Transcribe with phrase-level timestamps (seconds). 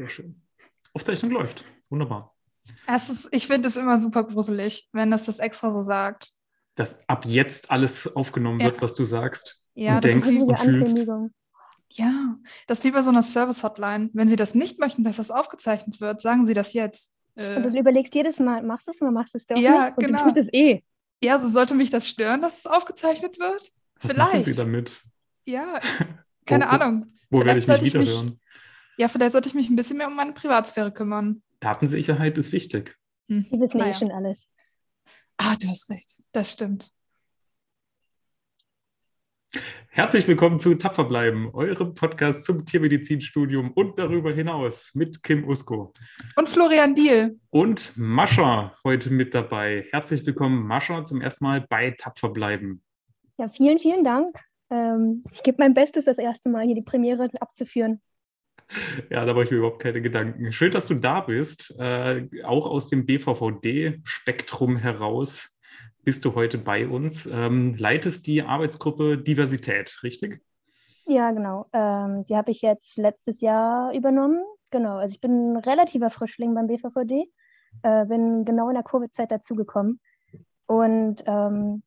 [0.00, 0.40] Sehr schön.
[0.94, 1.62] Aufzeichnung läuft.
[1.90, 2.34] Wunderbar.
[2.86, 6.30] Es ist, ich finde es immer super gruselig, wenn das das extra so sagt.
[6.74, 8.66] Dass ab jetzt alles aufgenommen Ja.
[8.66, 9.62] wird, was du sagst.
[9.74, 10.88] Ja, und das denkst ist Riesige und fühlst.
[10.88, 11.34] Ankündigung.
[11.92, 12.36] Ja,
[12.66, 14.08] das ist wie bei so einer Service-Hotline.
[14.14, 17.12] Wenn Sie das nicht möchten, dass das aufgezeichnet wird, sagen Sie das jetzt.
[17.34, 19.88] Und du Äh, überlegst jedes Mal, machst du es oder machst du es doch Ja,
[19.88, 19.98] nicht?
[19.98, 20.18] Und genau.
[20.20, 20.82] du tust es eh.
[21.22, 23.70] ja, so sollte mich das stören, dass es aufgezeichnet wird?
[24.00, 24.44] Was machen Vielleicht.
[24.46, 25.02] sie damit?
[25.44, 25.78] Ja,
[26.46, 27.06] keine Wo- Ahnung.
[27.28, 28.40] Wo werde ich Vielleicht mich sollte ich mich- wiederhören?
[29.00, 31.42] Ja, vielleicht sollte ich mich ein bisschen mehr um meine Privatsphäre kümmern.
[31.60, 32.98] Datensicherheit ist wichtig.
[33.28, 33.46] Hm.
[33.50, 33.94] Die wissen eh naja.
[33.94, 34.50] schon alles.
[35.38, 36.24] Ah, du hast recht.
[36.32, 36.92] Das stimmt.
[39.88, 45.94] Herzlich willkommen zu Tapfer bleiben, eurem Podcast zum Tiermedizinstudium und darüber hinaus mit Kim Usko.
[46.36, 47.40] Und Florian Diel.
[47.48, 49.86] Und Mascha heute mit dabei.
[49.92, 52.82] Herzlich willkommen, Mascha, zum ersten Mal bei Tapfer bleiben.
[53.38, 54.38] Ja, vielen, vielen Dank.
[54.68, 58.02] Ähm, ich gebe mein Bestes, das erste Mal hier die Premiere abzuführen.
[59.10, 60.52] Ja, da mache ich mir überhaupt keine Gedanken.
[60.52, 61.74] Schön, dass du da bist.
[61.78, 65.56] Äh, auch aus dem BVVD-Spektrum heraus
[66.04, 67.26] bist du heute bei uns.
[67.26, 70.42] Ähm, leitest die Arbeitsgruppe Diversität, richtig?
[71.06, 71.66] Ja, genau.
[71.72, 74.40] Ähm, die habe ich jetzt letztes Jahr übernommen.
[74.70, 77.28] Genau, also ich bin ein relativer Frischling beim BVVD,
[77.82, 80.00] äh, bin genau in der Covid-Zeit dazugekommen
[80.66, 81.82] und ähm,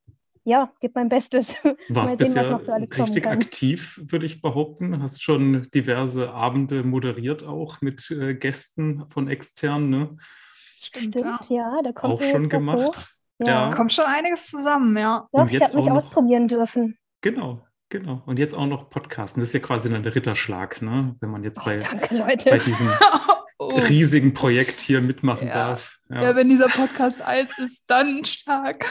[0.45, 1.55] ja, gebe mein Bestes.
[1.89, 5.01] Warst sehen, was bisher richtig aktiv, würde ich behaupten.
[5.01, 10.17] Hast schon diverse Abende moderiert, auch mit äh, Gästen von extern, ne?
[10.81, 11.39] Stimmt, ja.
[11.41, 12.49] Stimmt, ja, da kommt Auch schon was hoch.
[12.49, 13.15] gemacht.
[13.39, 13.73] Ja, Ja.
[13.75, 15.27] Kommt schon einiges zusammen, ja.
[15.31, 16.97] doch, Und ich jetzt habe mich auch noch- ausprobieren dürfen.
[17.21, 18.21] Genau, genau.
[18.25, 19.39] Und jetzt auch noch Podcasten.
[19.41, 21.15] Das ist ja quasi dann der Ritterschlag, ne?
[21.21, 22.89] Wenn man jetzt Oh, bei, danke, bei diesem
[23.59, 23.69] oh.
[23.79, 25.53] riesigen Projekt hier mitmachen Ja.
[25.53, 25.99] darf.
[26.09, 28.85] Ja, wenn dieser Podcast alt ist, dann stark.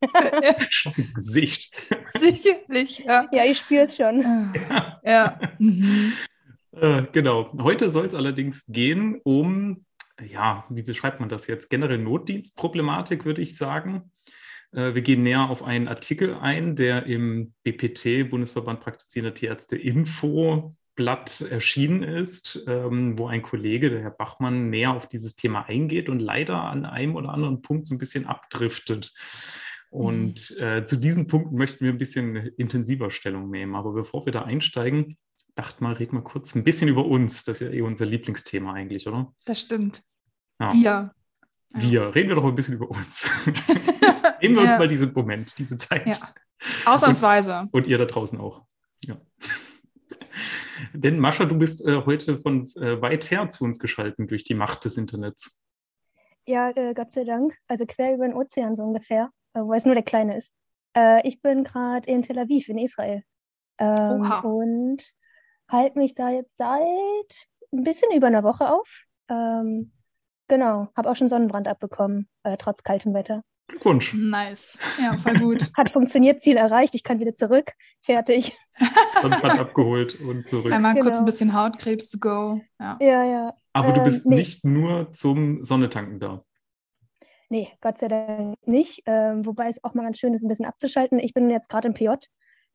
[0.96, 1.74] ins Gesicht.
[2.18, 3.28] sicherlich, ja.
[3.32, 4.54] Ja, ich spüre es schon.
[4.68, 5.00] Ja.
[5.04, 5.40] ja.
[5.58, 6.12] Mhm.
[6.72, 7.52] Äh, genau.
[7.62, 9.84] Heute soll es allerdings gehen um,
[10.24, 11.70] ja, wie beschreibt man das jetzt?
[11.70, 14.10] Generell Notdienstproblematik, würde ich sagen.
[14.72, 20.74] Äh, wir gehen näher auf einen Artikel ein, der im BPT, Bundesverband Praktizierender Tierärzte Info,
[20.94, 26.08] Blatt erschienen ist, ähm, wo ein Kollege, der Herr Bachmann, näher auf dieses Thema eingeht
[26.08, 29.12] und leider an einem oder anderen Punkt so ein bisschen abdriftet.
[29.96, 33.74] Und äh, zu diesen Punkten möchten wir ein bisschen intensiver Stellung nehmen.
[33.74, 35.16] Aber bevor wir da einsteigen,
[35.54, 37.44] dachte mal, red mal kurz ein bisschen über uns.
[37.44, 39.32] Das ist ja eh unser Lieblingsthema eigentlich, oder?
[39.46, 40.02] Das stimmt.
[40.60, 40.72] Ja.
[40.72, 41.12] Wir.
[41.74, 42.14] Wir.
[42.14, 43.30] Reden wir doch mal ein bisschen über uns.
[44.42, 44.78] Nehmen wir uns Ja.
[44.78, 46.06] mal diesen Moment, diese Zeit.
[46.06, 46.34] Ja.
[46.84, 47.68] Ausnahmsweise.
[47.72, 48.66] Und ihr da draußen auch.
[49.02, 49.16] Ja.
[50.92, 54.54] Denn Mascha, du bist äh, heute von äh, weit her zu uns geschalten durch die
[54.54, 55.62] Macht des Internets.
[56.44, 57.56] Ja, äh, Gott sei Dank.
[57.66, 60.54] Also quer über den Ozean so ungefähr, äh, weil es nur der Kleine ist.
[60.96, 63.22] Äh, ich bin gerade in Tel Aviv in Israel
[63.78, 64.40] ähm, Oha.
[64.40, 65.02] und
[65.68, 69.04] halte mich da jetzt seit ein bisschen über einer Woche auf.
[69.28, 69.92] Ähm,
[70.48, 73.42] genau, habe auch schon Sonnenbrand abbekommen, äh, trotz kaltem Wetter.
[73.68, 74.14] Glückwunsch.
[74.14, 74.78] Nice.
[75.00, 75.70] Ja, voll gut.
[75.76, 77.72] Hat funktioniert, Ziel erreicht, ich kann wieder zurück.
[78.00, 78.56] Fertig.
[79.20, 80.72] Sonnenbrand abgeholt und zurück.
[80.72, 81.18] Einmal kurz Genau.
[81.18, 82.60] ein bisschen Hautkrebs to go.
[82.78, 82.96] Ja.
[83.00, 83.54] Ja, ja.
[83.72, 84.36] Aber du ähm, bist nee.
[84.36, 86.44] nicht nur zum Sonnetanken da.
[87.48, 89.02] Nee, Gott sei Dank nicht.
[89.06, 91.18] Ähm, wobei es auch mal ganz schön ist, ein bisschen abzuschalten.
[91.18, 92.10] Ich bin jetzt gerade im PJ.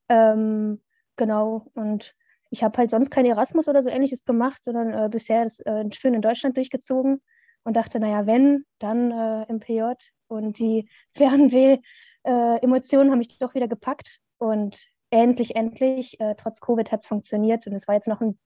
[0.09, 0.81] Ähm,
[1.17, 1.67] genau.
[1.73, 2.15] Und
[2.49, 5.85] ich habe halt sonst kein Erasmus oder so ähnliches gemacht, sondern äh, bisher das äh,
[5.91, 7.21] schön in Deutschland durchgezogen
[7.63, 9.93] und dachte, naja, wenn, dann äh, im PJ.
[10.27, 14.19] Und die Fernweh-Emotionen haben mich doch wieder gepackt.
[14.37, 17.67] Und endlich, endlich, äh, trotz Covid hat es funktioniert.
[17.67, 18.39] Und es war jetzt noch ein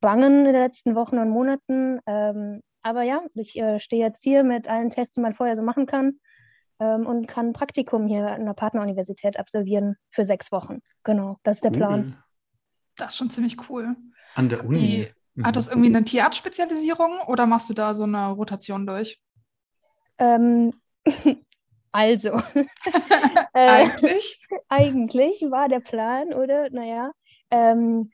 [0.00, 2.00] Bangen in den letzten Wochen und Monaten.
[2.06, 5.62] Ähm, aber ja, ich äh, stehe jetzt hier mit allen Tests, die man vorher so
[5.62, 6.20] machen kann
[6.78, 10.78] ähm, und kann ein Praktikum hier an der Partneruniversität absolvieren für sechs Wochen.
[11.02, 12.22] Genau, das ist der Plan.
[12.96, 13.96] Das ist schon ziemlich cool.
[14.36, 14.78] An der Uni.
[14.78, 15.46] Die- Mhm.
[15.46, 19.20] Hat das irgendwie eine Tierarztspezialisierung oder machst du da so eine Rotation durch?
[20.18, 20.72] Ähm,
[21.90, 22.30] also,
[23.52, 24.40] äh, Eigentlich?
[24.68, 26.70] eigentlich war der Plan, oder?
[26.70, 27.10] Naja,
[27.50, 28.12] ähm,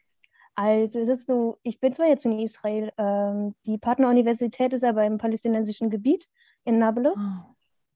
[0.54, 5.04] also es ist so, ich bin zwar jetzt in Israel, ähm, die Partneruniversität ist aber
[5.04, 6.26] im palästinensischen Gebiet
[6.64, 7.18] in Nablus.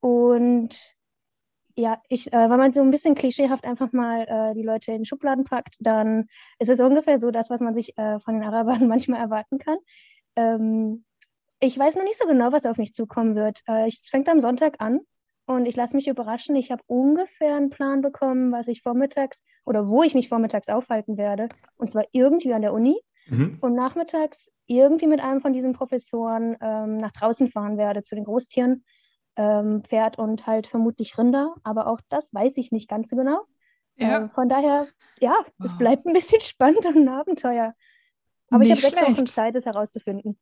[0.00, 0.31] Oh.
[0.31, 0.76] Und
[1.76, 5.05] ja, ich, äh, wenn man so ein bisschen klischeehaft einfach mal äh, die Leute in
[5.05, 6.28] Schubladen packt, dann
[6.58, 9.78] ist es ungefähr so das, was man sich äh, von den Arabern manchmal erwarten kann.
[10.37, 11.05] Ähm,
[11.61, 13.61] ich weiß noch nicht so genau, was auf mich zukommen wird.
[13.67, 15.00] Äh, es fängt am Sonntag an
[15.46, 16.56] und ich lasse mich überraschen.
[16.56, 21.17] Ich habe ungefähr einen Plan bekommen, was ich vormittags oder wo ich mich vormittags aufhalten
[21.17, 21.49] werde.
[21.76, 23.56] Und zwar irgendwie an der Uni Mhm.
[23.62, 28.25] und nachmittags irgendwie mit einem von diesen Professoren ähm, nach draußen fahren werde zu den
[28.25, 28.85] Großtieren,
[29.37, 33.44] ähm, Pferd und halt vermutlich Rinder, aber auch das weiß ich nicht ganz so genau.
[33.97, 34.19] Ja.
[34.19, 34.88] Ähm, von daher,
[35.20, 35.79] ja, es Wow.
[35.79, 37.75] bleibt ein bisschen spannend und ein Abenteuer.
[38.50, 39.26] Aber ich Nicht habe sechs Wochen.
[39.26, 40.38] Zeit, es herauszufinden.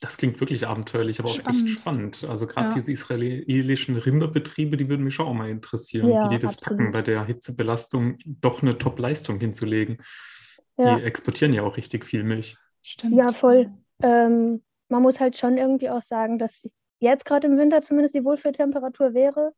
[0.00, 1.66] Das klingt wirklich abenteuerlich, aber auch Spannend.
[1.68, 2.24] echt spannend.
[2.24, 2.74] Also gerade Ja.
[2.74, 6.78] diese israelischen Rinderbetriebe, die würden mich schon auch mal interessieren, Ja, wie die das absolut.
[6.78, 9.98] packen, bei der Hitzebelastung doch eine Top-Leistung hinzulegen.
[10.78, 10.96] Ja.
[10.96, 12.56] Die exportieren ja auch richtig viel Milch.
[12.82, 13.14] Stimmt.
[13.16, 13.70] Ja, voll.
[14.02, 16.68] Ähm, man muss halt schon irgendwie auch sagen, dass
[17.00, 19.52] jetzt gerade im Winter zumindest die Wohlfühltemperatur wäre.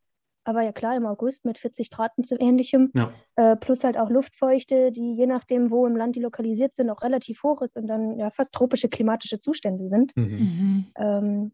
[0.45, 3.11] Aber ja klar, im August mit 40 Grad und so ähnlichem, Ja.
[3.35, 7.01] äh, plus halt auch Luftfeuchte, die je nachdem, wo im Land die lokalisiert sind, auch
[7.03, 10.15] relativ hoch ist und dann ja fast tropische klimatische Zustände sind.
[10.15, 10.23] Mhm.
[10.25, 10.85] Mhm.
[10.97, 11.51] Ähm,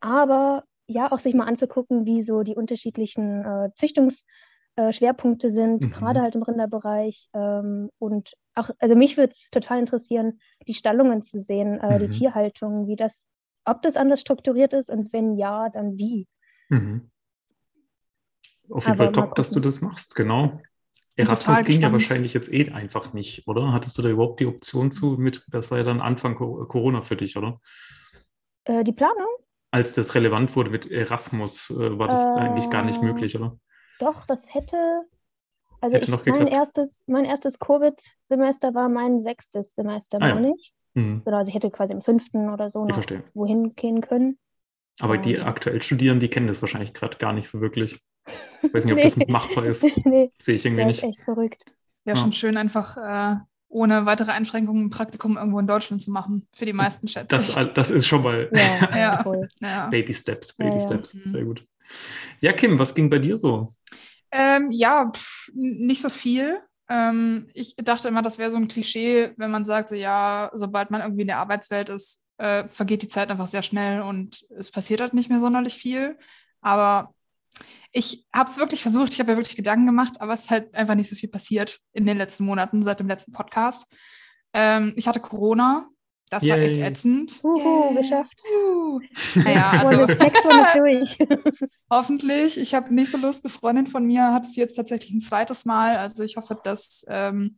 [0.00, 5.90] aber ja, auch sich mal anzugucken, wie so die unterschiedlichen äh, Züchtungsschwerpunkte sind, Mhm.
[5.90, 7.28] gerade halt im Rinderbereich.
[7.34, 12.06] Ähm, und auch, also mich würde es total interessieren, die Stallungen zu sehen, äh, die
[12.06, 12.10] Mhm.
[12.10, 13.26] Tierhaltung, wie das,
[13.64, 16.26] ob das anders strukturiert ist und wenn ja, dann wie.
[16.68, 17.10] Mhm.
[18.70, 20.60] Auf jeden Fall top, dass du das machst, genau.
[21.16, 23.72] Erasmus ging ja wahrscheinlich jetzt eh einfach nicht, oder?
[23.72, 27.02] Hattest du da überhaupt die Option zu mit, das war ja dann Anfang Co- Corona
[27.02, 27.60] für dich, oder?
[28.64, 29.28] Äh, die Planung?
[29.72, 33.58] Als das relevant wurde mit Erasmus, äh, war das eigentlich gar nicht Äh, möglich, oder?
[33.98, 35.02] Doch, das hätte.
[35.80, 36.52] Also Hätte ich, mein geklappt.
[36.52, 40.34] erstes, mein erstes Covid-Semester war mein sechstes Semester, Ah ja.
[40.34, 40.74] meine ich.
[40.94, 41.22] Mhm.
[41.24, 44.38] Genau, also ich hätte quasi im fünften oder so noch wohin gehen können.
[44.98, 45.40] Aber die Ähm.
[45.40, 48.00] aktuell Studierenden, die kennen das wahrscheinlich gerade gar nicht so wirklich.
[48.62, 49.04] Ich weiß nicht, ob Nee.
[49.04, 49.82] das machbar ist.
[50.04, 51.16] nee, Sehe ich irgendwie das ist nicht.
[51.18, 51.64] echt verrückt.
[52.04, 52.22] Wäre Ja.
[52.22, 53.36] schon schön, einfach äh,
[53.68, 56.46] ohne weitere Einschränkungen ein Praktikum irgendwo in Deutschland zu machen.
[56.54, 57.72] Für die meisten schätze Das, ich.
[57.74, 58.50] das ist schon mal
[58.94, 59.22] Ja,
[59.60, 59.86] Ja.
[59.88, 60.80] Baby Steps, Baby ja.
[60.80, 61.14] Steps.
[61.14, 61.28] Mhm.
[61.28, 61.64] Sehr gut.
[62.40, 63.72] Ja, Kim, was ging bei dir so?
[64.32, 66.60] Ähm, ja, pff, nicht so viel.
[66.88, 70.90] Ähm, ich dachte immer, das wäre so ein Klischee, wenn man sagt, so, ja, sobald
[70.90, 74.70] man irgendwie in der Arbeitswelt ist, äh, vergeht die Zeit einfach sehr schnell und es
[74.70, 76.16] passiert halt nicht mehr sonderlich viel.
[76.60, 77.12] Aber
[77.92, 80.74] ich habe es wirklich versucht, ich habe ja wirklich Gedanken gemacht, aber es ist halt
[80.74, 83.86] einfach nicht so viel passiert in den letzten Monaten seit dem letzten Podcast.
[84.52, 85.88] Ähm, ich hatte Corona,
[86.30, 86.86] das war echt Yay.
[86.86, 87.40] ätzend.
[87.42, 88.02] Uhu, Yay.
[88.02, 88.40] geschafft.
[88.54, 89.00] Uh.
[89.34, 91.18] Naja, also durch.
[91.90, 92.56] Hoffentlich.
[92.56, 93.44] Ich habe nicht so Lust.
[93.44, 95.96] Eine Freundin von mir hat es jetzt tatsächlich ein zweites Mal.
[95.96, 97.56] Also ich hoffe, dass ähm,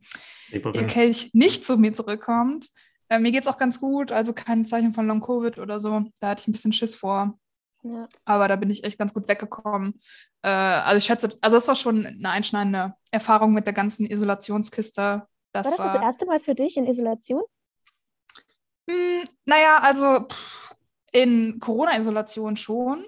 [0.51, 0.87] der.
[0.87, 2.69] Kelch nicht zu mir zurückkommt.
[3.09, 4.11] Äh, mir geht es auch ganz gut.
[4.11, 6.05] Also kein Zeichen von Long-Covid oder so.
[6.19, 7.37] Da hatte ich ein bisschen Schiss vor.
[7.83, 8.07] Ja.
[8.25, 9.99] Aber da bin ich echt ganz gut weggekommen.
[10.41, 15.27] Äh, also ich schätze, also es war schon eine einschneidende Erfahrung mit der ganzen Isolationskiste.
[15.51, 17.43] Das War das das erste Mal für dich in Isolation?
[18.89, 20.75] Hm, naja, also pff,
[21.11, 23.05] in Corona-Isolation schon.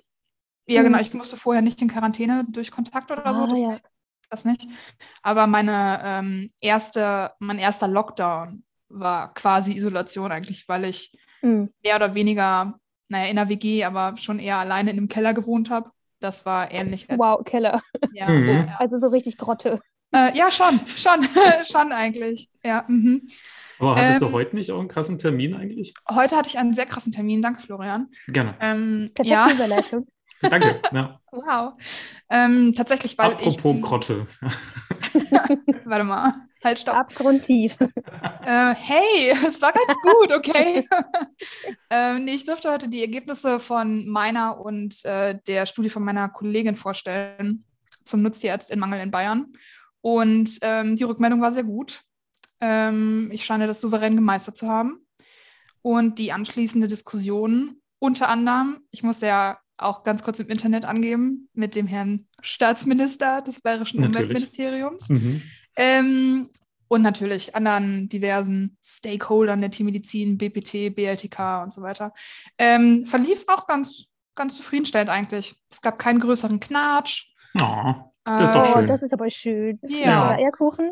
[0.68, 0.86] Ja, Mhm.
[0.86, 1.00] genau.
[1.00, 3.42] Ich musste vorher nicht in Quarantäne durch Kontakt oder so.
[3.42, 3.68] Ah, Das, ja.
[3.72, 3.84] nicht,
[4.30, 4.68] das nicht.
[5.22, 11.12] Aber meine ähm, erste, mein erster Lockdown war quasi Isolation eigentlich, weil ich
[11.42, 11.72] Hm.
[11.84, 15.70] mehr oder weniger, naja, in der WG, aber schon eher alleine in einem Keller gewohnt
[15.70, 15.92] habe.
[16.20, 17.08] Das war ähnlich.
[17.10, 17.82] Wow, Keller.
[18.14, 18.50] Ja, Mhm.
[18.68, 18.76] ja.
[18.80, 19.80] Also so richtig Grotte.
[20.14, 21.24] Äh, ja, schon, schon,
[21.70, 22.50] schon eigentlich.
[22.64, 22.86] Ja.
[22.88, 23.28] Mhm.
[23.80, 25.94] Aber hattest Ähm, du heute nicht auch einen krassen Termin eigentlich?
[26.10, 27.42] Heute hatte ich einen sehr krassen Termin.
[27.42, 28.08] Danke, Florian.
[28.28, 28.56] Gerne.
[28.62, 29.52] Ähm, Perfekte ja.
[29.52, 30.08] Überleitung.
[30.42, 30.80] Danke.
[30.94, 31.20] Ja.
[31.32, 31.74] Wow.
[32.30, 33.62] Ähm, tatsächlich, weil Apropos ich.
[33.62, 34.28] die- Grotte.
[35.86, 36.34] Warte mal.
[36.66, 36.96] Halt, stopp.
[36.96, 37.78] Abgrundtief.
[37.80, 40.84] Äh, hey, es war ganz gut, okay.
[41.92, 46.28] ähm, nee, ich durfte heute die Ergebnisse von meiner und äh, der Studie von meiner
[46.28, 47.66] Kollegin vorstellen
[48.04, 49.54] zum Nutztierärztinnenmangel in Bayern.
[50.02, 52.02] Und ähm, die Rückmeldung war sehr gut.
[52.60, 55.06] Ähm, ich scheine das souverän gemeistert zu haben.
[55.84, 61.48] Und die anschließende Diskussion, unter anderem, ich muss ja auch ganz kurz im Internet angeben,
[61.54, 64.22] mit dem Herrn Staatsminister des Bayerischen Natürlich.
[64.22, 65.10] Umweltministeriums.
[65.10, 65.42] Mhm.
[65.76, 66.48] Ähm,
[66.88, 72.14] und natürlich anderen diversen Stakeholdern der Tiermedizin, BPT, BLTK und so weiter.
[72.58, 75.56] Ähm, verlief auch ganz, ganz zufriedenstellend eigentlich.
[75.70, 77.28] Es gab keinen größeren Knatsch.
[77.60, 78.84] Oh, Das ist doch Äh, schön.
[78.84, 79.80] Oh, das ist aber schön.
[79.88, 80.28] Ja.
[80.28, 80.92] Oder Eierkuchen?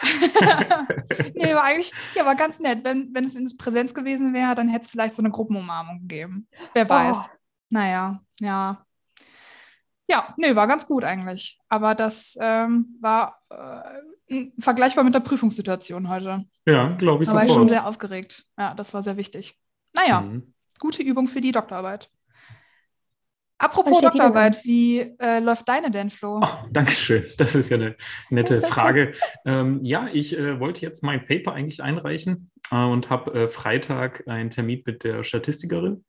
[1.34, 2.84] nee, war eigentlich, ja, war ganz nett.
[2.84, 6.46] Wenn, wenn es in Präsenz gewesen wäre, dann hätte es vielleicht so eine Gruppenumarmung gegeben.
[6.72, 7.16] Wer weiß.
[7.24, 7.36] Oh.
[7.70, 8.84] Naja, ja.
[10.10, 11.58] Ja, nee, war ganz gut eigentlich.
[11.68, 13.82] Aber das ähm, war äh,
[14.58, 16.44] vergleichbar mit der Prüfungssituation heute.
[16.66, 17.70] ja, glaube ich Da war ich schon sofort.
[17.70, 18.44] sehr aufgeregt.
[18.58, 19.58] Ja, das war sehr wichtig.
[19.94, 20.52] Naja, Mhm.
[20.78, 22.10] gute Übung für die Doktorarbeit.
[23.60, 26.38] Apropos Doktorarbeit, wie äh, läuft deine denn, Flo?
[26.40, 27.24] Oh, Dankeschön.
[27.38, 27.96] Das ist ja eine
[28.30, 29.12] nette Frage.
[29.44, 34.22] ähm, ja, ich äh, wollte jetzt mein Paper eigentlich einreichen äh, und habe äh, Freitag
[34.28, 36.04] einen Termin mit der Statistikerin,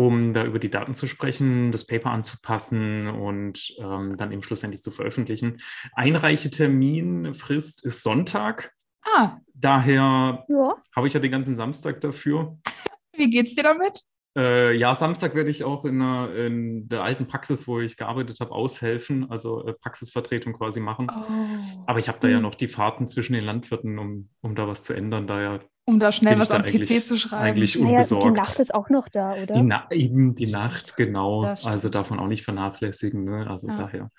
[0.00, 4.80] um da über die Daten zu sprechen, das Paper anzupassen und ähm, dann eben schlussendlich
[4.80, 5.60] zu veröffentlichen.
[5.94, 8.72] Einreichetermin, Frist ist Sonntag.
[9.04, 10.74] Ah, Daher Ja.
[10.96, 12.56] habe ich ja den ganzen Samstag dafür.
[13.14, 14.00] wie geht's dir damit?
[14.38, 18.40] Äh, ja, Samstag werde ich auch in, einer, in der alten Praxis, wo ich gearbeitet
[18.40, 21.10] habe, aushelfen, also äh, Praxisvertretung quasi machen.
[21.10, 21.82] Oh.
[21.86, 22.42] Aber ich habe da ja Hm.
[22.44, 25.26] noch die Fahrten zwischen den Landwirten, um, um da was zu ändern.
[25.26, 27.42] Daher Um da schnell was am PC zu schreiben.
[27.42, 28.36] Eigentlich Naja, die unbesorgt.
[28.36, 29.54] Nacht ist auch noch da, oder?
[29.54, 31.42] Die Na eben die Nacht, genau.
[31.42, 33.24] Also darf man auch nicht vernachlässigen.
[33.24, 33.48] Ne?
[33.50, 33.76] Also Ja.
[33.76, 34.10] daher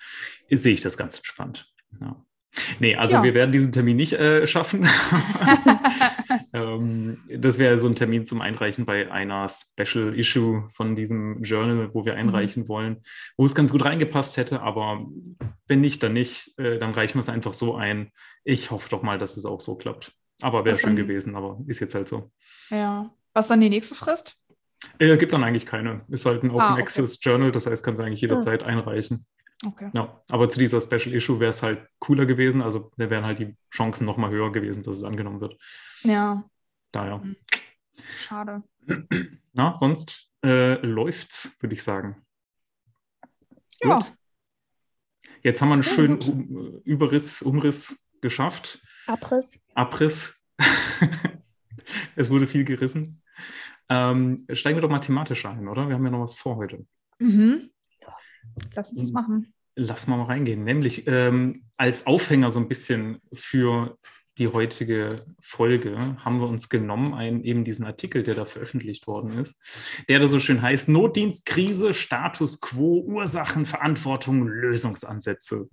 [0.50, 1.66] sehe ich das ganz entspannt.
[1.98, 2.22] Ja.
[2.78, 3.22] Nee, also Ja.
[3.22, 4.86] wir werden diesen Termin nicht äh, schaffen.
[6.52, 11.88] ähm, das wäre so ein Termin zum Einreichen bei einer Special Issue von diesem Journal,
[11.94, 12.98] wo wir einreichen wollen,
[13.38, 14.60] wo es ganz gut reingepasst hätte.
[14.60, 15.00] Aber
[15.68, 16.52] wenn nicht, dann nicht.
[16.58, 18.10] Äh, dann reichen wir es einfach so ein.
[18.44, 20.12] Ich hoffe doch mal, dass es auch so klappt.
[20.42, 22.30] Aber wäre schön dann- gewesen, aber ist jetzt halt so.
[22.70, 23.10] ja.
[23.34, 24.36] Was dann die nächste Frist?
[24.98, 26.04] Äh, gibt dann eigentlich keine.
[26.08, 26.82] Ist halt ein Open Ah, okay.
[26.82, 29.24] Access Journal, das heißt, kann es eigentlich jederzeit einreichen.
[29.64, 29.88] Okay.
[29.94, 32.60] Ja, aber zu dieser Special Issue wäre es halt cooler gewesen.
[32.60, 35.56] Also da wären halt die Chancen nochmal höher gewesen, dass es angenommen wird.
[36.02, 36.44] Ja,
[36.90, 37.18] Daher.
[37.18, 37.36] Mhm.
[38.18, 38.62] schade.
[39.54, 42.22] Na, sonst äh, läuft's, würde ich sagen.
[43.82, 43.98] Ja.
[44.00, 44.12] Gut.
[45.42, 48.82] Jetzt haben wir einen Sehr schönen um, Überriss, Umriss geschafft.
[49.06, 49.58] Abriss.
[49.74, 50.40] Abriss.
[52.16, 53.22] es wurde viel gerissen.
[53.88, 55.88] Ähm, steigen wir doch mal thematisch ein, oder?
[55.88, 56.86] Wir haben ja noch was vor heute.
[57.18, 57.70] Mhm.
[58.74, 59.52] Lass uns das machen.
[59.74, 60.64] Lass mal mal reingehen.
[60.64, 63.98] Nämlich ähm, als Aufhänger so ein bisschen für
[64.38, 69.38] die heutige Folge haben wir uns genommen, einen, eben diesen Artikel, der da veröffentlicht worden
[69.38, 69.56] ist,
[70.08, 75.68] der da so schön heißt: Notdienstkrise, Status quo, Ursachen, Verantwortung, Lösungsansätze.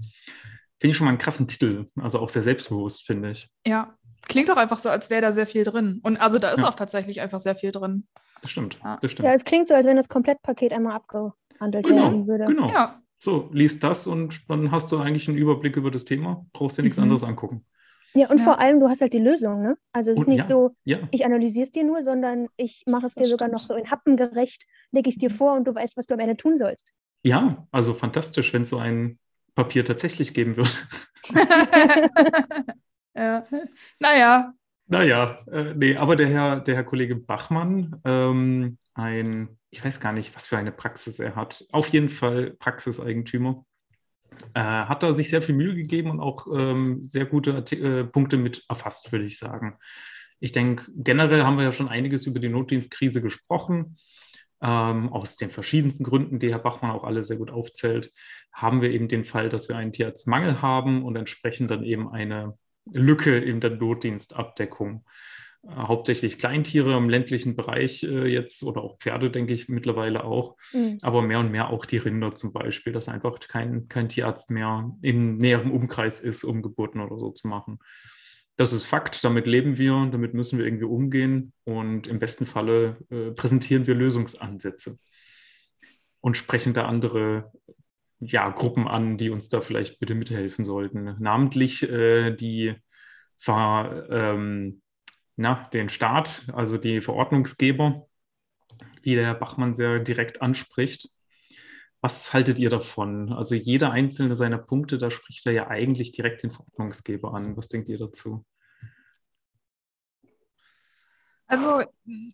[0.79, 3.49] Finde ich schon mal einen krassen Titel, also auch sehr selbstbewusst, finde ich.
[3.67, 3.95] Ja.
[4.27, 5.99] Klingt doch einfach so, als wäre da sehr viel drin.
[6.03, 6.69] Und also da ist Ja.
[6.69, 8.07] auch tatsächlich einfach sehr viel drin.
[8.41, 8.79] Das stimmt.
[8.83, 8.97] Ja.
[9.01, 9.27] Das stimmt.
[9.27, 12.45] Ja, es klingt so, als wenn das Komplettpaket einmal abgehandelt Genau, werden würde.
[12.45, 12.69] genau.
[12.69, 13.01] Ja.
[13.17, 16.45] So, liest das und dann hast du eigentlich einen Überblick über das Thema.
[16.53, 17.03] Brauchst dir nichts Mhm.
[17.03, 17.65] anderes angucken.
[18.13, 18.43] Ja, und Ja.
[18.45, 19.77] vor allem, du hast halt die Lösung, ne?
[19.91, 20.47] Also es ist Und nicht ja.
[20.47, 23.61] so, Ja, ich analysiere es dir nur, sondern ich mache es Das dir sogar stimmt.
[23.61, 26.13] noch so in Happen gerecht, lege ich es dir vor und du weißt, was du
[26.13, 26.93] am Ende tun sollst.
[27.23, 29.19] ja, also fantastisch, wenn es so ein
[29.55, 30.71] Papier tatsächlich geben würde.
[33.15, 33.45] ja.
[33.99, 34.53] Naja,
[34.87, 40.13] Naja, äh, nee, aber der Herr, der Herr Kollege Bachmann, ähm, ein, ich weiß gar
[40.13, 43.65] nicht, was für eine Praxis er hat, auf jeden Fall Praxiseigentümer,
[44.53, 48.37] äh, hat da sich sehr viel Mühe gegeben und auch ähm, sehr gute äh, Punkte
[48.37, 49.77] mit erfasst, würde ich sagen.
[50.39, 53.97] Ich denke, generell haben wir ja schon einiges über die Notdienstkrise gesprochen.
[54.61, 58.11] Ähm, aus den verschiedensten Gründen, die Herr Bachmann auch alle sehr gut aufzählt,
[58.51, 62.57] haben wir eben den Fall, dass wir einen Tierarztmangel haben und entsprechend dann eben eine
[62.91, 65.05] Lücke in der Notdienstabdeckung.
[65.63, 70.57] Äh, hauptsächlich Kleintiere im ländlichen Bereich äh, jetzt oder auch Pferde, denke ich mittlerweile auch,
[70.73, 70.97] Mhm.
[71.01, 74.91] aber mehr und mehr auch die Rinder zum Beispiel, dass einfach kein, kein Tierarzt mehr
[75.01, 77.79] im näheren Umkreis ist, um Geburten oder so zu machen.
[78.59, 82.97] Das ist Fakt, damit leben wir, damit müssen wir irgendwie umgehen und im besten Falle
[83.09, 84.99] äh, präsentieren wir Lösungsansätze
[86.19, 87.53] und sprechen da andere
[88.19, 91.15] ja, Gruppen an, die uns da vielleicht bitte mithelfen sollten.
[91.19, 92.75] Namentlich äh, die
[93.37, 94.81] Ver, ähm,
[95.37, 98.09] na, den Staat, also die Verordnungsgeber,
[99.03, 101.07] wie der Herr Bachmann sehr direkt anspricht.
[102.01, 103.33] Was haltet ihr davon?
[103.33, 107.57] Also jeder einzelne seiner Punkte, da spricht er ja eigentlich direkt den Verordnungsgeber an.
[107.57, 108.45] Was denkt ihr dazu?
[111.47, 111.81] Also,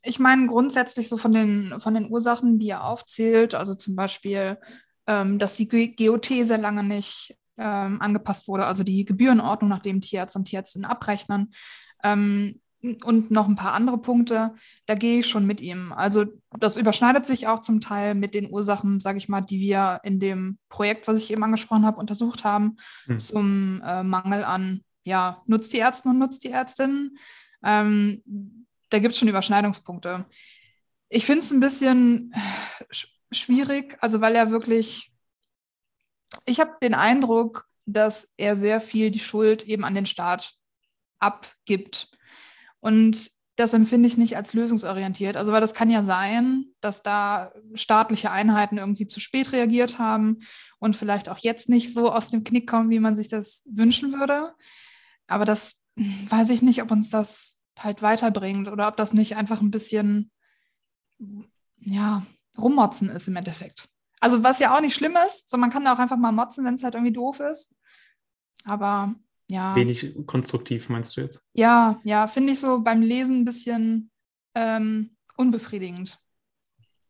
[0.03, 4.57] ich meine grundsätzlich so von den, von den Ursachen, die er aufzählt, also zum Beispiel,
[5.07, 10.01] ähm, dass die GOT sehr lange nicht ähm, angepasst wurde, also die Gebührenordnung, nach dem
[10.01, 11.53] Tierarzt und Tierärztinnen abrechnen.
[12.03, 12.59] Ähm,
[13.03, 14.53] und noch ein paar andere Punkte,
[14.85, 15.91] da gehe ich schon mit ihm.
[15.91, 16.25] Also
[16.59, 20.19] das überschneidet sich auch zum Teil mit den Ursachen, sage ich mal, die wir in
[20.19, 23.19] dem Projekt, was ich eben angesprochen habe, untersucht haben, Hm.
[23.19, 27.17] zum äh, Mangel an ja, Nutztierärzten und Nutztierärztinnen.
[27.63, 30.25] Ähm, da gibt es schon Überschneidungspunkte.
[31.09, 32.33] Ich finde es ein bisschen
[32.91, 35.11] sch schwierig, also weil er wirklich,
[36.45, 40.53] ich habe den Eindruck, dass er sehr viel die Schuld eben an den Staat
[41.19, 42.09] abgibt.
[42.85, 45.37] Und das empfinde ich nicht als lösungsorientiert.
[45.37, 50.41] Also, weil das kann ja sein, dass da staatliche Einheiten irgendwie zu spät reagiert haben
[50.77, 54.13] und vielleicht auch jetzt nicht so aus dem Knick kommen, wie man sich das wünschen
[54.13, 54.53] würde.
[55.25, 59.35] Aber das hm, weiß ich nicht, ob uns das halt weiterbringt oder ob das nicht
[59.35, 60.29] einfach ein bisschen,
[61.79, 62.23] ja,
[62.55, 63.89] rummotzen ist im Endeffekt.
[64.19, 66.65] Also, was ja auch nicht schlimm ist, so man kann da auch einfach mal motzen,
[66.65, 67.75] wenn es halt irgendwie doof ist.
[68.63, 69.15] Aber
[69.47, 69.75] ja.
[69.75, 71.43] Wenig konstruktiv, meinst du jetzt?
[71.53, 74.11] Ja, ja, finde ich so beim Lesen ein bisschen
[74.55, 76.17] ähm, unbefriedigend.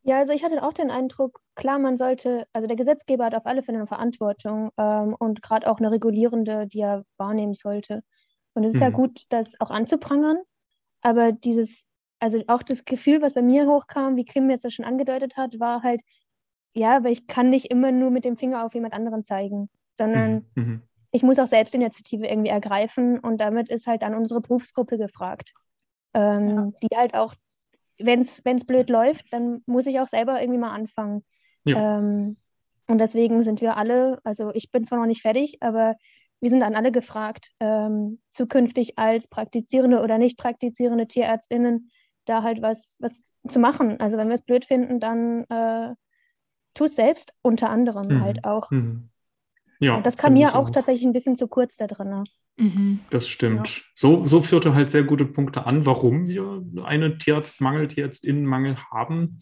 [0.04, 3.46] Ja, also ich hatte auch den Eindruck, klar, man sollte, also der Gesetzgeber hat auf
[3.48, 8.04] alle Fälle eine Verantwortung ähm, und gerade auch eine regulierende, die er wahrnehmen sollte.
[8.54, 8.94] Und es ist ja Mhm.
[8.94, 10.38] gut, das auch anzuprangern,
[11.01, 11.86] aber dieses,
[12.20, 15.60] also auch das Gefühl, was bei mir hochkam, wie Kim jetzt das schon angedeutet hat,
[15.60, 16.01] war halt,
[16.75, 20.46] ja, aber ich kann nicht immer nur mit dem Finger auf jemand anderen zeigen, sondern
[20.56, 20.82] Mhm.
[21.15, 25.53] Ich muss auch Selbstinitiative irgendwie ergreifen und damit ist halt dann unsere Berufsgruppe gefragt.
[26.13, 26.72] ähm, ja.
[26.84, 27.34] die halt auch,
[27.98, 31.24] wenn es blöd läuft, dann muss ich auch selber irgendwie mal anfangen.
[31.63, 32.00] Ja.
[32.00, 32.36] Ähm,
[32.88, 35.95] und deswegen sind wir alle, also ich bin zwar noch nicht fertig, aber
[36.41, 41.91] wir sind dann alle gefragt, ähm, zukünftig als praktizierende oder nicht praktizierende Tierärztinnen
[42.25, 44.01] da halt was, was zu machen.
[44.01, 45.95] Also wenn wir es blöd finden, dann äh,
[46.74, 48.22] tu es selbst, unter anderem mhm.
[48.22, 48.69] halt auch.
[48.69, 49.10] Mhm.
[49.79, 52.10] Ja, und das kam mir auch, auch, tatsächlich ein bisschen zu kurz da drin.
[52.10, 52.24] Ne?
[52.58, 53.00] Mhm.
[53.10, 53.67] Das stimmt.
[53.67, 53.84] Ja.
[53.94, 59.41] So, so führte halt sehr gute Punkte an, warum wir einen Tierarztmangel, Tierärztinnenmangel haben.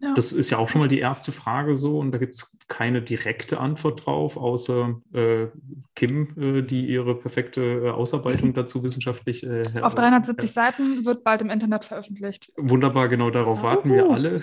[0.00, 0.14] Ja.
[0.14, 3.00] Das ist ja auch schon mal die erste Frage so und da gibt es keine
[3.00, 5.46] direkte Antwort drauf, außer äh,
[5.94, 9.44] Kim, äh, die ihre perfekte äh, Ausarbeitung dazu wissenschaftlich.
[9.44, 12.52] Äh, Auf 370 Seiten wird bald im Internet veröffentlicht.
[12.56, 14.42] Wunderbar, genau darauf warten wir alle.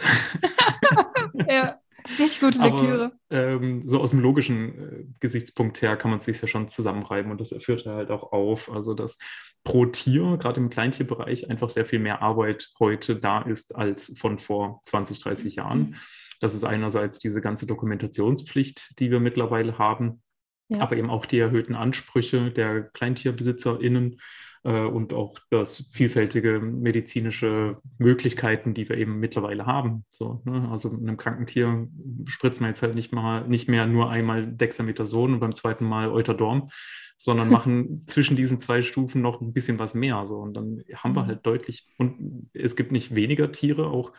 [1.50, 1.81] ja.
[2.20, 3.14] Nicht gute Lektüre.
[3.30, 6.68] Aber, ähm, so aus dem logischen äh, Gesichtspunkt her kann man es sich ja schon
[6.68, 8.72] zusammenreiben und das führt er halt auch auf.
[8.72, 9.18] Also, dass
[9.64, 14.40] pro Tier, gerade im Kleintierbereich, einfach sehr viel mehr Arbeit heute da ist als von
[14.40, 15.80] vor 20, 30 Jahren.
[15.80, 15.96] Mhm.
[16.40, 20.24] Das ist einerseits diese ganze Dokumentationspflicht, die wir mittlerweile haben,
[20.70, 20.80] ja.
[20.80, 24.20] aber eben auch die erhöhten Ansprüche der KleintierbesitzerInnen
[24.64, 30.06] und auch das vielfältige medizinische Möglichkeiten, die wir eben mittlerweile haben.
[30.12, 30.70] So, ne?
[30.70, 31.88] Also mit einem kranken Tier
[32.26, 36.12] spritzen wir jetzt halt nicht mal nicht mehr nur einmal Dexamethason und beim zweiten Mal
[36.12, 36.70] Eutadorm,
[37.18, 40.28] sondern machen zwischen diesen zwei Stufen noch ein bisschen was mehr.
[40.28, 40.38] So.
[40.38, 41.28] Und dann haben wir mhm.
[41.28, 44.14] halt deutlich, und es gibt nicht weniger Tiere, auch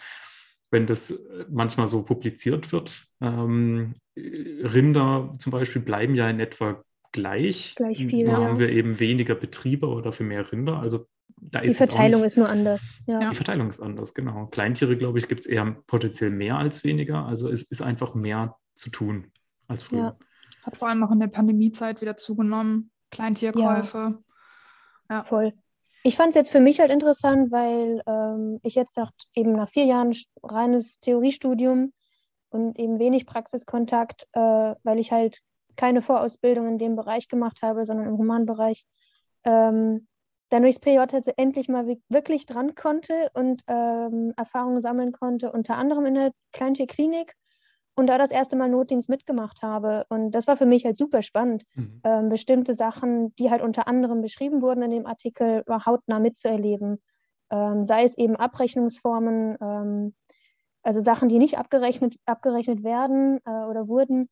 [0.73, 3.05] wenn das manchmal so publiziert wird.
[3.21, 7.75] Ähm, Rinder zum Beispiel bleiben ja in etwa gleich.
[7.77, 8.27] Gleich viel.
[8.27, 10.79] Da haben wir eben weniger Betriebe oder dafür mehr Rinder.
[10.79, 12.95] Also da die Verteilung nicht, ist nur anders.
[13.07, 13.31] Ja.
[13.31, 14.47] Die Verteilung ist anders, genau.
[14.47, 17.27] Kleintiere, glaube ich, gibt es eher potenziell mehr als weniger.
[17.27, 19.33] Also es ist einfach mehr zu tun
[19.69, 19.99] als früher.
[19.99, 20.17] Ja.
[20.63, 22.91] Hat vor allem auch in der Pandemiezeit wieder zugenommen.
[23.11, 24.19] Kleintierkäufe.
[25.11, 25.25] Ja, ja.
[25.25, 25.53] voll.
[26.05, 29.71] Ich fand es jetzt für mich halt interessant, weil ähm, ich jetzt nach, eben nach
[29.71, 31.93] vier Jahren reines Theoriestudium
[32.51, 35.41] und eben wenig Praxiskontakt, äh, weil ich halt
[35.77, 38.85] keine Vorausbildung in dem Bereich gemacht habe, sondern im Humanbereich,
[39.45, 40.07] ähm,
[40.51, 40.99] dann durchs PJ
[41.37, 47.35] endlich mal wirklich dran konnte und ähm, Erfahrungen sammeln konnte, unter anderem in der Kleintierklinik
[47.95, 50.05] und da das erste Mal Notdienst mitgemacht habe.
[50.09, 52.01] Und das war für mich halt super spannend, mhm.
[52.05, 57.03] ähm, bestimmte Sachen, die halt unter anderem beschrieben wurden in dem Artikel, hautnah mitzuerleben.
[57.51, 60.15] Ähm, sei es eben Abrechnungsformen, ähm,
[60.83, 64.29] also Sachen, die nicht abgerechnet, abgerechnet werden äh, oder wurden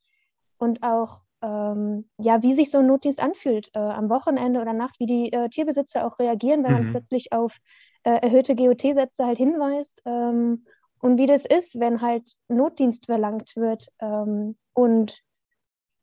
[0.59, 5.01] und auch ähm, ja, wie sich so ein Notdienst anfühlt äh, am Wochenende oder Nacht,
[5.01, 6.83] wie die äh, Tierbesitzer auch reagieren, wenn mhm.
[6.85, 7.59] man plötzlich auf
[8.03, 10.65] äh, erhöhte GOT-Sätze halt hinweist ähm,
[11.01, 13.89] und wie das ist, wenn halt Notdienst verlangt wird.
[14.01, 15.23] Ähm, und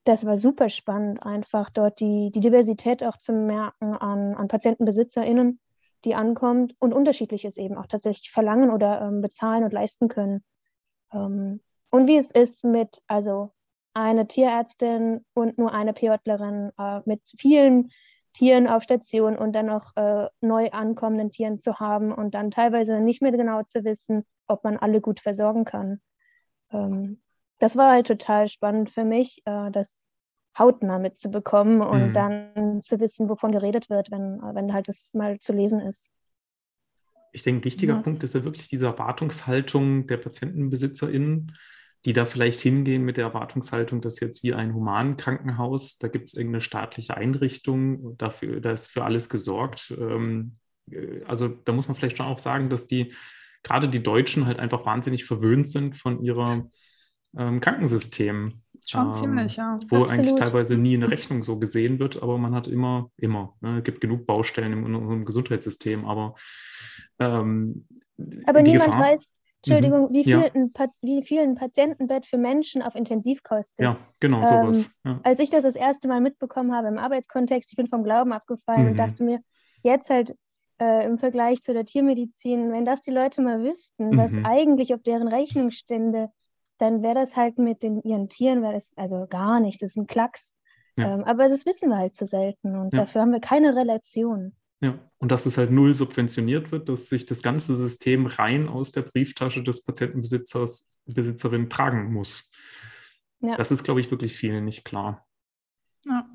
[0.03, 5.59] das war super spannend, einfach dort die, die Diversität auch zu merken an, an PatientenbesitzerInnen,
[6.05, 10.43] die ankommt und unterschiedliches eben auch tatsächlich verlangen oder ähm, bezahlen und leisten können.
[11.11, 13.51] Ähm, und wie es ist mit, also
[13.97, 17.91] eine Tierärztin und nur eine PJlerin äh, mit vielen
[18.33, 22.99] Tieren auf Station und dann noch äh, neu ankommenden Tieren zu haben und dann teilweise
[22.99, 25.99] nicht mehr genau zu wissen, ob man alle gut versorgen kann.
[26.71, 27.21] Ähm,
[27.57, 30.07] das war halt total spannend für mich, äh, das
[30.57, 32.13] hautnah mitzubekommen und mhm.
[32.13, 36.11] dann zu wissen, wovon geredet wird, wenn, wenn halt das mal zu lesen ist.
[37.31, 38.01] Ich denke, ein wichtiger ja.
[38.01, 41.53] Punkt ist ja wirklich diese Erwartungshaltung der PatientenbesitzerInnen,
[42.05, 46.35] die da vielleicht hingehen mit der Erwartungshaltung, dass jetzt wie ein Humankrankenhaus, da gibt es
[46.35, 49.93] irgendeine staatliche Einrichtung, dafür, da ist für alles gesorgt.
[49.97, 50.57] Ähm,
[50.91, 53.13] äh, also da muss man vielleicht schon auch sagen, dass die,
[53.63, 56.71] gerade die Deutschen halt einfach wahnsinnig verwöhnt sind von ihrem
[57.37, 58.61] ähm, Krankensystem.
[58.85, 59.79] Schon ähm, ziemlich, ja.
[59.89, 60.09] Wo Absolut.
[60.11, 64.01] eigentlich teilweise nie eine Rechnung so gesehen wird, aber man hat immer, immer, ne, gibt
[64.01, 66.35] genug Baustellen im, im Gesundheitssystem, aber
[67.19, 67.85] ähm,
[68.45, 69.36] aber niemand Gefahr, weiß,
[69.67, 70.13] Entschuldigung, mhm.
[70.13, 70.51] wie, viel ja.
[70.53, 73.83] ein, wie viel ein Patientenbett für Menschen auf Intensiv kostet.
[73.83, 74.89] Ja, genau, sowas.
[75.05, 75.19] Ähm, ja.
[75.23, 78.83] Als ich das das erste Mal mitbekommen habe im Arbeitskontext, ich bin vom Glauben abgefallen
[78.83, 78.91] mhm.
[78.91, 79.39] und dachte mir,
[79.83, 80.35] jetzt halt
[80.79, 84.17] äh, im Vergleich zu der Tiermedizin, wenn das die Leute mal wüssten, mhm.
[84.17, 86.29] was eigentlich auf deren Rechnung stände,
[86.77, 89.97] dann wäre das halt mit den, ihren Tieren, wäre das also gar nicht, das ist
[89.97, 90.53] ein Klacks.
[90.97, 91.13] Ja.
[91.13, 94.55] Ähm, aber das wissen wir halt zu selten und dafür haben wir keine Relation.
[94.79, 98.91] Ja, und dass es halt null subventioniert wird, dass sich das ganze System rein aus
[98.91, 102.51] der Brieftasche des Patientenbesitzers, Besitzerin tragen muss.
[103.39, 103.55] Ja.
[103.55, 105.25] Das ist, glaube ich, wirklich vielen nicht klar.
[106.05, 106.29] Ja.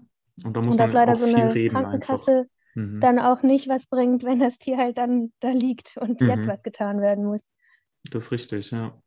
[0.45, 3.01] Und da muss und man leider auch so eine reden Krankenkasse mhm.
[3.01, 6.29] dann auch nicht was bringt, wenn das Tier halt dann da liegt und mhm.
[6.29, 7.53] jetzt was getan werden muss.
[8.11, 9.01] Das ist richtig, ja,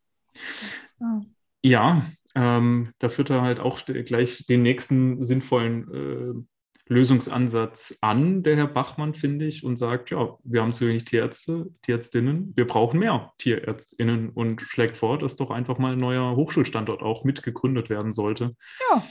[1.61, 6.45] ja ähm, da führt er halt auch gleich den nächsten sinnvollen äh,
[6.87, 11.67] Lösungsansatz an, der Herr Bachmann, finde ich, und sagt, ja, wir haben zu wenig Tierärzte,
[11.81, 17.01] Tierärztinnen, wir brauchen mehr Tierärztinnen und schlägt vor, dass doch einfach mal ein neuer Hochschulstandort
[17.01, 18.55] auch mitgegründet werden sollte.
[18.91, 19.03] Ja.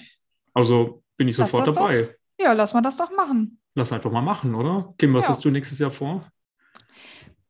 [0.52, 2.02] Also bin ich Lass sofort das dabei.
[2.02, 2.44] Doch.
[2.44, 3.60] Ja, lass mal das doch machen.
[3.74, 4.94] Lass einfach mal machen, oder?
[4.98, 5.30] Kim, was Ja.
[5.30, 6.28] hast du nächstes Jahr vor?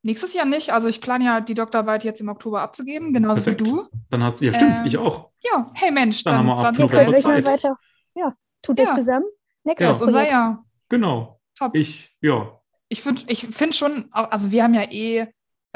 [0.03, 0.71] Nächstes Jahr nicht.
[0.71, 3.61] Also ich plane ja die Doktorarbeit jetzt im Oktober abzugeben, genauso Perfekt.
[3.63, 3.89] wie du.
[4.11, 5.31] Dann hast ja stimmt, Ähm, ich auch.
[5.43, 7.63] Ja, hey Mensch, Dann dann, haben wir ab 20 November Können wir Zeit.
[8.15, 8.95] Ja, tut euch Ja.
[8.95, 9.25] zusammen.
[9.65, 9.89] Nächstes Ja.
[9.89, 10.29] Das ist unser.
[10.29, 10.65] Jahr.
[10.89, 11.41] Genau.
[11.59, 11.75] Top.
[11.75, 12.61] Ich, ja.
[12.89, 15.27] Ich finde ich find schon, also wir haben ja eh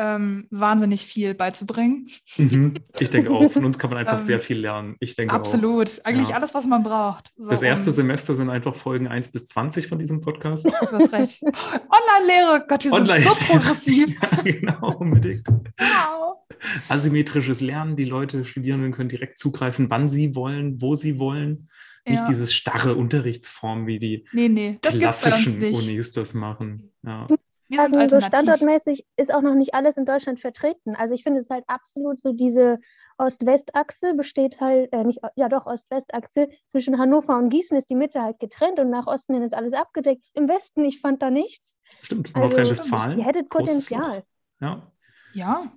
[0.01, 2.07] ähm, wahnsinnig viel beizubringen.
[2.37, 2.75] Mhm.
[3.01, 3.51] Ich denke auch.
[3.51, 4.95] Von uns kann man einfach Ähm, sehr viel lernen.
[5.01, 5.39] Ich denke auch.
[5.39, 6.01] Absolut.
[6.05, 6.37] Eigentlich Ja.
[6.37, 7.33] alles, was man braucht.
[7.37, 10.67] So, Das erste um- Semester sind einfach Folgen 1 bis 20 von diesem Podcast.
[10.91, 11.43] Du hast recht.
[11.43, 14.17] Online-Lehre, Gott, wir Online- sind so progressiv.
[14.23, 15.49] ja, genau, unbedingt.
[15.49, 16.37] Wow.
[16.89, 17.97] Asymmetrisches Lernen.
[17.97, 21.71] Die Leute, Studierenden können direkt zugreifen, wann sie wollen, wo sie wollen.
[22.09, 22.27] Nicht Ja.
[22.29, 25.79] dieses starre Unterrichtsform, wie die Nee, nee, das gibt's bei uns klassischen nicht.
[25.89, 26.93] Unis das machen.
[27.03, 27.27] Ja.
[27.71, 28.27] Wir sind sagen, so alternativ.
[28.29, 30.97] standortmäßig ist auch noch nicht alles in Deutschland vertreten.
[30.97, 32.79] Also ich finde es halt absolut so diese
[33.19, 38.23] Ost-West-Achse besteht halt, äh, nicht, ja doch, Ost-West-Achse zwischen Hannover und Gießen ist die Mitte
[38.23, 40.23] halt getrennt und nach Osten hin ist alles abgedeckt.
[40.35, 41.77] Im Westen, ich fand da nichts.
[42.03, 42.31] Stimmt.
[42.35, 43.19] Also, Nordrhein-Westfalen.
[43.19, 43.49] Ihr hättet.
[43.51, 44.25] Potenzial.
[44.61, 44.91] Ja.
[45.35, 45.73] Ja.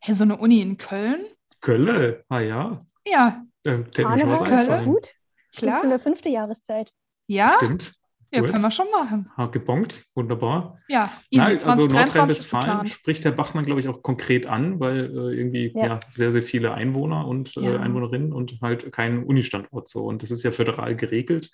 [0.00, 1.24] Hey, so eine Uni in Köln?
[1.60, 2.24] Kölle.
[2.28, 2.80] Ah ja.
[3.06, 4.58] Ja, Ähm, Karneval, Köln?
[4.58, 4.84] einfallen.
[4.86, 5.12] gut.
[5.56, 5.82] Klar.
[5.84, 6.92] In der fünfte Jahreszeit.
[7.26, 7.92] Ja, Stimmt.
[8.32, 8.50] ja Gut.
[8.50, 9.30] können wir schon machen.
[9.36, 10.04] Ha, gebongt.
[10.14, 10.78] Wunderbar.
[10.88, 11.42] Ja, easy.
[11.44, 15.36] Nein, also 2023 ist Nordrhein-Westfalen spricht der Bachmann, glaube ich, auch konkret an, weil äh,
[15.38, 15.86] irgendwie ja.
[15.86, 16.00] Ja.
[16.12, 17.80] sehr, sehr viele Einwohner und äh, Ja.
[17.80, 20.04] Einwohnerinnen und halt kein Unistandort so.
[20.06, 21.50] Und das ist ja föderal geregelt.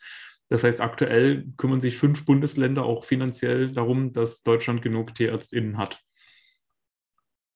[0.48, 6.00] Das heißt, aktuell kümmern sich fünf Bundesländer auch finanziell darum, dass Deutschland genug TierärztInnen hat.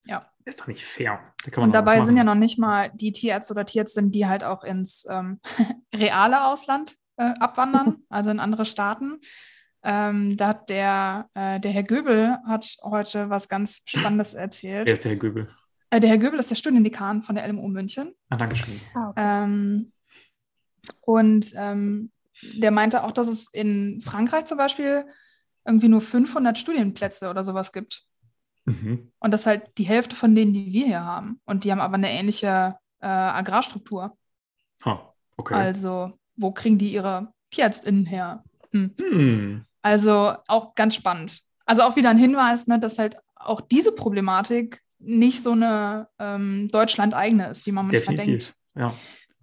[0.07, 0.26] Ja.
[0.51, 1.21] Ist doch nicht fair.
[1.45, 4.27] Da kann man Und dabei sind ja noch nicht mal die Tierärzte oder Tierärztinnen, die
[4.27, 5.41] halt auch ins ähm,
[5.95, 9.21] reale Ausland äh, abwandern, also in andere Staaten.
[9.83, 14.91] Ähm, da hat der, äh, der Herr Göbel hat heute was ganz Spannendes Wer erzählt.
[14.91, 15.49] ist der Herr Göbel?
[15.91, 18.13] Äh, der Herr Göbel ist der Studiendekan von der LMU München.
[18.29, 18.81] Ah, Dankeschön.
[18.95, 19.45] Ah, okay.
[19.45, 19.93] Ähm,
[21.03, 22.11] und ähm,
[22.43, 25.05] der meinte auch, dass es in Frankreich zum Beispiel
[25.65, 28.05] irgendwie nur 500 Studienplätze oder sowas gibt.
[28.64, 29.11] Mhm.
[29.18, 31.40] Und das ist halt die Hälfte von denen, die wir hier haben.
[31.44, 34.16] Und die haben aber eine ähnliche äh, Agrarstruktur.
[34.85, 35.55] Ha, okay.
[35.55, 38.44] Also, wo kriegen die ihre TierärztInnen her?
[38.73, 38.94] Hm.
[38.99, 39.64] Hm.
[39.83, 41.42] Also auch ganz spannend.
[41.64, 46.68] Also auch wieder ein Hinweis, ne, dass halt auch diese Problematik nicht so eine ähm,
[46.70, 48.55] Deutschland-eigene ist, wie man manchmal denkt.
[48.55, 48.55] Definitiv.
[48.77, 48.94] Ja.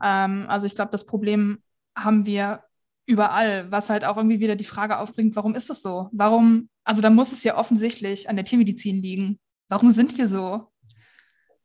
[0.01, 1.61] Ähm, also ich glaube, das Problem
[1.95, 2.63] haben wir
[3.07, 6.09] überall, was halt auch irgendwie wieder die Frage aufbringt, warum ist das so?
[6.11, 9.39] Warum, also da muss es ja offensichtlich an der Tiermedizin liegen.
[9.69, 10.71] Warum sind wir so?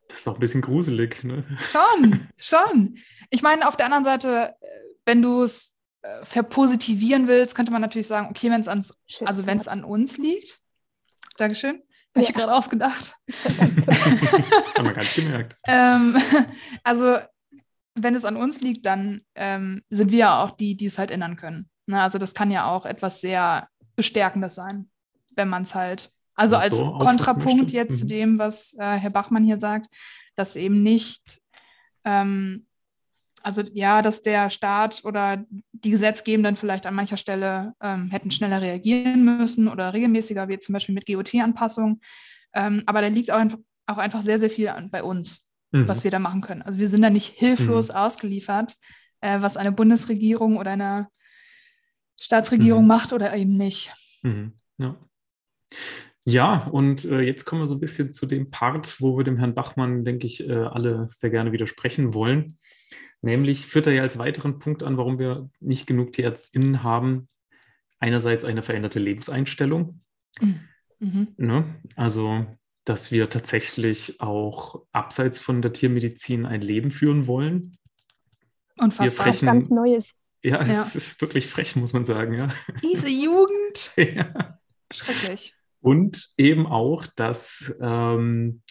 [0.09, 1.23] Das ist auch ein bisschen gruselig.
[1.25, 1.45] Ne?
[1.71, 2.99] Schon, schon.
[3.31, 4.67] Ich meine, auf der anderen Seite, äh,
[5.05, 9.47] wenn du es äh, verpositivieren willst, könnte man natürlich sagen, okay, wenn es ans, also
[9.47, 10.61] wenn es an uns liegt,
[11.39, 11.83] Dankeschön,
[12.15, 12.35] habe ich Ja.
[12.35, 13.17] mir gerade ausgedacht.
[13.59, 15.57] Haben wir gar nicht gemerkt.
[15.67, 16.17] ähm,
[16.85, 17.19] also
[17.95, 21.11] wenn es an uns liegt, dann ähm, sind wir ja auch die, die es halt
[21.11, 21.69] ändern können.
[21.87, 24.89] Na, also das kann ja auch etwas sehr Bestärkendes sein,
[25.37, 28.09] wenn man es halt, also als so Kontrapunkt jetzt zu Mhm.
[28.09, 29.89] dem, was äh, Herr Bachmann hier sagt,
[30.37, 31.41] dass eben nicht,
[32.05, 32.67] ähm,
[33.43, 38.63] also ja, dass der Staat oder die Gesetzgebenden vielleicht an mancher Stelle ähm, hätten schneller
[38.63, 42.01] reagieren müssen oder regelmäßiger, wie zum Beispiel mit GOT-Anpassungen.
[42.55, 45.89] Ähm, aber da liegt auch einfach, auch einfach sehr, sehr viel an, bei uns Mhm.
[45.89, 46.63] was wir da machen können.
[46.63, 48.77] Also wir sind da nicht hilflos ausgeliefert,
[49.21, 51.09] äh, was eine Bundesregierung oder eine
[52.21, 52.89] Staatsregierung Mhm.
[52.89, 53.91] macht oder eben nicht.
[54.23, 54.53] Mhm.
[54.79, 54.97] Ja.
[56.25, 59.39] Ja, und äh, jetzt kommen wir so ein bisschen zu dem Part, wo wir dem
[59.39, 62.59] Herrn Bachmann, denke ich, äh, alle sehr gerne widersprechen wollen.
[63.23, 67.27] Nämlich führt er ja als weiteren Punkt an, warum wir nicht genug TierärztInnen haben.
[67.99, 70.01] Einerseits eine veränderte Lebenseinstellung.
[70.41, 71.29] Mhm.
[71.37, 71.65] Ne?
[71.97, 72.47] Also,
[72.85, 77.77] dass wir tatsächlich auch abseits von der Tiermedizin ein Leben führen wollen.
[78.79, 79.27] Unfassbar.
[79.27, 80.15] frechen- Ganz Neues.
[80.43, 80.83] Ja, Ja.
[80.83, 82.35] es ist wirklich frech, muss man sagen.
[82.35, 82.49] Ja.
[82.83, 83.93] Diese Jugend.
[83.97, 84.59] ja.
[84.93, 85.55] Schrecklich.
[85.81, 88.63] Und eben auch, dass ähm,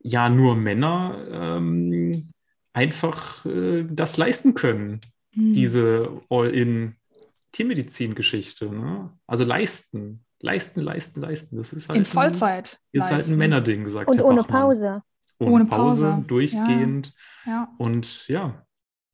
[0.00, 2.32] ja nur Männer ähm,
[2.72, 5.00] einfach äh, das leisten können,
[5.34, 5.52] Hm.
[5.54, 8.66] diese All-in-Tiermedizin-Geschichte.
[8.70, 9.12] Ne?
[9.26, 11.56] Also leisten, leisten, leisten, leisten.
[11.56, 12.80] Das ist halt In ein- Vollzeit.
[12.92, 13.38] Ist halt ein leisten.
[13.38, 14.62] Männerding, sagt Und Herr ohne Bachmann.
[14.62, 15.02] Pause.
[15.38, 17.14] Ohne, Ohne Pause, Pause, durchgehend.
[17.44, 18.62] Ja, Und ja,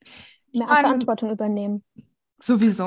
[0.04, 1.82] Ich Mehr meine- Verantwortung übernehmen.
[2.40, 2.84] sowieso.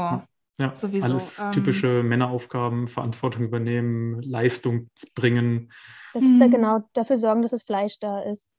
[0.57, 5.71] ja Sowieso, alles ähm, typische Männeraufgaben, Verantwortung übernehmen, Leistung bringen,
[6.13, 6.51] Das ist da Hm.
[6.51, 8.49] genau dafür sorgen, dass das Fleisch da ist.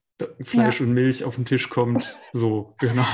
[0.43, 2.17] Fleisch und Milch auf den Tisch kommt.
[2.35, 3.05] So, genau.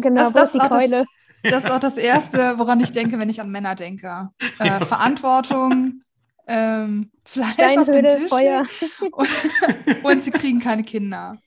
[0.00, 1.04] genau, Das- wo das- ist die ah, das- Keule?
[1.42, 4.30] Das ist auch das Erste, woran ich denke, wenn ich an Männer denke.
[4.58, 4.84] Äh, ja.
[4.84, 6.00] Verantwortung,
[6.46, 8.66] ähm, Fleisch Steinhöhle, auf den Tisch Feuer.
[9.12, 9.28] Und,
[10.04, 11.38] und, sie kriegen keine Kinder.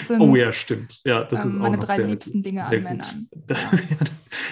[0.00, 1.00] Sind, oh ja, stimmt.
[1.04, 3.28] Ja, das ähm, ist auch meine drei sehr, liebsten Dinge an Männern.
[3.46, 3.70] Das, ja.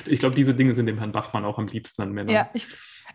[0.06, 2.34] ich glaube, diese Dinge sind dem Herrn Bachmann auch am liebsten an Männern.
[2.34, 2.66] Ja, ich,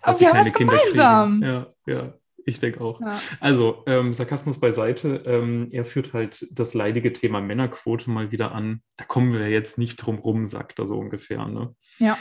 [0.05, 1.41] oh, wir haben was gemeinsam.
[1.43, 2.13] Ja, ja.
[2.47, 3.01] Ich denke auch.
[3.01, 3.19] Ja.
[3.39, 5.23] Also, ähm, Sarkasmus beiseite.
[5.25, 8.81] Ähm, er führt halt das leidige Thema Männerquote mal wieder an.
[8.97, 11.47] Da kommen wir jetzt nicht drum rum, sagt er so ungefähr.
[11.47, 11.75] Ne?
[11.97, 12.17] Ja.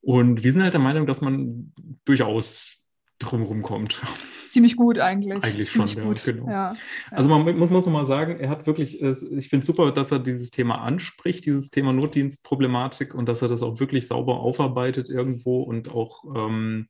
[0.00, 1.72] Und wir sind halt der Meinung, dass man
[2.04, 2.78] durchaus
[3.18, 4.00] drumherum kommt.
[4.46, 5.42] Ziemlich gut eigentlich.
[5.42, 6.24] Eigentlich Ziemlich schon, gut.
[6.24, 6.50] ja, genau.
[6.50, 6.72] Ja,
[7.10, 10.20] Also man muss, muss mal sagen, er hat wirklich, ich finde es super, dass er
[10.20, 15.62] dieses Thema anspricht, dieses Thema Notdienstproblematik und dass er das auch wirklich sauber aufarbeitet irgendwo
[15.62, 16.88] und auch, ähm,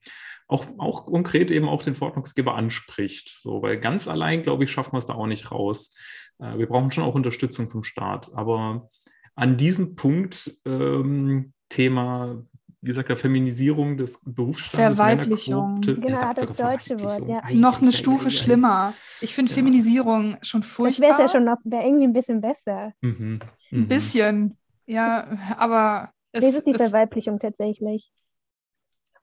[0.49, 3.39] auch, auch konkret eben auch den Verordnungsgeber anspricht.
[3.41, 5.95] So, weil ganz allein, glaube ich, schaffen wir es da auch nicht raus.
[6.39, 8.33] Äh, wir brauchen schon auch Unterstützung vom Staat.
[8.35, 8.89] Aber
[9.35, 12.43] an diesem Punkt ähm, Thema
[12.81, 14.97] wie gesagt, der Feminisierung des Berufsstandes.
[14.97, 15.81] Verweiblichung.
[15.81, 17.43] Genau, das deutsche Wort, ja.
[17.53, 18.95] Noch eine Stufe schlimmer.
[19.21, 19.57] Ich finde ja.
[19.57, 21.09] Feminisierung schon furchtbar.
[21.09, 22.93] Das wäre ja schon noch irgendwie ein bisschen besser.
[23.01, 23.41] Mhm.
[23.71, 23.83] Mhm.
[23.83, 24.57] Ein bisschen,
[24.87, 25.27] ja,
[25.59, 28.13] aber es das ist die Verweiblichung tatsächlich.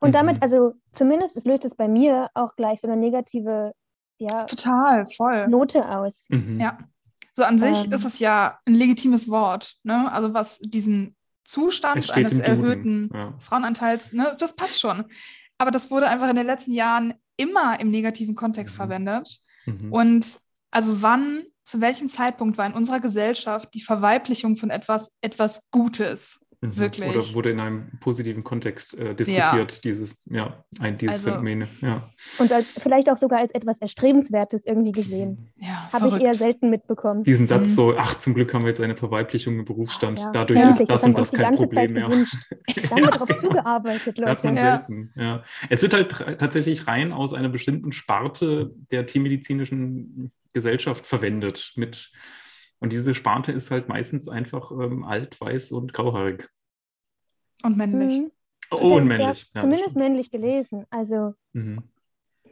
[0.06, 0.14] Und mhm.
[0.14, 3.74] damit, also zumindest es löst es bei mir auch gleich so eine negative
[4.18, 5.48] ja, Total, voll.
[5.48, 6.28] Note aus.
[6.30, 6.60] Mhm.
[6.60, 6.78] Ja.
[7.34, 7.92] So an sich ähm.
[7.92, 10.10] ist es ja ein legitimes Wort, ne?
[10.12, 13.34] Also was diesen Zustand eines erhöhten ja.
[13.40, 15.06] Frauenanteils, ne, das passt schon.
[15.58, 18.78] Aber das wurde einfach in den letzten Jahren immer im negativen Kontext mhm.
[18.78, 19.38] verwendet.
[19.66, 19.92] Mhm.
[19.92, 20.40] Und
[20.72, 26.40] also wann, zu welchem Zeitpunkt war in unserer Gesellschaft die Verweiblichung von etwas etwas Gutes?
[26.62, 26.78] Mhm.
[26.78, 27.10] Wirklich.
[27.10, 29.82] Oder wurde in einem positiven Kontext äh, diskutiert, ja.
[29.84, 31.68] dieses, ja, ein, dieses also, Phänomen.
[31.82, 32.10] Ja.
[32.40, 35.52] Und als, vielleicht auch sogar als etwas Erstrebenswertes irgendwie gesehen.
[35.58, 37.24] Ja, Habe ich eher selten mitbekommen.
[37.24, 37.76] Diesen Satz mhm.
[37.76, 40.20] so, ach, zum Glück haben wir jetzt eine Verweiblichung im Berufsstand.
[40.20, 40.32] Ja.
[40.32, 40.72] Dadurch ja.
[40.72, 42.10] ist das und das kein Problem mehr.
[42.10, 44.32] Da haben wir darauf zugearbeitet, Leute.
[44.32, 45.44] Hat man selten, ja.
[45.70, 52.12] Es wird halt tatsächlich rein aus einer bestimmten Sparte der tiermedizinischen Gesellschaft verwendet mit
[52.86, 56.48] und diese Sparte ist halt meistens einfach ähm, alt, weiß und grauhaarig.
[57.64, 58.20] Und männlich.
[58.20, 58.32] Mhm.
[58.70, 59.50] Oh, und männlich.
[59.56, 60.86] Ja, zumindest männlich gelesen.
[60.92, 61.82] Also, mhm.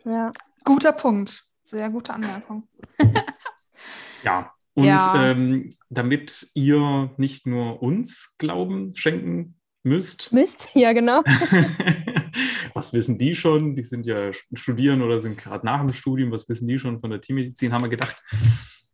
[0.06, 0.32] ja.
[0.64, 1.46] Guter Punkt.
[1.62, 2.68] Sehr gute Anmerkung.
[4.24, 5.24] ja, und ja.
[5.24, 10.34] Ähm, damit ihr nicht nur uns Glauben schenken müsst.
[10.34, 11.22] Müsst, ja, genau.
[12.74, 13.76] was wissen die schon?
[13.76, 16.32] Die sind ja studieren oder sind gerade nach dem Studium.
[16.32, 17.72] Was wissen die schon von der Tiermedizin?
[17.72, 18.24] Haben wir gedacht,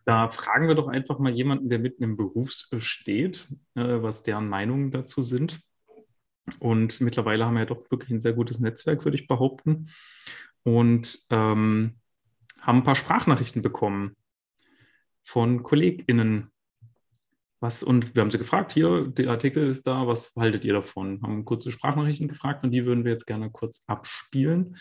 [0.10, 4.50] da fragen wir doch einfach mal jemanden, der mitten im Beruf steht, äh, was deren
[4.50, 5.62] Meinungen dazu sind.
[6.58, 9.92] Und mittlerweile haben wir ja doch wirklich ein sehr gutes Netzwerk, würde ich behaupten.
[10.64, 12.00] Und ähm,
[12.60, 14.16] haben ein paar Sprachnachrichten bekommen
[15.22, 16.50] von KollegInnen.
[17.60, 21.22] Was, und wir haben sie gefragt, hier, der Artikel ist da, was haltet ihr davon?
[21.22, 24.76] Haben kurze Sprachnachrichten gefragt und die würden wir jetzt gerne kurz abspielen.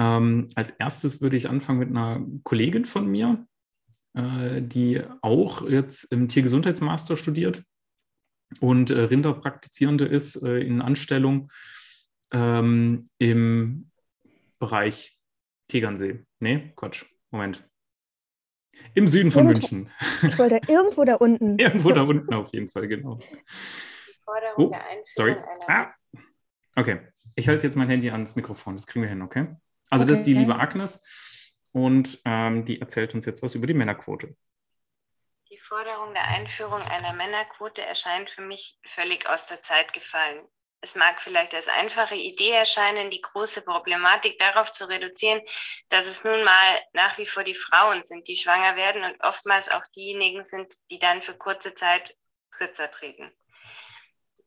[0.00, 3.46] Ähm, als erstes würde ich anfangen mit einer Kollegin von mir,
[4.16, 7.62] die auch jetzt im Tiergesundheitsmaster studiert
[8.60, 11.50] und äh, Rinderpraktizierende ist äh, in Anstellung
[12.32, 13.90] ähm, im
[14.58, 15.18] Bereich
[15.68, 16.24] Tegernsee.
[16.40, 17.68] Nee, Quatsch, Moment.
[18.94, 19.90] Im Süden von irgendwo, München.
[20.22, 21.58] Ich wollte irgendwo da unten.
[21.58, 23.18] irgendwo da unten auf jeden Fall, genau.
[24.24, 24.76] Forderung oh,
[25.14, 25.36] sorry.
[25.68, 25.92] Ah.
[26.74, 27.00] Okay,
[27.36, 29.46] ich halte jetzt mein Handy ans Mikrofon, das kriegen wir hin, okay?
[29.88, 30.40] Also okay, das ist die okay.
[30.40, 31.02] liebe Agnes
[31.76, 34.34] und ähm, die erzählt uns jetzt was über die Männerquote.
[35.50, 40.48] Die Forderung der Einführung einer Männerquote erscheint für mich völlig aus der Zeit gefallen.
[40.80, 45.42] Es mag vielleicht als einfache Idee erscheinen, die große Problematik darauf zu reduzieren,
[45.90, 49.70] dass es nun mal nach wie vor die Frauen sind, die schwanger werden und oftmals
[49.70, 52.16] auch diejenigen sind, die dann für kurze Zeit
[52.52, 53.30] kürzer treten.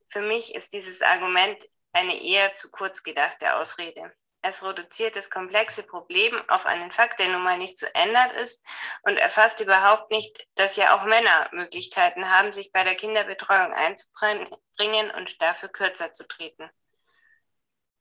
[0.07, 4.11] Für mich ist dieses Argument eine eher zu kurz gedachte Ausrede.
[4.41, 8.65] Es reduziert das komplexe Problem auf einen Fakt, der nun mal nicht zu ändern ist
[9.03, 15.11] und erfasst überhaupt nicht, dass ja auch Männer Möglichkeiten haben, sich bei der Kinderbetreuung einzubringen
[15.11, 16.69] und dafür kürzer zu treten.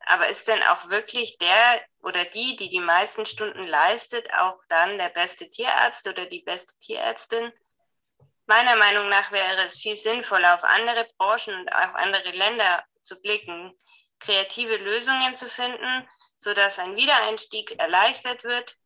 [0.07, 4.97] Aber ist denn auch wirklich der oder die, die die meisten Stunden leistet, auch dann
[4.97, 7.53] der beste Tierarzt oder die beste Tierärztin?
[8.47, 13.21] Meiner Meinung nach wäre es viel sinnvoller, auf andere Branchen und auch andere Länder zu
[13.21, 13.77] blicken,
[14.21, 18.79] kreative Lösungen zu finden, sodass ein Wiedereinstieg erleichtert wird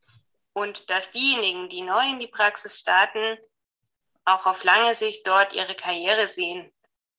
[0.54, 3.38] und dass diejenigen, die neu in die Praxis starten,
[4.24, 6.70] auch auf lange Sicht dort ihre Karriere sehen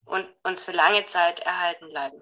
[0.05, 2.21] und uns für lange Zeit erhalten bleiben.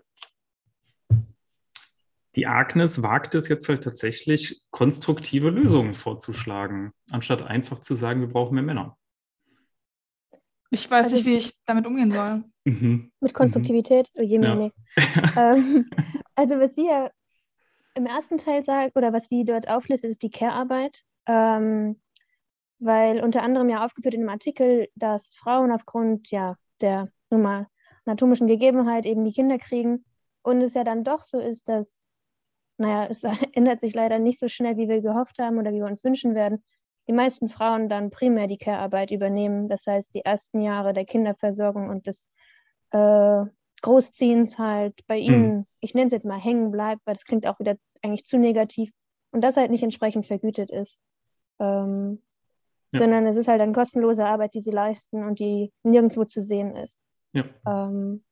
[2.35, 8.29] Die Agnes wagt es jetzt halt tatsächlich, konstruktive Lösungen vorzuschlagen, anstatt einfach zu sagen, wir
[8.29, 8.97] brauchen mehr Männer.
[10.69, 12.45] Ich weiß also, nicht, wie ich damit umgehen soll.
[12.63, 13.11] Mhm.
[13.19, 14.09] Mit Konstruktivität?
[14.15, 14.21] Mhm.
[14.21, 14.55] Oh je, ja.
[14.55, 14.71] nee.
[15.35, 15.89] ähm,
[16.35, 17.11] also was sie ja
[17.95, 21.03] im ersten Teil sagt, oder was sie dort auflistet, ist die Care-Arbeit.
[21.27, 21.99] Ähm,
[22.79, 27.67] weil unter anderem ja aufgeführt in dem Artikel, dass Frauen aufgrund ja, der nun mal
[28.05, 30.03] anatomischen Gegebenheit eben die Kinder kriegen.
[30.41, 32.03] Und es ja dann doch so ist, dass,
[32.77, 33.23] naja, es
[33.53, 36.33] ändert sich leider nicht so schnell, wie wir gehofft haben oder wie wir uns wünschen
[36.33, 36.63] werden,
[37.07, 39.69] die meisten Frauen dann primär die Care-Arbeit übernehmen.
[39.69, 42.27] Das heißt, die ersten Jahre der Kinderversorgung und des
[42.91, 43.45] äh,
[43.81, 45.65] Großziehens halt bei ihnen, mhm.
[45.79, 48.91] ich nenne es jetzt mal hängen bleibt, weil das klingt auch wieder eigentlich zu negativ
[49.31, 50.99] und das halt nicht entsprechend vergütet ist.
[51.59, 52.21] Ähm,
[52.91, 52.99] ja.
[52.99, 56.75] Sondern es ist halt eine kostenlose Arbeit, die sie leisten und die nirgendwo zu sehen
[56.75, 57.01] ist.
[57.33, 57.43] Ja.
[57.65, 58.23] Ähm,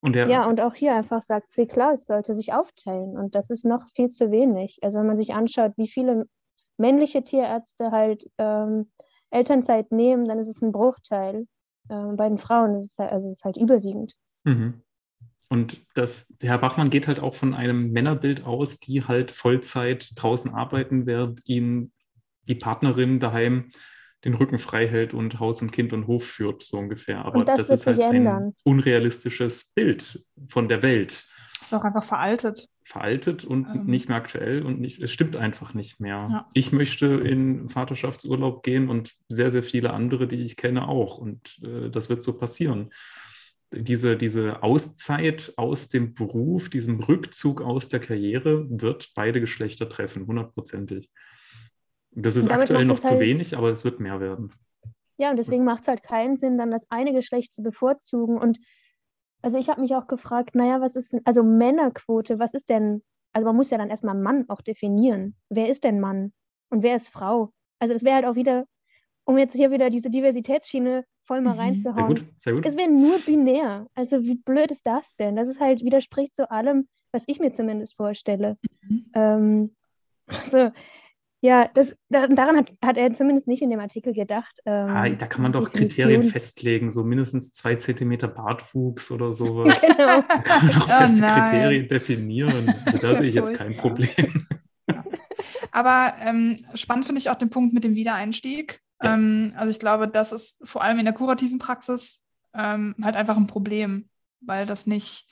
[0.00, 3.34] und der, ja, und auch hier einfach sagt sie, klar, es sollte sich aufteilen und
[3.34, 4.78] das ist noch viel zu wenig.
[4.82, 6.28] Also wenn man sich anschaut, wie viele
[6.76, 8.92] männliche Tierärzte halt ähm,
[9.30, 11.48] Elternzeit nehmen, dann ist es ein Bruchteil.
[11.90, 14.14] Ähm, bei den Frauen ist es halt, also ist halt überwiegend.
[14.48, 14.82] Mhm.
[15.48, 20.52] Und das, Herr Bachmann geht halt auch von einem Männerbild aus, die halt Vollzeit draußen
[20.52, 21.92] arbeiten, während ihnen
[22.42, 23.70] die Partnerin daheim
[24.24, 27.24] den Rücken frei hält und Haus und Kind und Hof führt, so ungefähr.
[27.24, 28.48] Aber das, das ist halt ändern.
[28.48, 31.26] ein unrealistisches Bild von der Welt.
[31.60, 32.68] Ist auch einfach veraltet.
[32.84, 33.84] Veraltet und ähm.
[33.84, 36.28] nicht mehr aktuell und nicht, es stimmt einfach nicht mehr.
[36.30, 36.48] Ja.
[36.54, 41.18] Ich möchte in Vaterschaftsurlaub gehen und sehr, sehr viele andere, die ich kenne, auch.
[41.18, 42.90] Und äh, das wird so passieren.
[43.70, 50.26] Diese, diese Auszeit aus dem Beruf, diesem Rückzug aus der Karriere wird beide Geschlechter treffen,
[50.26, 51.10] hundertprozentig.
[52.10, 54.52] Das ist aktuell noch zu halt, wenig, aber es wird mehr werden.
[55.18, 58.58] Ja, und deswegen macht es halt keinen Sinn, dann das eine Geschlecht zu bevorzugen und
[59.42, 63.02] also ich habe mich auch gefragt, naja, was ist also Männerquote, was ist denn,
[63.32, 65.36] also man muss ja dann erstmal Mann auch definieren.
[65.48, 66.32] Wer ist denn Mann
[66.70, 67.52] und wer ist Frau?
[67.78, 68.66] Also es wäre halt auch wieder,
[69.28, 71.60] um jetzt hier wieder diese Diversitätsschiene voll mal mhm.
[71.60, 72.16] reinzuhauen.
[72.16, 72.66] Sehr gut, sehr gut.
[72.66, 73.86] Es wäre nur binär.
[73.94, 75.36] Also wie blöd ist das denn?
[75.36, 78.56] Das ist halt, widerspricht zu allem, was ich mir zumindest vorstelle.
[78.88, 79.04] Mhm.
[79.14, 79.76] Ähm,
[80.26, 80.70] also
[81.42, 84.60] ja, das, daran hat, hat er zumindest nicht in dem Artikel gedacht.
[84.64, 89.78] Ähm, ah, da kann man doch Kriterien festlegen, so mindestens zwei Zentimeter Bartwuchs oder sowas.
[89.82, 90.22] genau.
[90.22, 91.50] Da kann man doch oh, feste nein.
[91.50, 92.74] Kriterien definieren.
[92.86, 94.46] Also da sehe ich jetzt kein Problem.
[95.70, 98.80] Aber ähm, spannend finde ich auch den Punkt mit dem Wiedereinstieg.
[99.02, 103.36] Ähm, also ich glaube, das ist vor allem in der kurativen Praxis ähm, halt einfach
[103.36, 104.08] ein Problem,
[104.40, 105.26] weil das nicht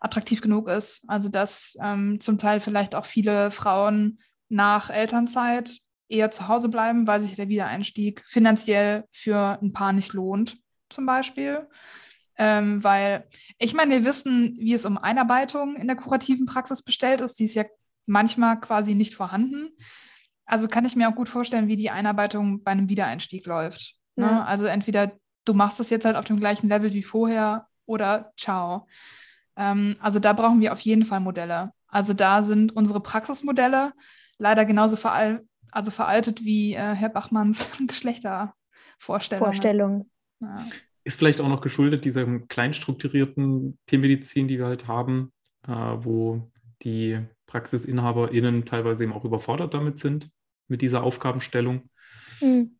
[0.00, 1.04] attraktiv genug ist.
[1.08, 7.06] Also dass ähm, zum Teil vielleicht auch viele Frauen nach Elternzeit eher zu Hause bleiben,
[7.06, 10.56] weil sich der Wiedereinstieg finanziell für ein Paar nicht lohnt,
[10.90, 11.66] zum Beispiel.
[12.36, 13.26] Ähm, weil
[13.58, 17.38] ich meine, wir wissen, wie es um Einarbeitung in der kurativen Praxis bestellt ist.
[17.38, 17.64] Die ist ja
[18.06, 19.70] manchmal quasi nicht vorhanden.
[20.44, 23.94] Also kann ich mir auch gut vorstellen, wie die Einarbeitung bei einem Wiedereinstieg läuft.
[24.16, 24.26] Ne?
[24.26, 24.44] Ja.
[24.44, 25.12] Also entweder
[25.44, 28.86] du machst das jetzt halt auf dem gleichen Level wie vorher oder ciao.
[29.56, 31.72] Ähm, also da brauchen wir auf jeden Fall Modelle.
[31.88, 33.92] Also da sind unsere Praxismodelle
[34.38, 39.46] leider genauso veral also veraltet wie äh, Herr Bachmanns Geschlechtervorstellung.
[39.46, 40.10] Vorstellung.
[40.40, 40.66] Ja.
[41.04, 45.32] Ist vielleicht auch noch geschuldet dieser kleinstrukturierten Tiermedizin, die wir halt haben,
[45.66, 46.52] äh, wo
[46.82, 47.18] die
[47.52, 50.30] PraxisinhaberInnen teilweise eben auch überfordert damit sind,
[50.68, 51.90] mit dieser Aufgabenstellung.
[52.40, 52.78] Mhm.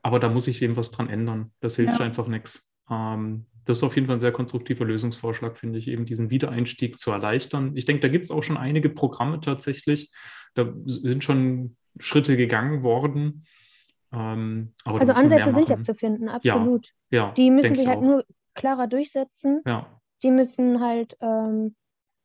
[0.00, 1.52] Aber da muss sich eben was dran ändern.
[1.60, 2.04] Das hilft ja.
[2.04, 2.70] einfach nichts.
[2.88, 6.98] Ähm, das ist auf jeden Fall ein sehr konstruktiver Lösungsvorschlag, finde ich, eben diesen Wiedereinstieg
[6.98, 7.76] zu erleichtern.
[7.76, 10.12] Ich denke, da gibt es auch schon einige Programme tatsächlich.
[10.54, 13.44] Da sind schon Schritte gegangen worden.
[14.12, 16.88] Ähm, also Ansätze sind ja zu finden, absolut.
[17.10, 18.02] Ja, ja die müssen sich halt auch.
[18.02, 19.62] nur klarer durchsetzen.
[19.66, 20.00] Ja.
[20.22, 21.74] Die müssen halt ähm,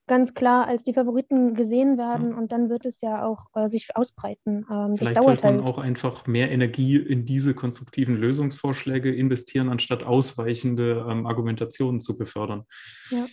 [0.08, 2.38] ganz klar als die Favoriten gesehen werden ja.
[2.38, 4.65] und dann wird es ja auch äh, sich ausbreiten.
[4.72, 5.67] Ähm, Vielleicht sollte man halt.
[5.67, 12.63] auch einfach mehr Energie in diese konstruktiven Lösungsvorschläge investieren, anstatt ausweichende ähm, Argumentationen zu befördern.
[13.12, 13.26] Ja.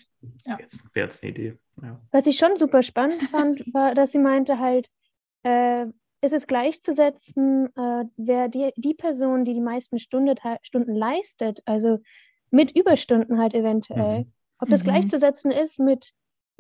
[0.45, 0.59] ja.
[0.61, 1.59] Jetzt wäre jetzt eine Idee.
[1.81, 2.01] Ja.
[2.11, 4.89] Was ich schon super spannend fand, war, dass sie meinte halt,
[5.45, 5.87] äh,
[6.23, 11.99] ist es gleichzusetzen, äh, wer die, die Person, die die meisten Stunde, Stunden leistet, also
[12.51, 14.33] mit Überstunden halt eventuell, mhm.
[14.59, 14.89] ob das mhm.
[14.89, 16.15] gleichzusetzen ist mit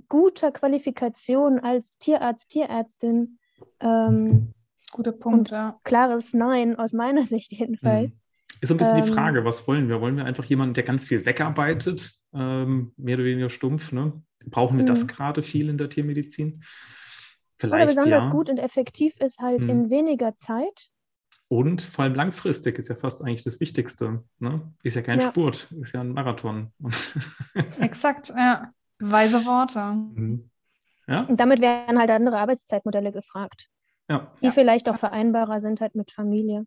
[0.08, 3.38] guter Qualifikation als Tierarzt, Tierärztin.
[3.80, 4.54] Ähm,
[4.94, 5.80] Guter Punkt, ja.
[5.82, 8.10] Klares Nein, aus meiner Sicht jedenfalls.
[8.10, 8.58] Mhm.
[8.60, 10.00] Ist so ein bisschen ähm, die Frage, was wollen wir?
[10.00, 13.90] Wollen wir einfach jemanden, der ganz viel wegarbeitet, ähm, mehr oder weniger stumpf?
[13.90, 14.22] Ne?
[14.46, 15.08] Brauchen wir das mhm.
[15.08, 16.62] gerade viel in der Tiermedizin?
[17.58, 18.30] Vielleicht, oder besonders ja.
[18.30, 19.68] gut und effektiv ist halt mhm.
[19.68, 20.90] in weniger Zeit.
[21.48, 24.22] Und vor allem langfristig ist ja fast eigentlich das Wichtigste.
[24.38, 24.72] Ne?
[24.82, 25.28] Ist ja kein ja.
[25.28, 26.72] Spurt, ist ja ein Marathon.
[27.80, 28.72] Exakt, ja.
[29.10, 29.80] Weise Worte.
[29.80, 30.50] Mhm.
[31.06, 31.22] Ja?
[31.22, 33.68] Und damit werden halt andere Arbeitszeitmodelle gefragt.
[34.08, 34.32] Ja.
[34.40, 34.52] Die ja.
[34.52, 36.66] vielleicht auch vereinbarer sind halt mit Familie.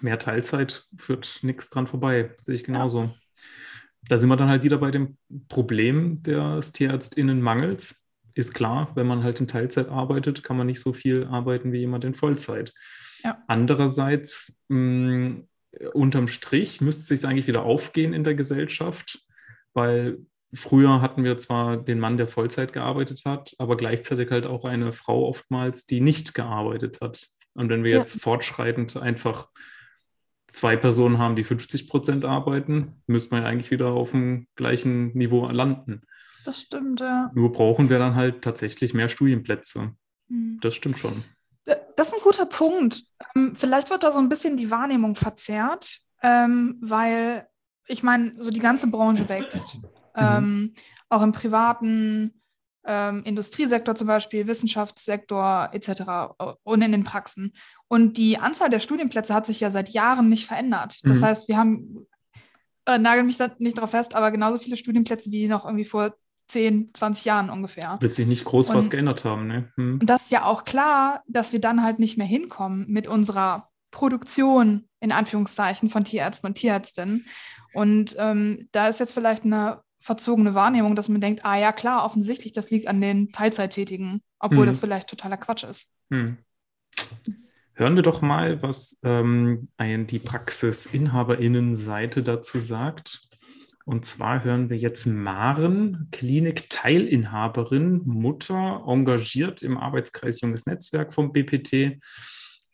[0.00, 3.04] mehr Teilzeit führt nichts dran vorbei, sehe ich genauso.
[3.04, 3.14] Ja.
[4.08, 5.16] Da sind wir dann halt wieder bei dem
[5.48, 8.02] Problem des TierärztInnenmangels.
[8.34, 11.78] Ist klar, wenn man halt in Teilzeit arbeitet, kann man nicht so viel arbeiten wie
[11.78, 12.72] jemand in Vollzeit.
[13.24, 13.34] Ja.
[13.48, 15.42] Andererseits, mh,
[15.92, 19.24] unterm Strich müsste es sich eigentlich wieder aufgehen in der Gesellschaft,
[19.74, 20.18] weil
[20.52, 24.92] früher hatten wir zwar den Mann, der Vollzeit gearbeitet hat, aber gleichzeitig halt auch eine
[24.92, 27.28] Frau oftmals, die nicht gearbeitet hat.
[27.54, 27.98] Und wenn wir ja.
[27.98, 29.48] jetzt fortschreitend einfach
[30.48, 35.12] zwei Personen haben, die 50 Prozent arbeiten, müsste man ja eigentlich wieder auf dem gleichen
[35.16, 36.02] Niveau landen.
[36.44, 37.30] Das stimmt, ja.
[37.34, 39.92] Nur brauchen wir dann halt tatsächlich mehr Studienplätze.
[40.28, 40.58] Mhm.
[40.60, 41.24] Das stimmt schon.
[41.96, 43.02] Das ist ein guter Punkt.
[43.34, 47.48] Ähm, vielleicht wird da so ein bisschen die Wahrnehmung verzerrt, ähm, weil
[47.88, 49.78] ich meine, so die ganze Branche wächst.
[50.16, 50.22] Mhm.
[50.22, 50.74] Ähm,
[51.08, 52.40] auch im privaten
[52.86, 56.34] ähm, Industriesektor zum Beispiel, Wissenschaftssektor etc.
[56.62, 57.52] und in den Praxen.
[57.88, 61.00] Und die Anzahl der Studienplätze hat sich ja seit Jahren nicht verändert.
[61.02, 61.24] Das mhm.
[61.24, 62.06] heißt, wir haben,
[62.86, 66.14] äh, nagel mich da nicht darauf fest, aber genauso viele Studienplätze wie noch irgendwie vor
[66.48, 67.96] 10, 20 Jahren ungefähr.
[68.00, 69.72] Wird sich nicht groß und, was geändert haben, ne?
[69.74, 69.98] Hm.
[70.00, 73.68] Und das ist ja auch klar, dass wir dann halt nicht mehr hinkommen mit unserer
[73.90, 77.26] Produktion in Anführungszeichen von Tierärzten und Tierärztinnen.
[77.74, 82.04] Und ähm, da ist jetzt vielleicht eine verzogene Wahrnehmung, dass man denkt, ah ja klar,
[82.04, 84.66] offensichtlich, das liegt an den Teilzeittätigen, obwohl hm.
[84.66, 85.92] das vielleicht totaler Quatsch ist.
[86.10, 86.38] Hm.
[87.74, 93.20] Hören wir doch mal, was ähm, die Praxisinhaberinnenseite dazu sagt.
[93.84, 101.98] Und zwar hören wir jetzt Maren, Klinik-Teilinhaberin, Mutter, engagiert im Arbeitskreis Junges Netzwerk vom BPT.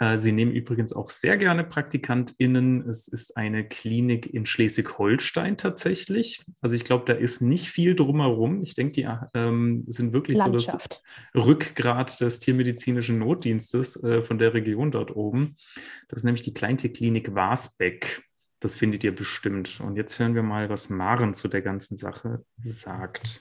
[0.03, 2.89] Äh, sie nehmen übrigens auch sehr gerne PraktikantInnen.
[2.89, 6.45] Es ist eine Klinik in Schleswig-Holstein tatsächlich.
[6.61, 8.63] Also ich glaube, da ist nicht viel drumherum.
[8.63, 11.03] Ich denke, die ähm, sind wirklich Landschaft.
[11.35, 15.57] so das Rückgrat des tiermedizinischen Notdienstes äh, von der Region dort oben.
[16.09, 18.25] Das ist nämlich die Kleintierklinik Wasbeck.
[18.59, 19.81] Das findet ihr bestimmt.
[19.81, 23.41] Und jetzt hören wir mal, was Maren zu der ganzen Sache sagt.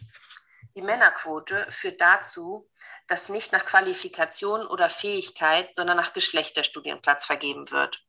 [0.76, 2.70] Die Männerquote führt dazu,
[3.08, 8.06] dass nicht nach Qualifikation oder Fähigkeit, sondern nach Geschlecht der Studienplatz vergeben wird.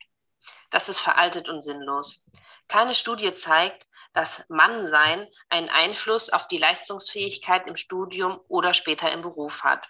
[0.70, 2.24] Das ist veraltet und sinnlos.
[2.68, 9.22] Keine Studie zeigt, dass Mannsein einen Einfluss auf die Leistungsfähigkeit im Studium oder später im
[9.22, 9.88] Beruf hat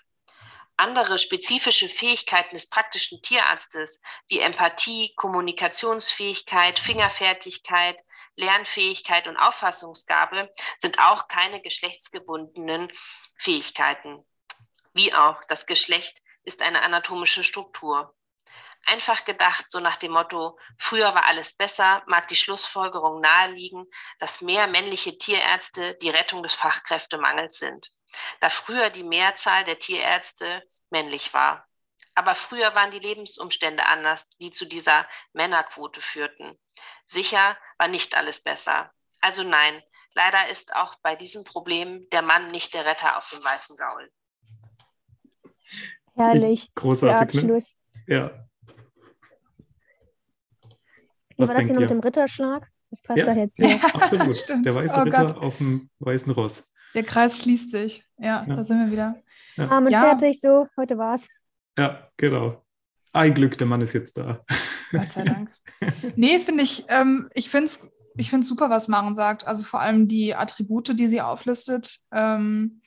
[0.82, 7.96] andere spezifische Fähigkeiten des praktischen Tierarztes wie Empathie, Kommunikationsfähigkeit, Fingerfertigkeit,
[8.36, 12.90] Lernfähigkeit und Auffassungsgabe sind auch keine geschlechtsgebundenen
[13.36, 14.24] Fähigkeiten.
[14.94, 18.14] Wie auch das Geschlecht ist eine anatomische Struktur.
[18.84, 23.86] Einfach gedacht, so nach dem Motto, früher war alles besser, mag die Schlussfolgerung naheliegen,
[24.18, 27.92] dass mehr männliche Tierärzte die Rettung des Fachkräftemangels sind
[28.40, 31.66] da früher die Mehrzahl der Tierärzte männlich war.
[32.14, 36.58] Aber früher waren die Lebensumstände anders, die zu dieser Männerquote führten.
[37.06, 38.92] Sicher war nicht alles besser.
[39.20, 39.82] Also nein,
[40.14, 44.10] leider ist auch bei diesem Problem der Mann nicht der Retter auf dem weißen Gaul.
[46.14, 46.74] Herrlich.
[46.74, 47.38] Großartig.
[47.38, 47.78] Abschluss.
[48.06, 48.16] Ne?
[48.16, 48.48] Ja.
[51.36, 52.68] Wie war das hier noch mit dem Ritterschlag?
[52.90, 53.82] Das passt ja, doch jetzt hier.
[53.82, 54.48] Absolut.
[54.64, 55.36] der weiße oh Ritter Gott.
[55.38, 56.70] auf dem weißen Ross.
[56.94, 58.04] Der Kreis schließt sich.
[58.18, 58.54] Ja, ja.
[58.54, 59.22] da sind wir wieder.
[59.56, 59.70] Ja.
[59.70, 60.02] Arm und ja.
[60.02, 61.26] fertig, so, heute war's.
[61.78, 62.64] Ja, genau.
[63.12, 64.44] Ein Glück, der Mann ist jetzt da.
[64.90, 65.50] Gott sei Dank.
[66.16, 69.46] nee, finde ich, ähm, ich finde es ich find's super, was Maren sagt.
[69.46, 71.98] Also vor allem die Attribute, die sie auflistet.
[72.10, 72.82] Ähm,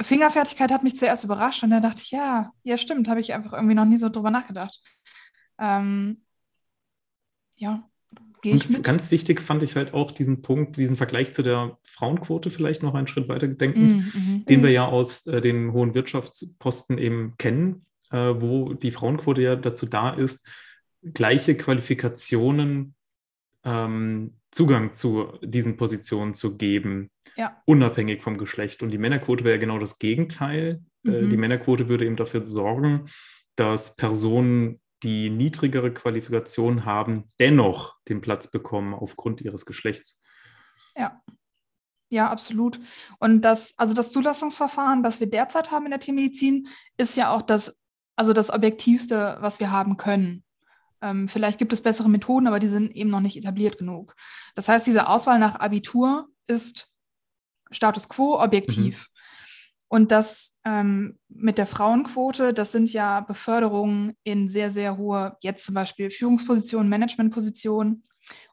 [0.00, 3.52] Fingerfertigkeit hat mich zuerst überrascht und dann dachte ich, ja, ja, stimmt, habe ich einfach
[3.52, 4.80] irgendwie noch nie so drüber nachgedacht.
[5.58, 6.24] Ähm,
[7.56, 7.86] ja,
[8.42, 8.82] Gehe ich mit.
[8.82, 12.94] Ganz wichtig fand ich halt auch diesen Punkt, diesen Vergleich zu der Frauenquote vielleicht noch
[12.94, 14.44] einen Schritt weiter gedenkend, mm, mhm.
[14.46, 19.56] den wir ja aus äh, den hohen Wirtschaftsposten eben kennen, äh, wo die Frauenquote ja
[19.56, 20.46] dazu da ist,
[21.02, 22.94] gleiche Qualifikationen
[23.64, 27.62] ähm, Zugang zu diesen Positionen zu geben, ja.
[27.66, 28.82] unabhängig vom Geschlecht.
[28.82, 30.82] Und die Männerquote wäre ja genau das Gegenteil.
[31.04, 31.14] Äh, mhm.
[31.14, 33.06] Äh, die Männerquote würde eben dafür sorgen,
[33.54, 40.22] dass Personen die niedrigere Qualifikation haben, dennoch den Platz bekommen aufgrund ihres Geschlechts.
[40.96, 41.20] Ja.
[42.12, 42.80] Ja, absolut.
[43.20, 47.42] Und das, also das Zulassungsverfahren, das wir derzeit haben in der Tiermedizin, ist ja auch
[47.42, 47.80] das,
[48.16, 50.44] also das Objektivste, was wir haben können.
[51.02, 54.16] Ähm, vielleicht gibt es bessere Methoden, aber die sind eben noch nicht etabliert genug.
[54.56, 56.92] Das heißt, diese Auswahl nach Abitur ist
[57.70, 59.08] Status quo objektiv.
[59.08, 59.19] Mhm.
[59.92, 65.64] Und das ähm, mit der Frauenquote, das sind ja Beförderungen in sehr, sehr hohe, jetzt
[65.64, 68.04] zum Beispiel Führungspositionen, Managementpositionen.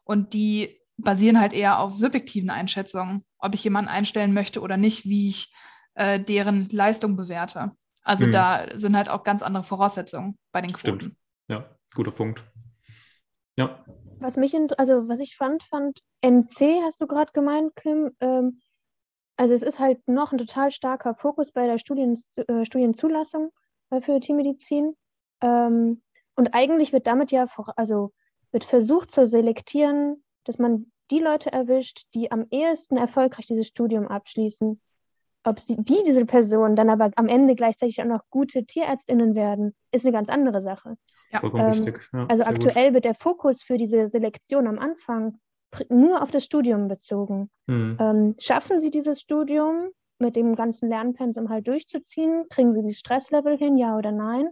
[0.02, 5.04] Und die basieren halt eher auf subjektiven Einschätzungen, ob ich jemanden einstellen möchte oder nicht,
[5.04, 5.54] wie ich
[5.94, 7.70] äh, deren Leistung bewerte.
[8.02, 8.32] Also mhm.
[8.32, 10.98] da sind halt auch ganz andere Voraussetzungen bei den Quoten.
[10.98, 11.16] Stimmt.
[11.46, 12.42] Ja, guter Punkt.
[13.56, 13.84] Ja.
[14.18, 18.10] Was mich, also was ich fand, fand NC, hast du gerade gemeint, Kim.
[18.18, 18.60] Ähm,
[19.38, 23.52] also es ist halt noch ein total starker Fokus bei der Studien, äh, Studienzulassung
[23.90, 24.96] äh, für Tiermedizin.
[25.40, 26.02] Ähm,
[26.34, 28.12] und eigentlich wird damit ja, vor, also
[28.50, 34.08] wird versucht zu selektieren, dass man die Leute erwischt, die am ehesten erfolgreich dieses Studium
[34.08, 34.80] abschließen.
[35.44, 39.74] Ob sie, die, diese Personen dann aber am Ende gleichzeitig auch noch gute TierärztInnen werden,
[39.92, 40.96] ist eine ganz andere Sache.
[41.30, 41.40] Ja.
[41.40, 42.08] Vollkommen ähm, richtig.
[42.12, 42.94] Ja, also aktuell gut.
[42.94, 45.38] wird der Fokus für diese Selektion am Anfang
[45.88, 47.50] nur auf das Studium bezogen.
[47.66, 47.96] Mhm.
[48.00, 52.46] Ähm, schaffen Sie dieses Studium mit dem ganzen Lernpensum halt durchzuziehen?
[52.48, 54.48] Kriegen Sie dieses Stresslevel hin, ja oder nein?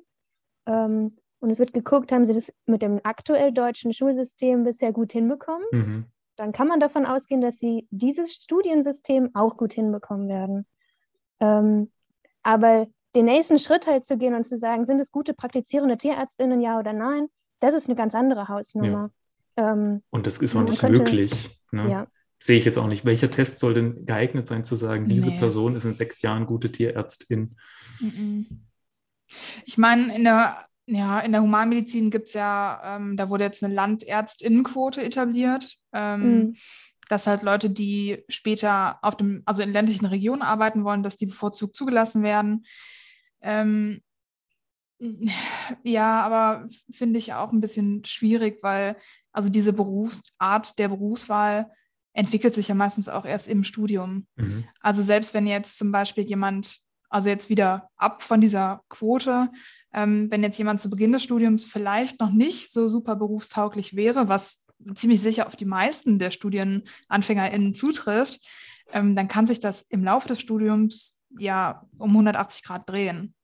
[0.66, 1.08] Ähm,
[1.40, 5.66] und es wird geguckt, haben Sie das mit dem aktuell deutschen Schulsystem bisher gut hinbekommen?
[5.72, 6.04] Mhm.
[6.36, 10.66] Dann kann man davon ausgehen, dass Sie dieses Studiensystem auch gut hinbekommen werden.
[11.40, 11.90] Ähm,
[12.42, 16.60] aber den nächsten Schritt halt zu gehen und zu sagen, sind es gute praktizierende Tierärztinnen,
[16.60, 17.28] ja oder nein,
[17.60, 19.10] das ist eine ganz andere Hausnummer.
[19.10, 19.10] Ja.
[19.57, 21.61] Ähm, und das ist auch nicht könnte, möglich.
[21.70, 21.90] Ne?
[21.90, 22.07] Ja.
[22.38, 23.04] Sehe ich jetzt auch nicht.
[23.04, 25.38] Welcher Test soll denn geeignet sein, zu sagen, diese nee.
[25.38, 27.57] Person ist in sechs Jahren gute Tierärztin?
[29.64, 33.64] Ich meine, in der, ja, in der Humanmedizin gibt es ja, ähm, da wurde jetzt
[33.64, 35.76] eine Landärztinnenquote etabliert.
[35.92, 36.57] Ähm, mhm
[37.09, 41.26] dass halt Leute, die später auf dem, also in ländlichen Regionen arbeiten wollen, dass die
[41.26, 42.66] bevorzugt zugelassen werden.
[43.40, 44.02] Ähm,
[45.84, 48.96] ja, aber finde ich auch ein bisschen schwierig, weil
[49.37, 51.70] also diese Berufsart der Berufswahl
[52.14, 54.26] entwickelt sich ja meistens auch erst im Studium.
[54.37, 54.64] Mhm.
[54.80, 56.78] Also selbst wenn jetzt zum Beispiel jemand,
[57.11, 59.51] also jetzt wieder ab von dieser Quote,
[59.93, 64.30] ähm, wenn jetzt jemand zu Beginn des Studiums vielleicht noch nicht so super berufstauglich wäre,
[64.30, 64.64] was
[64.95, 68.41] ziemlich sicher auf die meisten der StudienanfängerInnen zutrifft,
[68.95, 73.34] ähm, dann kann sich das im Laufe des Studiums ja um 180 Grad drehen.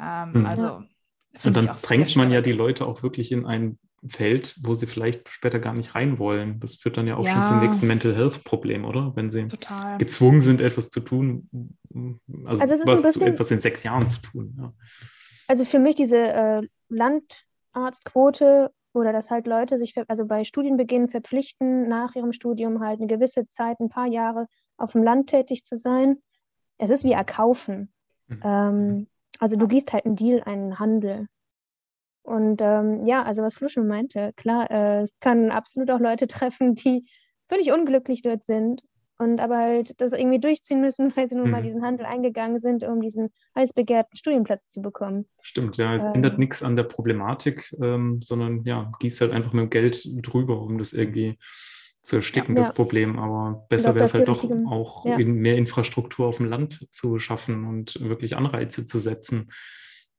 [0.00, 0.46] Ähm, mhm.
[0.46, 0.84] Also
[1.42, 5.28] und dann drängt man ja die Leute auch wirklich in ein Feld, wo sie vielleicht
[5.28, 6.58] später gar nicht rein wollen.
[6.60, 7.34] Das führt dann ja auch ja.
[7.34, 9.12] schon zum nächsten Mental Health Problem, oder?
[9.14, 9.98] Wenn sie Total.
[9.98, 11.48] gezwungen sind, etwas zu tun,
[12.44, 14.56] also, also was bisschen, etwas in sechs Jahren zu tun.
[14.58, 14.72] Ja.
[15.46, 21.88] Also für mich diese äh, Landarztquote oder dass halt Leute sich, also bei Studienbeginn verpflichten,
[21.88, 25.76] nach ihrem Studium halt eine gewisse Zeit, ein paar Jahre auf dem Land tätig zu
[25.76, 26.18] sein.
[26.78, 27.92] Es ist wie erkaufen.
[28.26, 28.40] Mhm.
[28.42, 29.06] Ähm,
[29.38, 31.26] also du gießt halt einen Deal, einen Handel.
[32.22, 36.26] Und ähm, ja, also was Flu schon meinte, klar, äh, es kann absolut auch Leute
[36.28, 37.04] treffen, die
[37.48, 38.82] völlig unglücklich dort sind
[39.18, 41.50] und aber halt das irgendwie durchziehen müssen, weil sie nun mhm.
[41.50, 45.26] mal diesen Handel eingegangen sind, um diesen heiß begehrten Studienplatz zu bekommen.
[45.42, 49.52] Stimmt, ja, es ähm, ändert nichts an der Problematik, ähm, sondern ja, gießt halt einfach
[49.52, 51.38] mit dem Geld drüber, um das irgendwie
[52.02, 52.74] zu ersticken, ja, das ja.
[52.74, 53.18] Problem.
[53.18, 55.16] Aber besser wäre es halt doch auch ja.
[55.16, 59.52] in mehr Infrastruktur auf dem Land zu schaffen und wirklich Anreize zu setzen.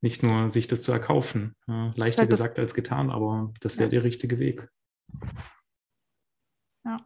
[0.04, 1.56] Nicht nur sich das zu erkaufen.
[1.66, 4.68] leichter halt gesagt als getan, aber das wäre der richtige Weg.
[6.84, 6.98] Ja.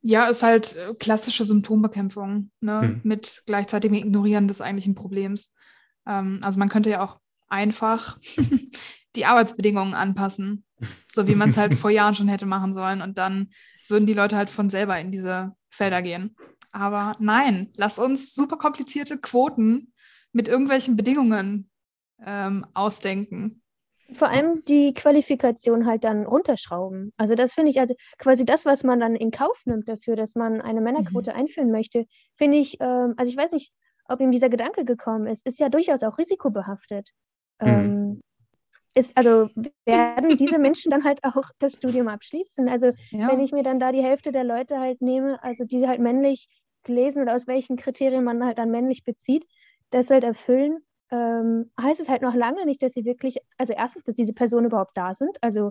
[0.00, 2.80] Ja, ist halt äh, klassische Symptombekämpfung ne?
[2.80, 3.00] Hm.
[3.04, 5.52] mit gleichzeitigem Ignorieren des eigentlichen Problems.
[6.06, 8.18] Ähm, also man könnte ja auch einfach
[9.14, 10.64] die Arbeitsbedingungen anpassen,
[11.12, 13.02] so wie man es halt vor Jahren schon hätte machen sollen.
[13.02, 13.50] Und dann
[13.88, 16.34] würden die Leute halt von selber in diese Felder gehen.
[16.72, 19.92] Aber nein, lass uns super komplizierte Quoten
[20.34, 21.70] mit irgendwelchen Bedingungen
[22.24, 23.62] ähm, ausdenken.
[24.12, 27.12] Vor allem die Qualifikation halt dann runterschrauben.
[27.16, 30.34] Also das finde ich, also quasi das, was man dann in Kauf nimmt dafür, dass
[30.34, 31.36] man eine Männerquote mhm.
[31.36, 32.06] einführen möchte,
[32.36, 33.72] finde ich, ähm, also ich weiß nicht,
[34.06, 37.10] ob ihm dieser Gedanke gekommen ist, ist ja durchaus auch risikobehaftet.
[37.60, 37.68] Mhm.
[37.68, 38.20] Ähm,
[38.96, 39.48] ist, also
[39.86, 42.68] werden diese Menschen dann halt auch das Studium abschließen?
[42.68, 43.28] Also ja.
[43.28, 46.48] wenn ich mir dann da die Hälfte der Leute halt nehme, also die halt männlich
[46.84, 49.46] gelesen oder aus welchen Kriterien man halt dann männlich bezieht,
[49.94, 50.78] das halt erfüllen,
[51.10, 54.66] ähm, heißt es halt noch lange nicht, dass sie wirklich, also erstens, dass diese Personen
[54.66, 55.38] überhaupt da sind.
[55.40, 55.70] Also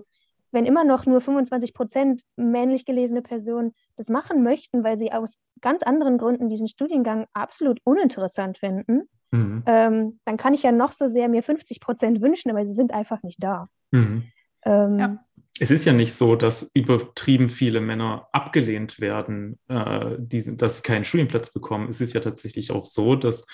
[0.50, 5.36] wenn immer noch nur 25 Prozent männlich gelesene Personen das machen möchten, weil sie aus
[5.60, 9.62] ganz anderen Gründen diesen Studiengang absolut uninteressant finden, mhm.
[9.66, 12.94] ähm, dann kann ich ja noch so sehr mir 50 Prozent wünschen, aber sie sind
[12.94, 13.68] einfach nicht da.
[13.90, 14.24] Mhm.
[14.64, 15.24] Ähm, ja.
[15.60, 20.82] Es ist ja nicht so, dass übertrieben viele Männer abgelehnt werden, äh, die, dass sie
[20.82, 21.88] keinen Studienplatz bekommen.
[21.90, 23.46] Es ist ja tatsächlich auch so, dass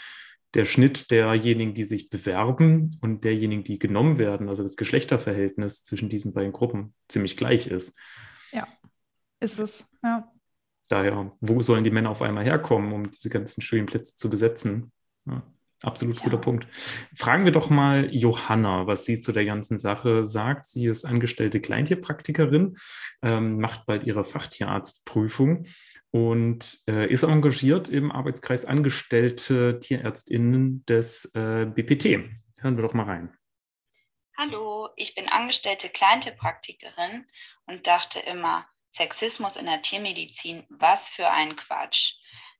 [0.55, 6.09] der Schnitt derjenigen, die sich bewerben und derjenigen, die genommen werden, also das Geschlechterverhältnis zwischen
[6.09, 7.97] diesen beiden Gruppen ziemlich gleich ist.
[8.53, 8.67] Ja,
[9.39, 10.31] ist es, ja.
[10.89, 14.91] Daher, wo sollen die Männer auf einmal herkommen, um diese ganzen Studienplätze zu besetzen?
[15.25, 15.45] Ja,
[15.83, 16.25] absolut ja.
[16.25, 16.67] guter Punkt.
[17.15, 20.67] Fragen wir doch mal Johanna, was sie zu der ganzen Sache sagt.
[20.67, 22.77] Sie ist angestellte Kleintierpraktikerin,
[23.23, 25.67] ähm, macht bald ihre Fachtierarztprüfung
[26.11, 32.31] und äh, ist engagiert im Arbeitskreis Angestellte Tierärztinnen des äh, BPT.
[32.61, 33.37] Hören wir doch mal rein.
[34.37, 37.27] Hallo, ich bin angestellte Kleintierpraktikerin
[37.67, 42.17] und dachte immer, Sexismus in der Tiermedizin, was für ein Quatsch.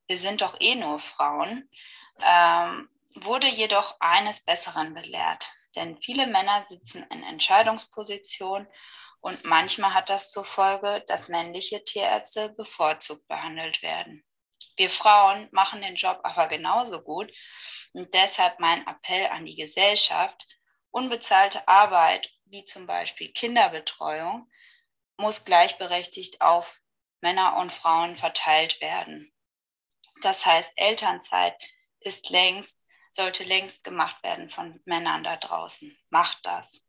[0.07, 1.69] Wir sind doch eh nur Frauen.
[2.23, 8.69] Ähm, wurde jedoch eines Besseren belehrt, denn viele Männer sitzen in Entscheidungspositionen
[9.21, 14.25] und manchmal hat das zur Folge, dass männliche Tierärzte bevorzugt behandelt werden.
[14.77, 17.33] Wir Frauen machen den Job aber genauso gut
[17.93, 20.47] und deshalb mein Appell an die Gesellschaft,
[20.93, 24.51] Unbezahlte Arbeit, wie zum Beispiel Kinderbetreuung,
[25.17, 26.81] muss gleichberechtigt auf
[27.21, 29.33] Männer und Frauen verteilt werden.
[30.23, 31.55] Das heißt, Elternzeit
[32.01, 35.97] ist längst, sollte längst gemacht werden von Männern da draußen.
[36.09, 36.87] Macht das.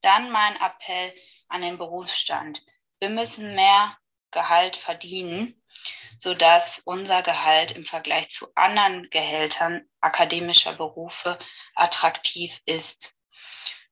[0.00, 1.12] Dann mein Appell
[1.48, 2.62] an den Berufsstand.
[2.98, 3.96] Wir müssen mehr
[4.30, 5.62] Gehalt verdienen,
[6.18, 11.38] sodass unser Gehalt im Vergleich zu anderen Gehältern akademischer Berufe
[11.74, 13.16] attraktiv ist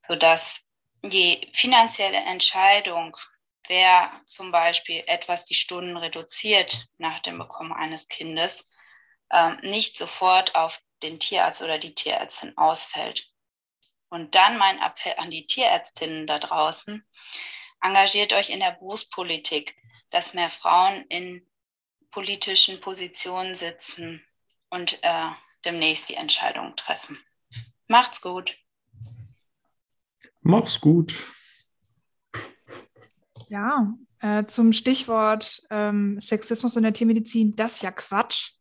[0.07, 0.71] sodass
[1.03, 3.15] die finanzielle Entscheidung,
[3.67, 8.71] wer zum Beispiel etwas die Stunden reduziert nach dem Bekommen eines Kindes,
[9.31, 13.27] ähm, nicht sofort auf den Tierarzt oder die Tierärztin ausfällt.
[14.15, 17.03] Und dann mein Appell an die Tierärztinnen da draußen,
[17.81, 19.75] engagiert euch in der Berufspolitik,
[20.09, 21.45] dass mehr Frauen in
[22.11, 24.25] politischen Positionen sitzen
[24.69, 25.27] und äh,
[25.65, 27.19] demnächst die Entscheidung treffen.
[27.89, 28.57] Macht's gut.
[30.39, 31.13] Mach's gut.
[33.49, 38.53] Ja, äh, zum Stichwort ähm, Sexismus in der Tiermedizin, das ist ja Quatsch.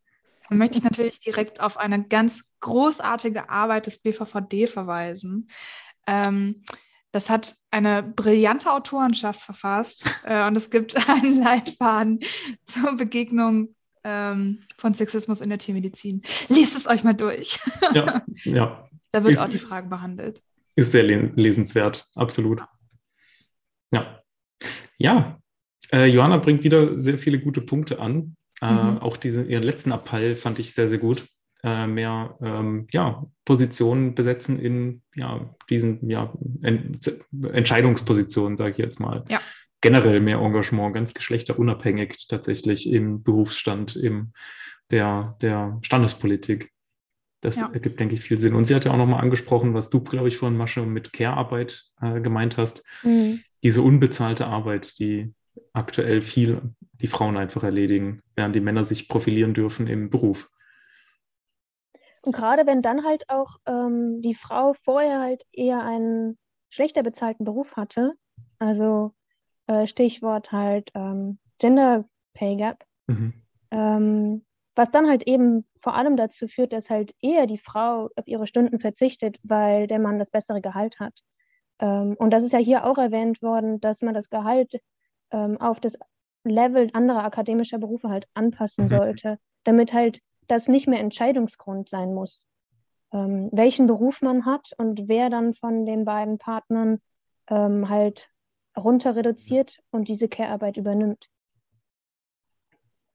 [0.48, 5.48] Dann möchte ich natürlich direkt auf eine ganz großartige Arbeit des BVVD verweisen.
[6.06, 6.62] Ähm,
[7.12, 12.20] das hat eine brillante Autorenschaft verfasst äh, und es gibt einen Leitfaden
[12.64, 16.22] zur Begegnung ähm, von Sexismus in der Tiermedizin.
[16.48, 17.58] Lest es euch mal durch.
[17.92, 18.88] Ja, ja.
[19.12, 20.42] da wird ich, auch die Frage behandelt.
[20.76, 22.62] Ist sehr lesenswert, absolut.
[23.92, 24.20] Ja.
[24.98, 25.38] Ja,
[25.92, 28.36] äh, Johanna bringt wieder sehr viele gute Punkte an.
[28.60, 28.98] Äh, mhm.
[28.98, 31.26] Auch diese, ihren letzten Appell fand ich sehr, sehr gut.
[31.62, 36.30] Äh, mehr ähm, ja, Positionen besetzen in ja, diesen ja,
[36.62, 36.98] en
[37.52, 39.24] Entscheidungspositionen, sage ich jetzt mal.
[39.30, 39.40] Ja.
[39.80, 44.32] Generell mehr Engagement, ganz geschlechterunabhängig tatsächlich im Berufsstand, im
[44.90, 46.70] der, der Standespolitik.
[47.40, 47.70] Das ja.
[47.72, 48.54] ergibt, denke ich, viel Sinn.
[48.54, 51.84] Und sie hat ja auch nochmal angesprochen, was du, glaube ich, vorhin, Masche, mit Care-Arbeit
[52.00, 52.84] äh, gemeint hast.
[53.02, 53.40] Mhm.
[53.62, 55.32] Diese unbezahlte Arbeit, die
[55.72, 56.60] aktuell viel
[57.04, 60.50] die Frauen einfach erledigen, während die Männer sich profilieren dürfen im Beruf.
[62.24, 66.38] Und gerade wenn dann halt auch ähm, die Frau vorher halt eher einen
[66.70, 68.14] schlechter bezahlten Beruf hatte,
[68.58, 69.12] also
[69.66, 73.34] äh, Stichwort halt ähm, Gender Pay Gap, mhm.
[73.70, 78.26] ähm, was dann halt eben vor allem dazu führt, dass halt eher die Frau auf
[78.26, 81.20] ihre Stunden verzichtet, weil der Mann das bessere Gehalt hat.
[81.80, 84.80] Ähm, und das ist ja hier auch erwähnt worden, dass man das Gehalt
[85.32, 85.98] ähm, auf das
[86.44, 88.88] Level anderer akademischer Berufe halt anpassen mhm.
[88.88, 92.46] sollte, damit halt das nicht mehr Entscheidungsgrund sein muss,
[93.12, 97.00] ähm, welchen Beruf man hat und wer dann von den beiden Partnern
[97.48, 98.28] ähm, halt
[98.76, 101.28] runter reduziert und diese Care-Arbeit übernimmt.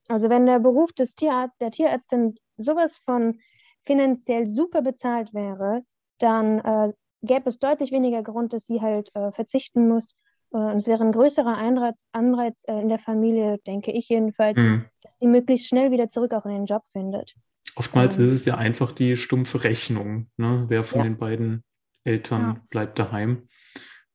[0.07, 3.39] Also wenn der Beruf des Tierarzt, der Tierärztin sowas von
[3.83, 5.83] finanziell super bezahlt wäre,
[6.17, 10.15] dann äh, gäbe es deutlich weniger Grund, dass sie halt äh, verzichten muss.
[10.51, 14.57] Äh, und es wäre ein größerer Einreiz, Anreiz äh, in der Familie, denke ich jedenfalls,
[14.57, 14.85] mhm.
[15.01, 17.35] dass sie möglichst schnell wieder zurück auch in den Job findet.
[17.75, 20.29] Oftmals ähm, ist es ja einfach die stumpfe Rechnung.
[20.37, 20.65] Ne?
[20.67, 21.03] Wer von ja.
[21.05, 21.63] den beiden
[22.03, 22.61] Eltern ja.
[22.69, 23.47] bleibt daheim?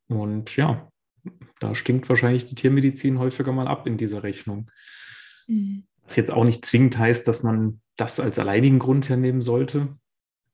[0.09, 0.89] Und ja,
[1.61, 4.70] da stinkt wahrscheinlich die Tiermedizin häufiger mal ab in dieser Rechnung.
[5.47, 5.87] Mhm.
[6.03, 9.97] Was jetzt auch nicht zwingend heißt, dass man das als alleinigen Grund hernehmen sollte.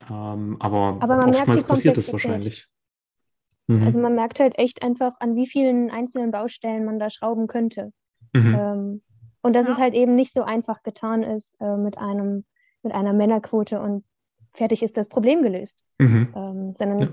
[0.09, 2.69] Ähm, aber, aber oftmals passiert es wahrscheinlich.
[3.71, 3.85] Mhm.
[3.85, 7.93] Also man merkt halt echt einfach, an wie vielen einzelnen Baustellen man da schrauben könnte.
[8.33, 8.55] Mhm.
[8.59, 9.03] Ähm,
[9.43, 9.73] und dass ja.
[9.73, 12.45] es halt eben nicht so einfach getan ist äh, mit einem,
[12.83, 14.05] mit einer Männerquote und
[14.53, 15.85] fertig ist das Problem gelöst.
[15.99, 16.33] Mhm.
[16.35, 17.09] Ähm, sondern ja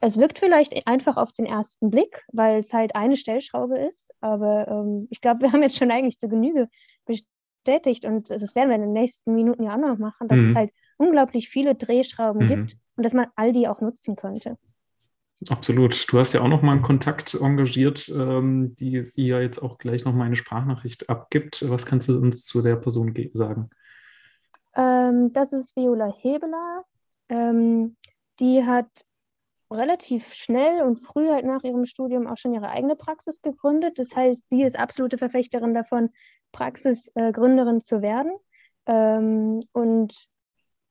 [0.00, 4.68] es wirkt vielleicht einfach auf den ersten Blick, weil es halt eine Stellschraube ist, aber
[4.68, 6.68] ähm, ich glaube, wir haben jetzt schon eigentlich zu Genüge
[7.06, 10.50] bestätigt und das werden wir in den nächsten Minuten ja auch noch machen, dass mhm.
[10.50, 12.48] es halt unglaublich viele Drehschrauben mhm.
[12.48, 14.56] gibt und dass man all die auch nutzen könnte.
[15.48, 16.10] Absolut.
[16.10, 19.78] Du hast ja auch noch mal einen Kontakt engagiert, ähm, die sie ja jetzt auch
[19.78, 21.68] gleich noch mal eine Sprachnachricht abgibt.
[21.68, 23.70] Was kannst du uns zu der Person sagen?
[24.76, 26.84] Ähm, das ist Viola Hebeler.
[27.28, 27.96] Ähm,
[28.40, 28.88] die hat
[29.70, 33.98] relativ schnell und früh halt nach ihrem Studium auch schon ihre eigene Praxis gegründet.
[33.98, 36.10] Das heißt, sie ist absolute Verfechterin davon,
[36.52, 38.32] Praxisgründerin äh, zu werden.
[38.86, 40.28] Ähm, und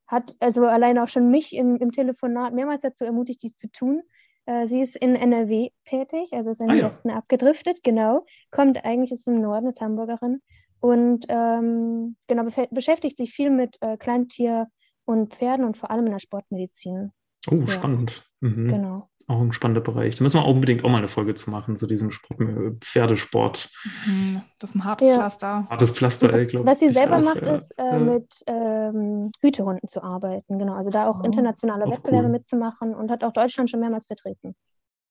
[0.07, 4.01] hat also allein auch schon mich im, im Telefonat mehrmals dazu ermutigt, dies zu tun.
[4.45, 6.85] Äh, sie ist in NRW tätig, also ist in Ah, den ja.
[6.87, 8.25] Westen abgedriftet, genau.
[8.51, 10.41] Kommt eigentlich aus dem Norden, ist Hamburgerin.
[10.79, 14.67] Und ähm, genau, beschäftigt sich viel mit äh, Kleintier
[15.05, 17.11] und Pferden und vor allem in der Sportmedizin.
[17.49, 17.67] Oh, Ja.
[17.67, 18.29] spannend.
[18.41, 18.67] Mhm.
[18.67, 19.09] Genau.
[19.27, 20.17] Auch ein spannender Bereich.
[20.17, 22.71] Da müssen wir auch unbedingt auch mal eine Folge zu machen, zu diesem Sport, äh,
[22.81, 23.69] Pferdesport.
[24.03, 25.15] Hm, das ist ein hartes Ja.
[25.15, 25.67] Pflaster.
[25.69, 26.65] Hartes Pflaster, ich glaube.
[26.67, 27.55] was sie selber macht, ja.
[27.55, 27.99] ist äh, Ja.
[27.99, 30.59] mit ähm, Hütehunden zu arbeiten.
[30.59, 32.31] Genau, also da auch Oh, internationale auch Wettbewerbe cool.
[32.31, 34.55] mitzumachen und hat auch Deutschland schon mehrmals vertreten.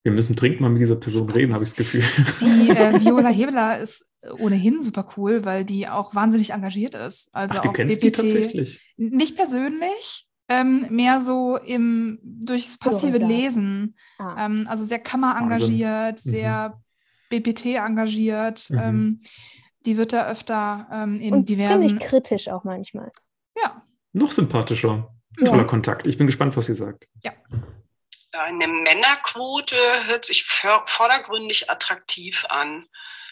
[0.04, 2.02] Wir müssen dringend mal mit dieser Person reden, habe ich das Gefühl.
[2.40, 4.04] Die äh, Viola Hebeler ist
[4.40, 7.30] ohnehin super cool, weil die auch wahnsinnig engagiert ist.
[7.34, 8.16] Also Ach, du auch kennst die BPT.
[8.20, 8.92] tatsächlich?
[8.96, 10.26] Nicht persönlich,
[10.60, 13.28] ähm, mehr so im durchs passive Hörensagen.
[13.36, 13.96] Lesen.
[14.18, 16.32] Ah, Ähm, also sehr Kammer Wahnsinn.
[16.32, 16.80] sehr
[17.30, 18.68] BPT engagiert.
[18.70, 18.78] Mhm.
[18.78, 19.20] Ähm,
[19.86, 21.88] die wird da öfter ähm, in und diversen.
[21.88, 23.10] ziemlich kritisch auch manchmal.
[23.60, 23.82] Ja,
[24.12, 25.12] Noch sympathischer.
[25.38, 25.46] Ja.
[25.46, 26.06] Toller Kontakt.
[26.06, 27.06] Ich bin gespannt, was sie sagt.
[28.32, 29.76] Eine Männerquote
[30.06, 32.86] hört sich vor- vordergründig attraktiv an.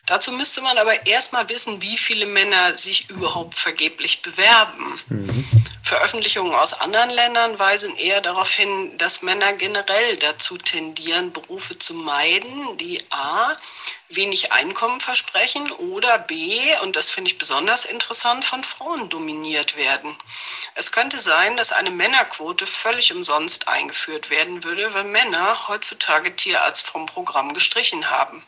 [0.06, 5.00] Dazu müsste man aber erstmal wissen, wie viele Männer sich überhaupt vergeblich bewerben.
[5.08, 5.44] Mhm.
[5.90, 11.94] Veröffentlichungen aus anderen Ländern weisen eher darauf hin, dass Männer generell dazu tendieren, Berufe zu
[11.94, 13.56] meiden, die a.
[14.08, 16.60] wenig Einkommen versprechen oder b.
[16.82, 20.14] und das finde ich besonders interessant, von Frauen dominiert werden.
[20.76, 26.86] Es könnte sein, dass eine Männerquote völlig umsonst eingeführt werden würde, weil Männer heutzutage Tierarzt
[26.86, 28.44] vom Programm gestrichen haben.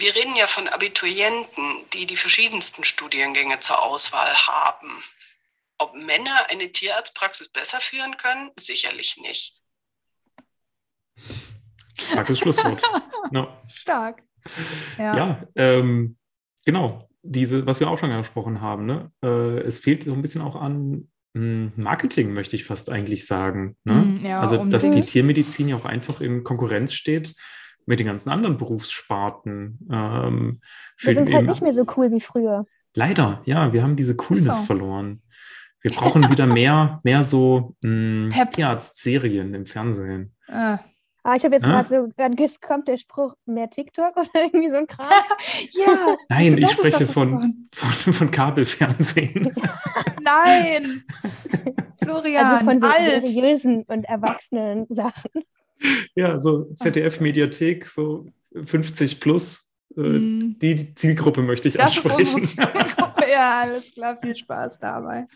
[0.00, 5.04] Wir reden ja von Abiturienten, die die verschiedensten Studiengänge zur Auswahl haben.
[5.76, 8.50] Ob Männer eine Tierarztpraxis besser führen können?
[8.58, 9.60] Sicherlich nicht.
[11.98, 12.82] Starkes Schlusswort.
[13.32, 13.46] No.
[13.68, 14.22] stark.
[14.98, 15.16] Ja.
[15.16, 16.16] Ja, ähm,
[16.64, 17.08] genau.
[17.22, 19.12] Diese, was wir auch schon angesprochen haben, ne?
[19.22, 23.76] Äh, es fehlt so ein bisschen auch an mh, Marketing, möchte ich fast eigentlich sagen.
[23.84, 23.94] Ne?
[23.94, 25.10] Mm, ja, also, dass die unbedingt.
[25.10, 27.34] Tiermedizin ja auch einfach in Konkurrenz steht
[27.86, 29.78] mit den ganzen anderen Berufssparten.
[29.92, 30.60] Ähm,
[30.98, 32.66] Wir sind halt nicht mehr so cool wie früher.
[32.94, 34.62] Leider, ja, wir haben diese Coolness so.
[34.64, 35.22] verloren.
[35.82, 37.74] Wir brauchen wieder mehr, mehr so.
[37.82, 40.34] Tierarzt-Serien im Fernsehen.
[40.48, 40.76] Äh,
[41.22, 41.82] Ah, ich habe jetzt Ah.
[41.82, 45.06] gerade so, gerade ges- kommt der Spruch, mehr TikTok oder irgendwie so ein Kram.
[45.72, 47.68] ja, Nein, ich das ist spreche das, von-.
[47.74, 49.52] Von, von Kabelfernsehen.
[50.22, 51.04] Nein!
[52.02, 53.28] Florian, Also von so alt!
[53.28, 55.30] seriösen und erwachsenen Sachen.
[56.14, 59.70] ja, so ZDF-Mediathek, so 50 plus.
[59.96, 62.46] Äh, Mm, die, Zielgruppe möchte ich Das ist unsere ansprechen.
[62.46, 63.22] Zielgruppe.
[63.30, 65.26] Ja, alles klar, viel Spaß dabei.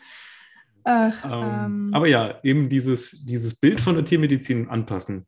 [0.83, 5.25] Ach, ähm, ähm, aber ja, eben dieses, dieses Bild von der Tiermedizin anpassen.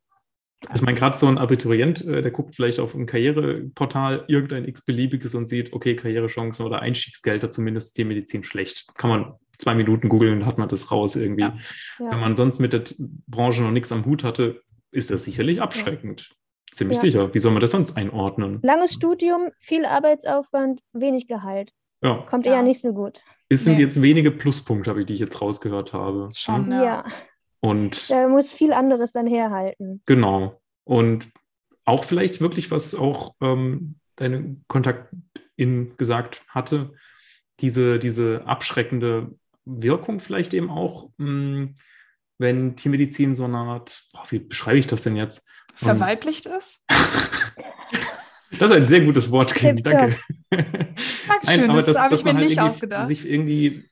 [0.73, 5.35] Ich meine, gerade so ein Abiturient, äh, der guckt vielleicht auf ein Karriereportal irgendein x-beliebiges
[5.35, 8.87] und sieht, okay, Karrierechancen oder Einstiegsgelder, zumindest Tiermedizin schlecht.
[8.95, 11.43] Kann man zwei Minuten googeln, hat man das raus irgendwie.
[11.43, 11.57] Ja.
[11.99, 12.11] Ja.
[12.11, 12.83] Wenn man sonst mit der
[13.27, 14.61] Branche noch nichts am Hut hatte,
[14.91, 16.33] ist das sicherlich abschreckend.
[16.71, 17.01] Ziemlich Ja.
[17.01, 17.33] sicher.
[17.33, 18.59] Wie soll man das sonst einordnen?
[18.61, 21.71] Langes Studium, viel Arbeitsaufwand, wenig Gehalt.
[22.03, 22.53] Ja, Kommt Ja.
[22.55, 23.21] eher nicht so gut.
[23.49, 23.83] es sind Nee.
[23.83, 26.29] jetzt wenige Pluspunkte, habe ich, die ich jetzt rausgehört habe.
[26.35, 26.69] Schon.
[26.71, 26.77] Ja?
[26.77, 26.83] Ja.
[26.83, 27.05] Ja,
[27.61, 30.01] Und da muss viel anderes dann herhalten.
[30.05, 30.61] Genau.
[30.83, 31.29] Und
[31.85, 36.93] auch vielleicht wirklich, was auch ähm, deine Kontaktin gesagt hatte,
[37.61, 39.31] diese, diese abschreckende
[39.65, 41.69] Wirkung vielleicht eben auch, mh,
[42.37, 45.47] wenn Tiermedizin so eine Art, boah, wie beschreibe ich das denn jetzt?
[45.71, 46.83] Ein- Verweiblicht ist?
[48.59, 50.17] Das ist ein sehr gutes Wort, Kim, danke.
[50.49, 53.07] Dankeschön, das habe ich mir man nicht ausgedacht.
[53.09, 53.89] sich irgendwie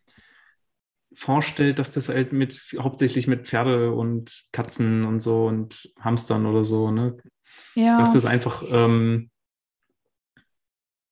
[1.14, 6.64] vorstellt, dass das halt mit hauptsächlich mit Pferde und Katzen und so und Hamstern oder
[6.64, 7.18] so, ne,
[7.76, 8.00] Ja.
[8.00, 9.30] dass das einfach, ähm,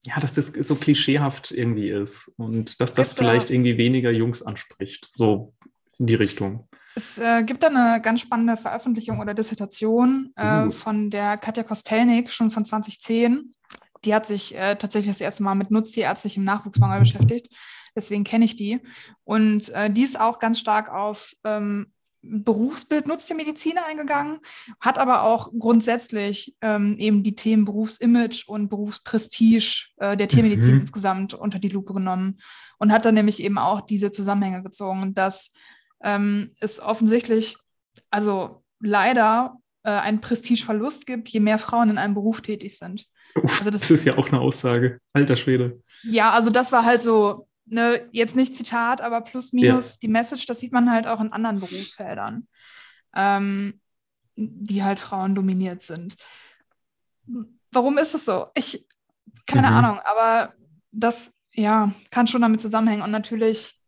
[0.06, 5.10] ja, dass das so klischeehaft irgendwie ist und dass das vielleicht irgendwie weniger Jungs anspricht,
[5.14, 5.54] so
[6.00, 6.70] in die Richtung.
[6.96, 10.72] Es äh, gibt da eine ganz spannende Veröffentlichung oder Dissertation äh, Uh.
[10.72, 13.54] von der Katja Kostelnik, schon von 2010.
[14.06, 17.54] Die hat sich äh, tatsächlich das erste Mal mit nutztierärztlichem Nachwuchsmangel beschäftigt.
[17.96, 18.82] Deswegen kenne ich die.
[19.24, 21.88] Und äh, die ist auch ganz stark auf ähm,
[22.24, 24.40] Berufsbild Nutztiermedizin eingegangen,
[24.80, 30.80] hat aber auch grundsätzlich ähm, eben die Themen Berufsimage und Berufsprestige äh, der Tiermedizin Mhm.
[30.82, 32.40] insgesamt unter die Lupe genommen
[32.78, 35.54] und hat dann nämlich eben auch diese Zusammenhänge gezogen, dass
[36.04, 37.58] ähm, es offensichtlich,
[38.10, 43.06] also leider, äh, einen Prestigeverlust gibt, je mehr Frauen in einem Beruf tätig sind.
[43.36, 45.00] Uff, Also das- das, ist ja auch eine Aussage.
[45.14, 45.82] Alter Schwede.
[46.04, 50.46] Ja, also das war halt so, ne, jetzt nicht Zitat, aber plus minus die Message,
[50.46, 52.48] das sieht man halt auch in anderen Berufsfeldern,
[53.16, 53.80] ähm,
[54.36, 56.16] die halt Frauen dominiert sind.
[57.72, 58.48] Warum ist es so?
[58.56, 58.86] Ich,
[59.46, 59.78] keine Mhm.
[59.78, 60.54] Ahnung, aber
[60.92, 63.80] das, ja, kann schon damit zusammenhängen und natürlich,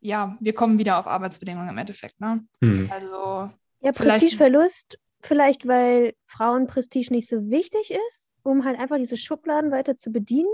[0.00, 2.46] ja, wir kommen wieder auf Arbeitsbedingungen im Endeffekt, ne?
[2.62, 2.90] Hm.
[2.90, 9.70] Also, Ja, Prestigeverlust vielleicht, weil Frauenprestige nicht so wichtig ist, um halt einfach diese Schubladen
[9.70, 10.50] weiter zu bedienen?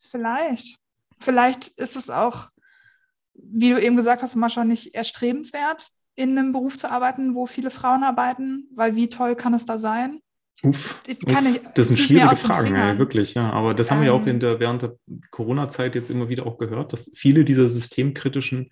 [0.00, 0.76] Vielleicht.
[1.20, 2.48] Vielleicht ist es auch,
[3.34, 7.70] wie du eben gesagt hast, Mascha, nicht erstrebenswert, in einem Beruf zu arbeiten, wo viele
[7.70, 10.20] Frauen arbeiten, weil wie toll kann es da sein?
[10.64, 13.50] Uff, uff, das sind schwierige Fragen, ja, wirklich, ja.
[13.50, 14.28] Aber das haben ähm, wir auch ähm.
[14.28, 14.96] in der, während der
[15.30, 18.70] Corona-Zeit jetzt immer wieder auch gehört, dass viele dieser systemkritischen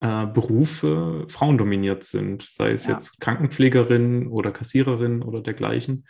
[0.00, 2.92] äh, Berufe frauendominiert sind, sei es ja.
[2.92, 6.06] jetzt Krankenpflegerin oder Kassiererin oder dergleichen.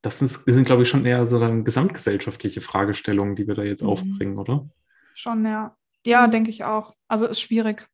[0.00, 3.82] Das, ist, sind, glaube ich, schon eher so dann gesamtgesellschaftliche Fragestellungen, die wir da jetzt
[3.82, 3.90] mhm.
[3.90, 4.66] aufbringen, oder?
[5.14, 5.76] Schon, ja.
[6.06, 6.94] Ja, denke ich auch.
[7.08, 7.86] Also ist schwierig.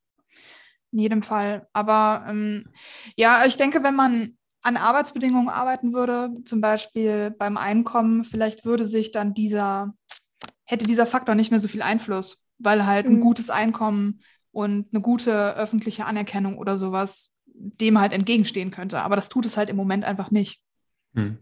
[0.92, 1.66] In jedem Fall.
[1.72, 2.70] Aber ähm,
[3.16, 8.84] ja, ich denke, wenn man an Arbeitsbedingungen arbeiten würde, zum Beispiel beim Einkommen, vielleicht würde
[8.84, 9.94] sich dann dieser,
[10.64, 13.20] hätte dieser Faktor nicht mehr so viel Einfluss, weil halt ein mhm.
[13.20, 19.00] gutes Einkommen und eine gute öffentliche Anerkennung oder sowas dem halt entgegenstehen könnte.
[19.02, 20.60] Aber das tut es halt im Moment einfach nicht.
[21.14, 21.38] Hm.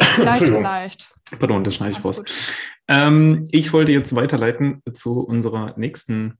[0.00, 1.14] Vielleicht, vielleicht.
[1.38, 2.22] Pardon, das schneide ich raus.
[2.88, 6.38] Ähm, ich wollte jetzt weiterleiten zu unserer nächsten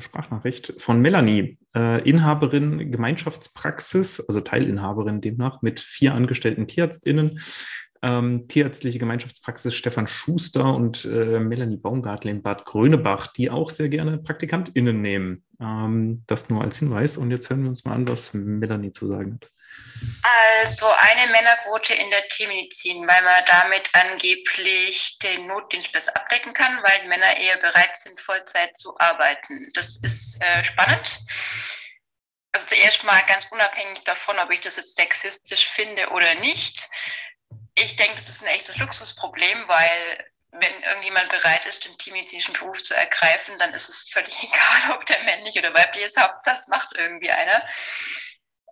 [0.00, 7.40] Sprachnachricht von Melanie, äh, Inhaberin Gemeinschaftspraxis, also Teilinhaberin demnach, mit vier angestellten TierärztInnen.
[8.04, 13.88] Ähm, Tierärztliche Gemeinschaftspraxis Stefan Schuster und äh, Melanie Baumgartl in Bad Grönebach, die auch sehr
[13.88, 15.44] gerne PraktikantInnen nehmen.
[15.60, 17.16] Ähm, das nur als Hinweis.
[17.16, 19.52] Und jetzt hören wir uns mal an, was Melanie zu sagen hat.
[20.22, 26.80] Also eine Männerquote in der Tiermedizin, weil man damit angeblich den Notdienst besser abdecken kann,
[26.82, 29.72] weil Männer eher bereit sind, Vollzeit zu arbeiten.
[29.74, 31.18] Das ist äh, spannend.
[32.52, 36.88] Also zuerst mal ganz unabhängig davon, ob ich das jetzt sexistisch finde oder nicht.
[37.74, 42.82] Ich denke, das ist ein echtes Luxusproblem, weil wenn irgendjemand bereit ist, den tiermedizinischen Beruf
[42.82, 46.20] zu ergreifen, dann ist es völlig egal, ob der männlich oder weiblich ist.
[46.20, 47.66] Hauptsache, es macht irgendwie einer.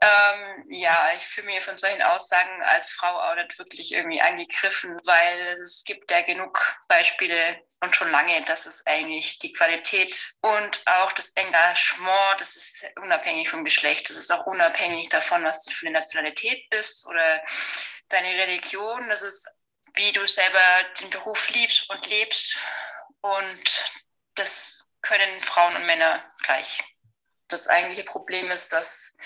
[0.03, 4.98] Ähm, ja, ich fühle mir von solchen Aussagen als Frau auch nicht wirklich irgendwie angegriffen,
[5.05, 10.86] weil es gibt ja genug Beispiele und schon lange, dass es eigentlich die Qualität und
[10.86, 15.70] auch das Engagement, das ist unabhängig vom Geschlecht, das ist auch unabhängig davon, was du
[15.70, 17.42] für eine Nationalität bist oder
[18.09, 19.46] deine Religion, das ist,
[19.94, 22.59] wie du selber den Beruf liebst und lebst
[23.20, 23.94] und
[24.34, 26.78] das können Frauen und Männer gleich.
[27.48, 29.16] Das eigentliche Problem ist, dass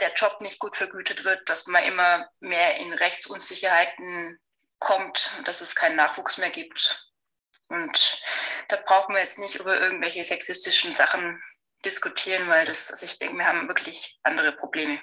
[0.00, 4.38] der Job nicht gut vergütet wird, dass man immer mehr in Rechtsunsicherheiten
[4.78, 7.10] kommt, dass es keinen Nachwuchs mehr gibt.
[7.68, 8.20] Und
[8.68, 11.40] da brauchen wir jetzt nicht über irgendwelche sexistischen Sachen
[11.84, 15.00] diskutieren, weil das, also ich denke, wir haben wirklich andere Probleme.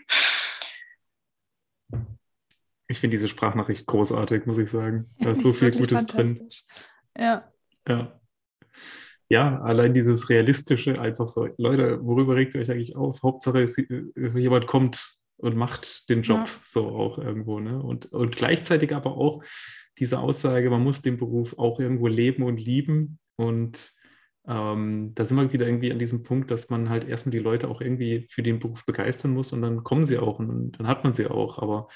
[2.87, 5.13] Ich finde diese Sprachnachricht großartig, muss ich sagen.
[5.19, 6.49] Da ist so viel Gutes drin.
[7.17, 7.51] Ja.
[7.87, 8.20] Ja
[9.31, 13.23] ja, allein dieses realistische, einfach so, Leute, worüber regt ihr euch eigentlich auf?
[13.23, 16.47] Hauptsache, es, äh, jemand kommt und macht den Job ja.
[16.65, 17.61] so auch irgendwo.
[17.61, 17.81] Ne?
[17.81, 19.41] Und, und gleichzeitig aber auch
[19.97, 23.19] diese Aussage, man muss den Beruf auch irgendwo leben und lieben.
[23.37, 23.93] Und
[24.45, 27.69] ähm, da sind wir wieder irgendwie an diesem Punkt, dass man halt erstmal die Leute
[27.69, 31.05] auch irgendwie für den Beruf begeistern muss und dann kommen sie auch und dann hat
[31.05, 31.57] man sie auch.
[31.57, 31.87] Aber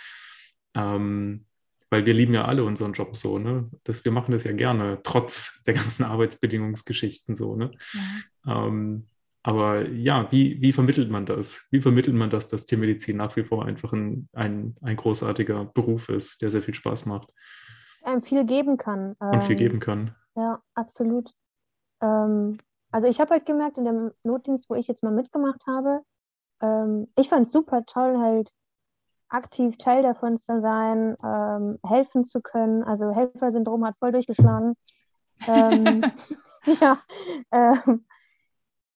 [0.74, 1.48] ähm,
[1.90, 3.70] weil wir lieben ja alle unseren Job so, ne?
[3.84, 7.72] Das, wir machen das ja gerne, trotz der ganzen Arbeitsbedingungsgeschichten so, ne?
[8.46, 8.68] Ja.
[8.68, 9.08] Ähm,
[9.44, 11.68] aber ja, wie, wie vermittelt man das?
[11.70, 16.10] Wie vermittelt man das, dass Tiermedizin nach wie vor einfach ein, ein, ein großartiger Beruf
[16.10, 17.30] ist, der sehr viel Spaß macht?
[18.04, 19.14] Einem viel geben kann.
[19.20, 20.16] Und viel ähm, geben kann.
[20.36, 21.32] Ja, absolut.
[22.02, 22.58] Ähm,
[22.92, 26.02] also ich habe halt gemerkt, in dem Notdienst, wo ich jetzt mal mitgemacht habe,
[26.62, 28.52] ähm, ich fand es super toll, halt
[29.36, 32.84] aktiv Teil davon zu sein, ähm, helfen zu können.
[32.84, 34.76] Also Helfersyndrom hat voll durchgeschlagen.
[35.48, 36.02] ähm,
[36.82, 36.98] ja,
[37.52, 38.06] ähm,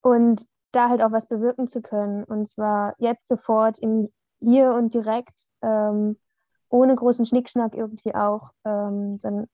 [0.02, 2.24] und da halt auch was bewirken zu können.
[2.24, 4.10] Und zwar jetzt sofort im
[4.40, 6.18] Hier und direkt, ähm,
[6.70, 8.52] ohne großen Schnickschnack irgendwie auch.
[8.64, 9.48] Ähm, dann,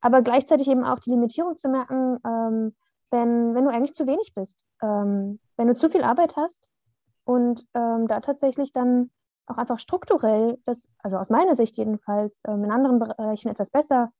[0.00, 2.74] aber gleichzeitig eben auch die Limitierung zu merken, ähm,
[3.10, 4.64] wenn, wenn du eigentlich zu wenig bist.
[4.80, 6.70] wenn du zu viel Arbeit hast
[7.24, 9.10] und da tatsächlich dann
[9.46, 14.10] auch einfach strukturell, das, also aus meiner Sicht jedenfalls, ähm, in anderen Bereichen etwas besser,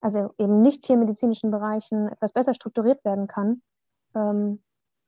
[0.00, 3.62] also eben nicht tiermedizinischen Bereichen, etwas besser strukturiert werden kann.
[4.14, 4.62] Ähm,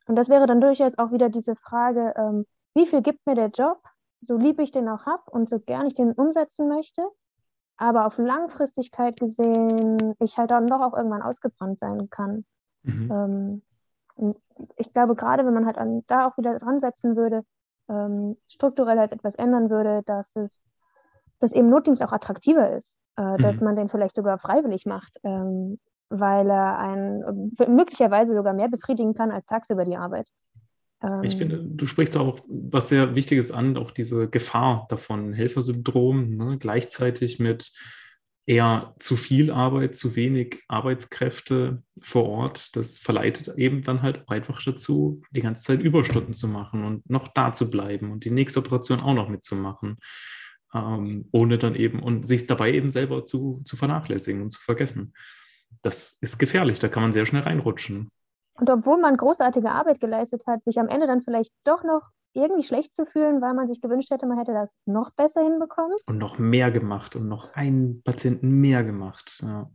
[0.07, 3.49] und das wäre dann durchaus auch wieder diese Frage, ähm, wie viel gibt mir der
[3.49, 3.83] Job,
[4.23, 7.03] so lieb ich den auch habe und so gern ich den umsetzen möchte,
[7.77, 12.45] aber auf Langfristigkeit gesehen, ich halt dann doch auch irgendwann ausgebrannt sein kann.
[12.83, 13.63] Mhm.
[14.77, 17.45] ich glaube, gerade wenn man halt an, da auch wieder dran setzen würde,
[17.91, 20.71] ähm, strukturell halt etwas ändern würde, dass es,
[21.41, 23.39] dass eben Notdienst auch attraktiver ist, äh, mhm.
[23.39, 25.79] dass man den vielleicht sogar freiwillig macht, ähm,
[26.09, 30.29] weil er einen möglicherweise sogar mehr befriedigen kann als tagsüber die Arbeit.
[31.03, 36.37] Ähm, Ich finde, du sprichst auch was sehr Wichtiges an, auch diese Gefahr davon, Helfersyndrom,
[36.37, 36.59] ne?
[36.59, 37.73] gleichzeitig mit
[38.47, 42.75] eher zu viel Arbeit, zu wenig Arbeitskräfte vor Ort.
[42.77, 47.29] Das verleitet eben dann halt einfach dazu, die ganze Zeit Überstunden zu machen und noch
[47.29, 49.99] da zu bleiben und die nächste Operation auch noch mitzumachen,
[50.75, 55.15] ähm, ohne dann eben und sich dabei eben selber zu, zu vernachlässigen und zu vergessen.
[55.83, 58.11] Das ist gefährlich, da kann man sehr schnell reinrutschen.
[58.55, 62.63] Und obwohl man großartige Arbeit geleistet hat, sich am Ende dann vielleicht doch noch irgendwie
[62.63, 65.97] schlecht zu fühlen, weil man sich gewünscht hätte, man hätte das noch besser hinbekommen.
[66.07, 69.41] Und noch mehr gemacht und noch einen Patienten mehr gemacht.
[69.43, 69.71] Ja.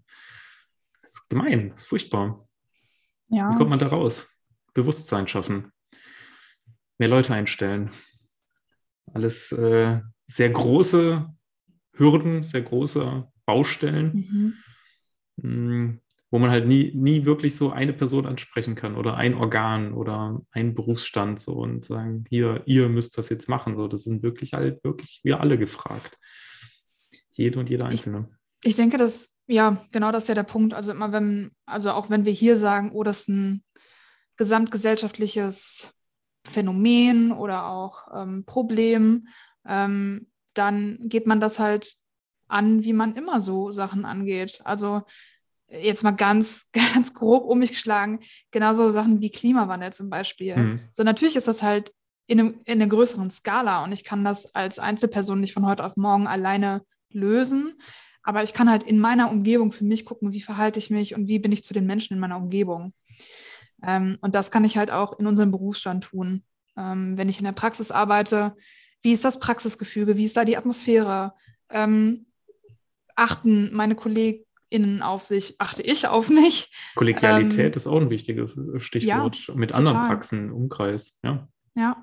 [1.01, 2.47] Das ist gemein, das ist furchtbar.
[3.28, 3.51] Ja.
[3.51, 4.30] Wie kommt man da raus?
[4.74, 5.72] Bewusstsein schaffen.
[6.97, 7.91] Mehr Leute einstellen.
[9.14, 11.30] Alles äh, sehr große
[11.93, 14.58] Hürden, sehr große Baustellen,
[15.38, 16.01] Mhm.
[16.36, 20.41] Wo man halt nie, nie wirklich so eine Person ansprechen kann oder ein Organ oder
[20.51, 23.77] einen Berufsstand so und sagen, hier, ihr müsst das jetzt machen.
[23.77, 26.17] So, das sind wirklich halt wirklich wir alle gefragt.
[27.31, 28.27] Jede und jeder Ich- Einzelne.
[28.63, 30.73] Ich denke, dass, ja, genau das ist ja der Punkt.
[30.73, 33.63] Also immer wenn, also auch wenn wir hier sagen, oh, das ist ein
[34.36, 35.93] gesamtgesellschaftliches
[36.45, 39.29] Phänomen oder auch ähm, Problem,
[39.65, 41.93] ähm, dann geht man das halt
[42.49, 44.59] an, wie man immer so Sachen angeht.
[44.65, 45.03] Also
[45.70, 48.20] jetzt mal ganz, ganz grob um mich geschlagen,
[48.51, 50.55] genauso Sachen wie Klimawandel zum Beispiel.
[50.55, 50.80] Mhm.
[50.93, 51.91] So natürlich ist das halt
[52.28, 55.86] in, einem, in einer größeren Skala und ich kann das als Einzelperson nicht von heute
[55.86, 57.80] auf morgen alleine lösen.
[58.24, 61.28] Aber ich kann halt in meiner Umgebung für mich gucken, wie verhalte ich mich und
[61.28, 62.93] wie bin ich zu den Menschen in meiner Umgebung.
[63.84, 66.43] Ähm, und das kann ich halt auch in unserem Berufsstand tun.
[66.76, 68.55] Ähm, wenn ich in der Praxis arbeite,
[69.03, 71.34] wie ist das Praxisgefüge, wie ist da die Atmosphäre?
[71.70, 72.26] Ähm,
[73.16, 73.95] achten meine
[74.76, 76.71] KollegInnen auf sich, achte ich auf mich?
[76.95, 79.51] Kollegialität Ähm, ist auch ein wichtiges Stichwort.
[79.55, 80.09] Mit anderen total.
[80.09, 81.19] Praxen im Umkreis.
[81.23, 81.47] Ja.
[81.76, 81.97] Ja.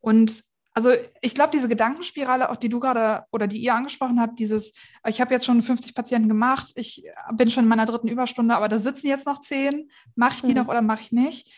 [0.00, 0.42] Und
[0.76, 0.90] also
[1.20, 4.72] ich glaube, diese Gedankenspirale, auch die du gerade oder die ihr angesprochen habt, dieses,
[5.06, 7.04] ich habe jetzt schon 50 Patienten gemacht, ich
[7.36, 10.48] bin schon in meiner dritten Überstunde, aber da sitzen jetzt noch zehn, mache ich die
[10.48, 10.54] Mhm.
[10.54, 11.48] noch oder mache ich nicht?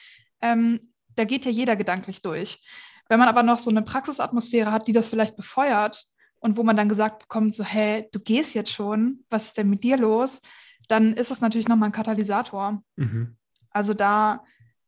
[0.42, 0.80] Ähm,
[1.14, 2.62] da geht ja jeder gedanklich durch.
[3.08, 6.04] Wenn man aber noch so eine Praxisatmosphäre hat, die das vielleicht befeuert
[6.46, 9.68] und wo man dann gesagt bekommt, so, hey, du gehst jetzt schon, was ist denn
[9.68, 10.40] mit dir los?
[10.86, 12.80] Dann ist das natürlich nochmal ein Katalysator.
[12.94, 13.36] Mhm.
[13.70, 14.44] Also da,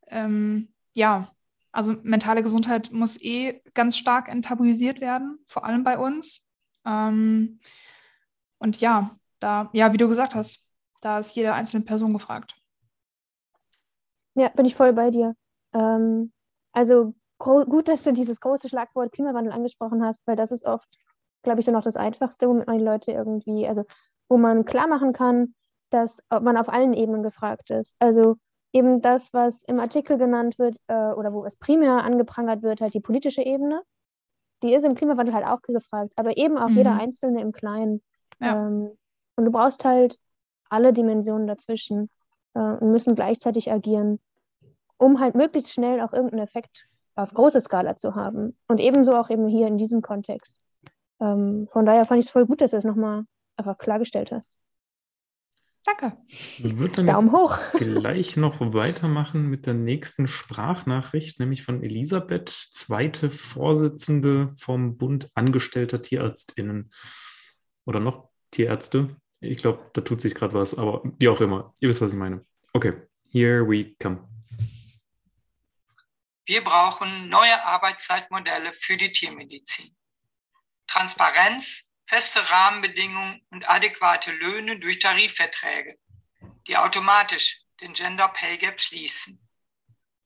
[0.07, 1.33] ähm, ja,
[1.73, 6.47] also mentale Gesundheit muss eh ganz stark enttabuisiert werden, vor allem bei uns.
[6.87, 7.59] Ähm,
[8.59, 10.65] und ja, da, ja, wie du gesagt hast,
[11.01, 12.55] da ist jede einzelne Person gefragt.
[14.37, 15.35] Ja, bin ich voll bei dir.
[15.73, 16.33] Ähm,
[16.71, 20.89] also gut, dass du dieses große Schlagwort Klimawandel angesprochen hast, weil das ist oft,
[21.43, 23.85] glaube ich, so noch das Einfachste, womit man die Leute irgendwie, also
[24.29, 25.55] wo man klar machen kann,
[25.91, 27.97] dass man auf allen Ebenen gefragt ist.
[27.99, 28.37] Also
[28.73, 32.95] eben das, was im Artikel genannt wird äh, oder wo es primär angeprangert wird, halt
[32.95, 33.83] die politische Ebene,
[34.63, 37.01] die ist im Klimawandel halt auch gefragt, aber eben auch jeder Mhm.
[37.01, 38.03] Einzelne im Kleinen.
[38.41, 38.67] Ja.
[38.67, 38.91] Ähm,
[39.37, 40.19] und du brauchst halt
[40.69, 42.11] alle Dimensionen dazwischen
[42.55, 44.21] äh, und müssen gleichzeitig agieren,
[44.99, 48.57] um halt möglichst schnell auch irgendeinen Effekt auf große Skala zu haben.
[48.69, 50.57] Und ebenso auch eben hier in diesem Kontext.
[51.21, 53.25] Ähm, von daher fand ich es voll gut, dass du es nochmal
[53.57, 54.59] einfach klargestellt hast.
[55.85, 56.19] Danke.
[56.27, 57.59] Ich würde dann Daumen jetzt hoch.
[57.79, 66.03] gleich noch weitermachen mit der nächsten Sprachnachricht, nämlich von Elisabeth, zweite Vorsitzende vom Bund Angestellter
[66.03, 66.93] TierärztInnen.
[67.87, 69.17] Oder noch Tierärzte.
[69.41, 71.73] Ich glaube, da tut sich gerade was, aber wie auch immer.
[71.81, 72.45] Ihr wisst, was ich meine.
[72.75, 72.95] Okay,
[73.31, 74.29] here we come.
[76.45, 79.98] Wir brauchen neue Arbeitszeitmodelle für die Tiermedizin.
[80.89, 85.99] Transparenz, feste Rahmenbedingungen und adäquate Löhne durch Tarifverträge,
[86.67, 89.41] die automatisch den Gender Pay Gap schließen.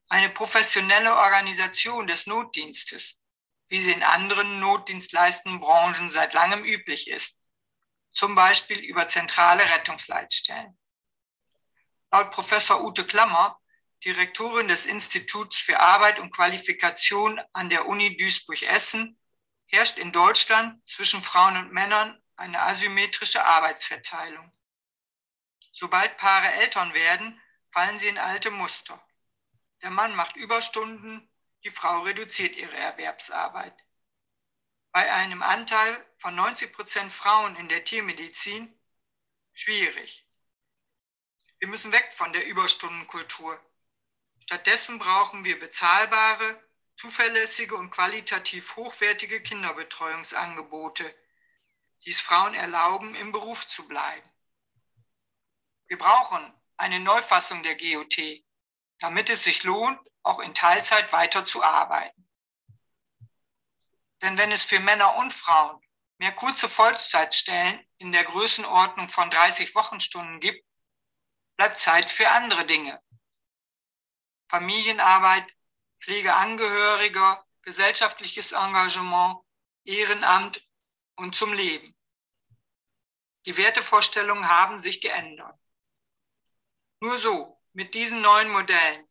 [0.08, 3.22] Eine professionelle Organisation des Notdienstes,
[3.68, 7.42] wie sie in anderen notdienstleistenden Branchen seit langem üblich ist,
[8.12, 10.78] zum Beispiel über zentrale Rettungsleitstellen.
[12.10, 13.58] Laut Professor Ute Klammer
[14.04, 19.18] Direktorin des Instituts für Arbeit und Qualifikation an der Uni Duisburg-Essen,
[19.72, 24.52] herrscht in Deutschland zwischen Frauen und Männern eine asymmetrische Arbeitsverteilung.
[25.72, 29.02] Sobald Paare Eltern werden, fallen sie in alte Muster.
[29.80, 31.28] Der Mann macht Überstunden,
[31.64, 33.74] die Frau reduziert ihre Erwerbsarbeit.
[34.92, 38.78] Bei einem Anteil von 90 Prozent Frauen in der Tiermedizin
[39.54, 40.26] schwierig.
[41.58, 43.58] Wir müssen weg von der Überstundenkultur.
[44.40, 46.62] Stattdessen brauchen wir bezahlbare,
[47.02, 51.12] zuverlässige und qualitativ hochwertige Kinderbetreuungsangebote,
[52.04, 54.30] die es Frauen erlauben, im Beruf zu bleiben.
[55.88, 56.40] Wir brauchen
[56.76, 58.44] eine Neufassung der GOT,
[59.00, 62.30] damit es sich lohnt, auch in Teilzeit weiter zu arbeiten.
[64.20, 65.84] Denn wenn es für Männer und Frauen
[66.18, 70.64] mehr kurze Vollzeitstellen in der Größenordnung von 30 Wochenstunden gibt,
[71.56, 73.02] bleibt Zeit für andere Dinge.
[74.48, 75.52] Familienarbeit,
[76.02, 79.38] Pflege Angehöriger, gesellschaftliches Engagement,
[79.84, 80.60] Ehrenamt
[81.14, 81.94] und zum Leben.
[83.46, 85.56] Die Wertevorstellungen haben sich geändert.
[87.00, 89.06] Nur so, mit diesen neuen Modellen,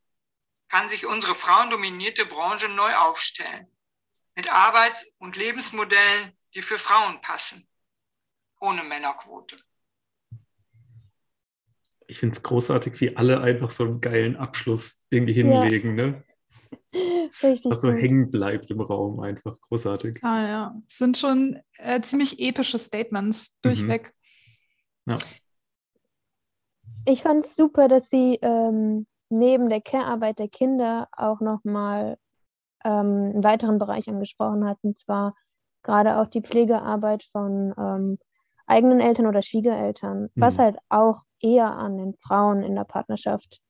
[0.67, 3.67] kann sich unsere frauendominierte Branche neu aufstellen.
[4.35, 7.69] Mit Arbeits- und Lebensmodellen, die für Frauen passen.
[8.59, 9.57] Ohne Männerquote.
[12.07, 16.07] Ich finde es großartig, wie alle einfach so einen geilen Abschluss irgendwie hinlegen, ja.
[16.07, 16.25] ne?
[16.93, 17.71] Richtig.
[17.71, 20.19] Was so hängen bleibt im Raum, einfach großartig.
[20.23, 20.75] Ah, ja.
[20.83, 24.13] Das sind schon äh, ziemlich epische Statements durchweg.
[25.05, 25.13] Mhm.
[25.13, 25.17] Ja.
[27.05, 32.17] Ich fand es super, dass sie ähm, neben der Care-Arbeit der Kinder auch nochmal
[32.83, 35.35] ähm, einen weiteren Bereich angesprochen hat, und zwar
[35.83, 38.19] gerade auch die Pflegearbeit von ähm,
[38.67, 40.29] eigenen Eltern oder Schwiegereltern, mhm.
[40.35, 43.61] was halt auch eher an den Frauen in der Partnerschaft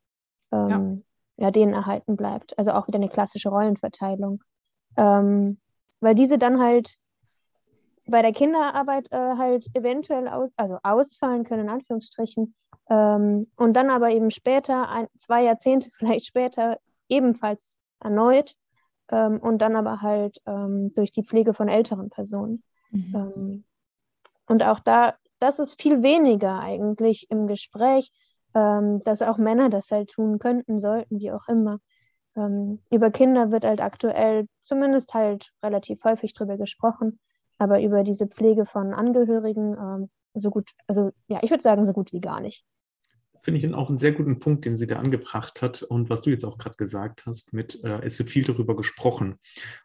[0.51, 1.03] ähm,
[1.37, 1.51] ja.
[1.51, 2.57] denen erhalten bleibt.
[2.57, 4.43] Also auch wieder eine klassische Rollenverteilung.
[4.97, 5.59] Ähm,
[5.99, 6.95] weil diese dann halt
[8.05, 12.53] bei der Kinderarbeit äh, halt eventuell aus, also ausfallen können, in Anführungsstrichen,
[12.89, 16.77] ähm, und dann aber eben später, ein, zwei Jahrzehnte vielleicht später,
[17.07, 18.55] ebenfalls erneut
[19.09, 22.63] ähm, und dann aber halt ähm, durch die Pflege von älteren Personen.
[22.91, 23.15] Mhm.
[23.15, 23.63] Ähm,
[24.47, 28.11] und auch da, das ist viel weniger eigentlich im Gespräch,
[28.53, 31.79] ähm, dass auch Männer das halt tun könnten, sollten, wie auch immer.
[32.35, 37.19] Ähm, über Kinder wird halt aktuell zumindest halt relativ häufig drüber gesprochen,
[37.57, 42.13] aber über diese Pflege von Angehörigen so gut, also ja, ich würde sagen, so gut
[42.13, 42.65] wie gar nicht
[43.41, 46.29] finde ich auch einen sehr guten Punkt, den sie da angebracht hat und was du
[46.29, 49.37] jetzt auch gerade gesagt hast, mit äh, es wird viel darüber gesprochen.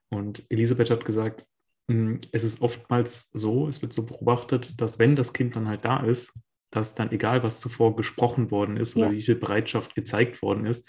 [0.09, 1.45] Und Elisabeth hat gesagt,
[1.89, 5.85] hm, es ist oftmals so, es wird so beobachtet, dass wenn das Kind dann halt
[5.85, 6.39] da ist,
[6.71, 9.07] dass dann egal, was zuvor gesprochen worden ist ja.
[9.07, 10.89] oder wie viel Bereitschaft gezeigt worden ist,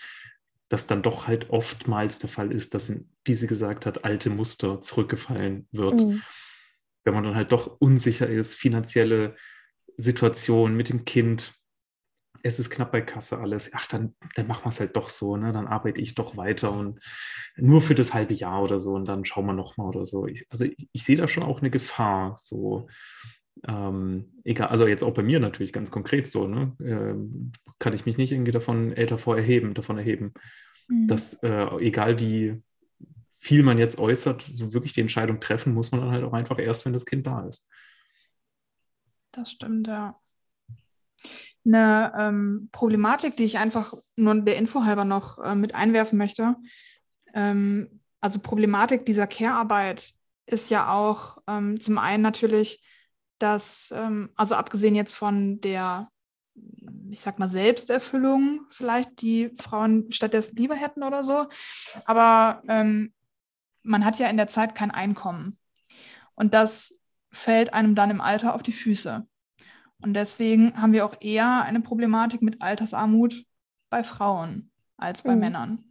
[0.69, 4.29] dass dann doch halt oftmals der Fall ist, dass, in, wie sie gesagt hat, alte
[4.29, 6.01] Muster zurückgefallen wird.
[6.01, 6.21] Mhm.
[7.03, 9.35] Wenn man dann halt doch unsicher ist, finanzielle
[9.97, 11.53] Situation mit dem Kind,
[12.43, 15.37] es ist knapp bei Kasse alles, ach, dann, dann machen wir es halt doch so,
[15.37, 15.51] ne?
[15.53, 16.99] Dann arbeite ich doch weiter und
[17.55, 20.27] nur für das halbe Jahr oder so und dann schauen wir nochmal oder so.
[20.27, 22.87] Ich, also ich, ich, sehe da schon auch eine Gefahr, so.
[23.67, 26.75] Ähm, egal, also jetzt auch bei mir natürlich ganz konkret so, ne?
[26.81, 30.33] Ähm, kann ich mich nicht irgendwie davon älter äh, vor erheben, davon erheben,
[30.87, 31.07] mhm.
[31.07, 32.61] dass äh, egal wie
[33.39, 36.59] viel man jetzt äußert, so wirklich die Entscheidung treffen muss man dann halt auch einfach
[36.59, 37.67] erst, wenn das Kind da ist.
[39.31, 40.19] Das stimmt, ja
[41.67, 46.55] eine ähm, Problematik, die ich einfach nur der Info halber noch äh, mit einwerfen möchte.
[47.33, 50.13] Ähm, also Problematik dieser Care-Arbeit
[50.45, 52.81] ist ja auch ähm, zum einen natürlich,
[53.39, 56.09] dass, ähm, also abgesehen jetzt von der,
[57.09, 61.47] ich sag mal, Selbsterfüllung vielleicht, die Frauen stattdessen lieber hätten oder so,
[62.05, 63.13] aber ähm,
[63.83, 65.57] man hat ja in der Zeit kein Einkommen.
[66.35, 66.99] Und das
[67.31, 69.25] fällt einem dann im Alter auf die Füße.
[70.01, 73.45] Und deswegen haben wir auch eher eine Problematik mit Altersarmut
[73.89, 75.39] bei Frauen als bei mhm.
[75.39, 75.85] Männern.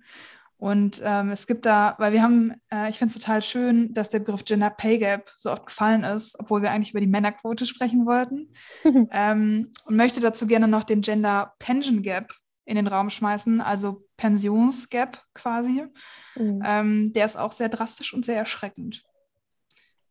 [0.58, 4.08] Und ähm, es gibt da, weil wir haben, äh, ich finde es total schön, dass
[4.08, 7.66] der Begriff Gender Pay Gap so oft gefallen ist, obwohl wir eigentlich über die Männerquote
[7.66, 8.52] sprechen wollten.
[9.10, 12.32] ähm, und möchte dazu gerne noch den Gender Pension Gap
[12.64, 15.84] in den Raum schmeißen, also Pensionsgap quasi.
[16.36, 16.62] Mhm.
[16.64, 19.04] Ähm, der ist auch sehr drastisch und sehr erschreckend.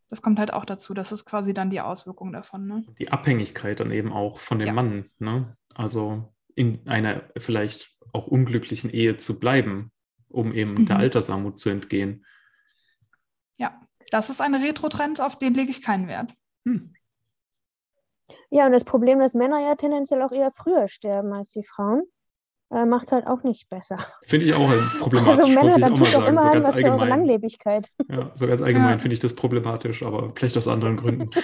[0.09, 0.93] Das kommt halt auch dazu.
[0.93, 2.67] Das ist quasi dann die Auswirkung davon.
[2.67, 2.85] Ne?
[2.99, 4.73] Die Abhängigkeit dann eben auch von dem ja.
[4.73, 5.09] Mann.
[5.17, 5.57] Ne?
[5.73, 9.91] Also in einer vielleicht auch unglücklichen Ehe zu bleiben,
[10.29, 10.85] um eben mhm.
[10.87, 12.25] der Altersarmut zu entgehen.
[13.57, 13.79] Ja,
[14.11, 16.33] das ist ein Retro-Trend, auf den lege ich keinen Wert.
[16.65, 16.93] Hm.
[18.49, 22.03] Ja, und das Problem, dass Männer ja tendenziell auch eher früher sterben als die Frauen
[22.71, 23.97] äh, macht es halt auch nicht besser.
[24.25, 24.69] Finde ich auch
[24.99, 25.39] problematisch.
[25.39, 26.83] Also Männer, dann tut doch immer so was allgemein.
[26.83, 27.89] für eure Langlebigkeit.
[28.09, 28.99] Ja, so ganz allgemein ja.
[28.99, 31.29] finde ich das problematisch, aber vielleicht aus anderen Gründen.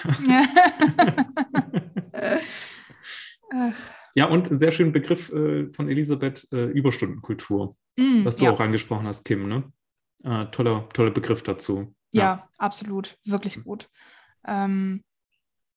[4.15, 8.51] ja, und ein sehr schöner Begriff äh, von Elisabeth, äh, Überstundenkultur, mm, was du ja.
[8.51, 9.47] auch angesprochen hast, Kim.
[9.47, 9.71] Ne?
[10.23, 11.93] Äh, toller, toller Begriff dazu.
[12.11, 13.89] Ja, ja absolut, wirklich gut.
[14.45, 15.03] Ähm,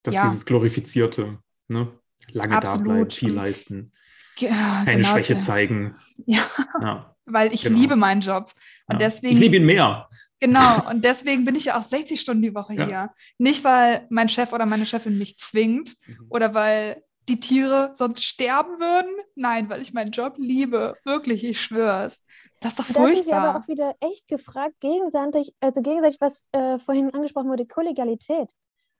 [0.03, 1.39] Dass dieses Glorifizierte,
[1.69, 1.93] ne?
[2.33, 2.87] lange absolut.
[2.87, 3.93] da bleiben, viel leisten.
[4.39, 5.95] Ja, keine genau, Schwäche zeigen.
[6.27, 6.43] Ja,
[6.81, 7.17] ja.
[7.27, 7.79] weil ich genau.
[7.79, 8.53] liebe meinen Job.
[8.87, 8.99] Und ja.
[8.99, 10.09] deswegen, ich liebe ihn mehr.
[10.41, 13.11] Genau, und deswegen bin ich ja auch 60 Stunden die Woche hier.
[13.39, 16.27] Nicht, weil mein Chef oder meine Chefin mich zwingt mhm.
[16.31, 19.11] oder weil die Tiere sonst sterben würden?
[19.35, 20.97] Nein, weil ich meinen Job liebe.
[21.05, 22.25] Wirklich, ich schwör's.
[22.61, 23.49] Das ist doch Da sind wir furchtbar.
[23.49, 28.51] aber auch wieder echt gefragt, gegenseitig, also gegenseitig, was äh, vorhin angesprochen wurde, Kollegialität.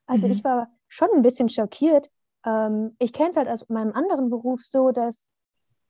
[0.07, 0.33] Also Mhm.
[0.33, 2.11] ich war schon ein bisschen schockiert.
[2.45, 5.31] Ähm, ich kenne es halt aus meinem anderen Beruf so, dass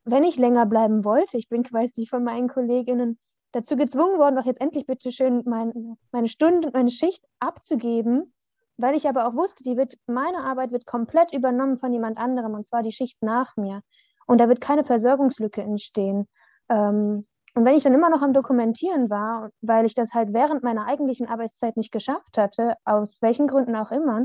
[0.04, 3.18] wenn ich länger bleiben wollte, ich bin quasi von meinen Kolleginnen
[3.52, 8.33] dazu gezwungen worden, doch jetzt endlich bitte schön mein, meine Stunde, meine Schicht abzugeben,
[8.76, 12.54] weil ich aber auch wusste, die wird, meine Arbeit wird komplett übernommen von jemand anderem,
[12.54, 13.82] und zwar die Schicht nach mir.
[14.26, 16.28] Und da wird keine Versorgungslücke entstehen.
[16.68, 20.64] Ähm, und wenn ich dann immer noch am Dokumentieren war, weil ich das halt während
[20.64, 24.24] meiner eigentlichen Arbeitszeit nicht geschafft hatte, aus welchen Gründen auch immer,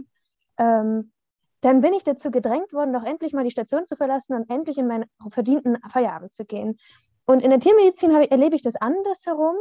[0.57, 1.11] ähm,
[1.61, 4.77] dann bin ich dazu gedrängt worden, doch endlich mal die Station zu verlassen und endlich
[4.77, 6.80] in meinen verdienten Feierabend zu gehen.
[7.26, 9.55] Und in der Tiermedizin ich, erlebe ich das andersherum,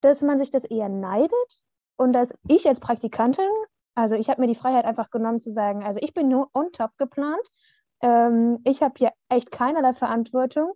[0.00, 1.62] dass man sich das eher neidet
[1.96, 3.48] und dass ich als Praktikantin,
[3.98, 6.70] also ich habe mir die Freiheit einfach genommen zu sagen, also ich bin nur on
[6.70, 7.42] top geplant,
[8.00, 10.70] ähm, ich habe hier echt keinerlei Verantwortung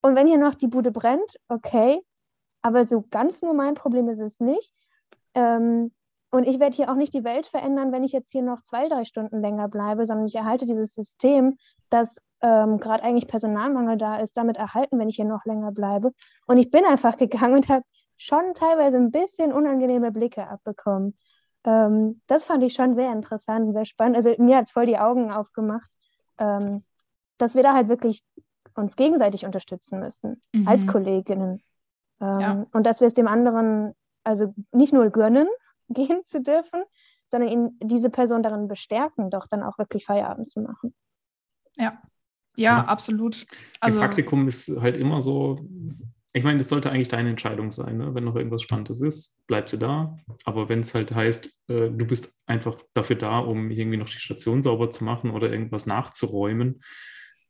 [0.00, 2.00] und wenn hier noch die Bude brennt, okay,
[2.62, 4.72] aber so ganz nur mein Problem ist es nicht.
[5.34, 5.92] Ähm,
[6.30, 8.88] und ich werde hier auch nicht die Welt verändern, wenn ich jetzt hier noch zwei,
[8.88, 11.58] drei Stunden länger bleibe, sondern ich erhalte dieses System,
[11.90, 16.12] dass ähm, gerade eigentlich Personalmangel da ist, damit erhalten, wenn ich hier noch länger bleibe.
[16.46, 17.84] Und ich bin einfach gegangen und habe
[18.16, 21.14] schon teilweise ein bisschen unangenehme Blicke abbekommen.
[21.64, 24.16] Ähm, das fand ich schon sehr interessant und sehr spannend.
[24.16, 25.90] Also mir hat es voll die Augen aufgemacht,
[26.38, 26.84] ähm,
[27.38, 28.22] dass wir da halt wirklich
[28.74, 30.68] uns gegenseitig unterstützen müssen, Mhm.
[30.68, 31.62] als Kolleginnen.
[32.20, 32.66] Ähm, Ja.
[32.72, 33.94] Und dass wir es dem anderen
[34.24, 35.48] also nicht nur gönnen,
[35.88, 36.82] gehen zu dürfen,
[37.26, 40.94] sondern ihn, diese Person darin bestärken, doch dann auch wirklich Feierabend zu machen.
[41.76, 42.00] Ja,
[42.56, 42.84] ja, Ja.
[42.84, 43.46] absolut.
[43.80, 45.60] Also, Praktikum ist halt immer so,
[46.32, 47.98] ich meine, das sollte eigentlich deine Entscheidung sein.
[47.98, 48.14] Ne?
[48.14, 50.14] Wenn noch irgendwas Spannendes ist, bleibst du da.
[50.44, 54.18] Aber wenn es halt heißt, äh, du bist einfach dafür da, um irgendwie noch die
[54.18, 56.82] Station sauber zu machen oder irgendwas nachzuräumen,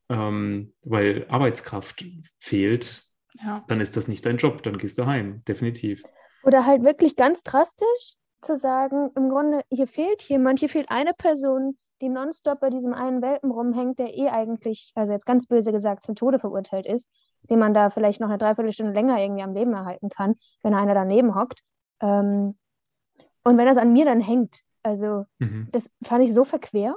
[0.09, 2.05] ähm, weil Arbeitskraft
[2.39, 3.05] fehlt,
[3.43, 3.65] ja.
[3.69, 4.63] dann ist das nicht dein Job.
[4.63, 6.03] Dann gehst du heim, definitiv.
[6.45, 11.13] Oder halt wirklich ganz drastisch zu sagen, im Grunde, hier fehlt jemand, hier fehlt eine
[11.13, 15.73] Person, die nonstop bei diesem einen Welpen rumhängt, der eh eigentlich, also jetzt ganz böse
[15.73, 17.09] gesagt, zum Tode verurteilt ist,
[17.51, 20.95] den man da vielleicht noch eine Dreiviertelstunde länger irgendwie am Leben erhalten kann, wenn einer
[20.95, 21.63] daneben hockt.
[22.01, 22.57] Ähm,
[23.45, 25.69] und wenn das an mir dann hängt, also Mhm.
[25.73, 26.95] das fand ich so verquer.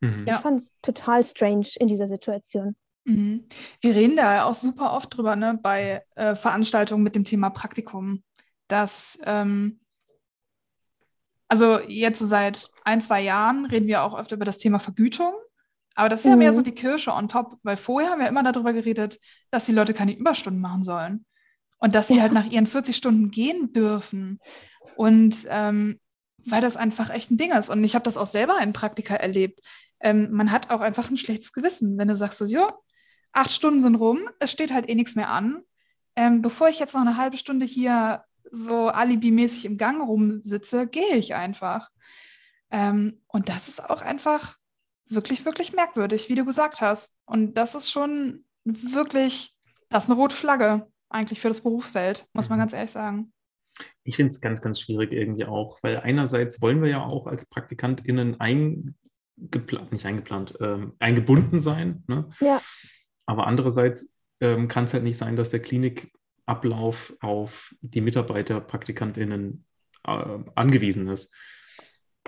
[0.00, 0.26] Mhm.
[0.26, 0.36] Ja.
[0.36, 2.76] Ich fand es total strange in dieser Situation.
[3.04, 3.46] Mhm.
[3.80, 7.50] Wir reden da ja auch super oft drüber, ne, bei äh, Veranstaltungen mit dem Thema
[7.50, 8.22] Praktikum,
[8.68, 9.80] dass, ähm,
[11.48, 15.32] also jetzt so seit ein, zwei Jahren reden wir auch öfter über das Thema Vergütung,
[15.98, 16.64] aber das ist ja mehr so Mhm.
[16.64, 19.18] die Kirsche on top, weil vorher haben wir immer darüber geredet,
[19.50, 21.26] dass die Leute keine Überstunden machen sollen
[21.78, 22.22] und dass sie Ja.
[22.22, 24.40] halt nach ihren 40 Stunden gehen dürfen
[24.96, 25.98] und ähm,
[26.46, 29.14] weil das einfach echt ein Ding ist und ich habe das auch selber in Praktika
[29.16, 29.60] erlebt.
[30.00, 32.72] Ähm, man hat auch einfach ein schlechtes Gewissen, wenn du sagst so, ja,
[33.32, 35.60] acht Stunden sind rum, es steht halt eh nichts mehr an.
[36.16, 41.16] Ähm, bevor ich jetzt noch eine halbe Stunde hier so alibimäßig im Gang rumsitze, gehe
[41.16, 41.90] ich einfach.
[42.70, 44.57] Ähm, und das ist auch einfach
[45.10, 47.18] wirklich, wirklich merkwürdig, wie du gesagt hast.
[47.26, 49.54] Und das ist schon wirklich,
[49.88, 52.62] das ist eine rote Flagge eigentlich für das Berufsfeld, muss man Mhm.
[52.62, 53.32] ganz ehrlich sagen.
[54.04, 57.48] Ich finde es ganz, ganz schwierig irgendwie auch, weil einerseits wollen wir ja auch als
[57.48, 62.02] PraktikantInnen eingeplant, nicht eingeplant, ähm, eingebunden sein.
[62.08, 62.28] Ne?
[62.40, 62.60] Ja.
[63.26, 69.64] Aber andererseits ähm, kann es halt nicht sein, dass der Klinikablauf auf die Mitarbeiter, PraktikantInnen
[70.06, 71.32] äh, angewiesen ist.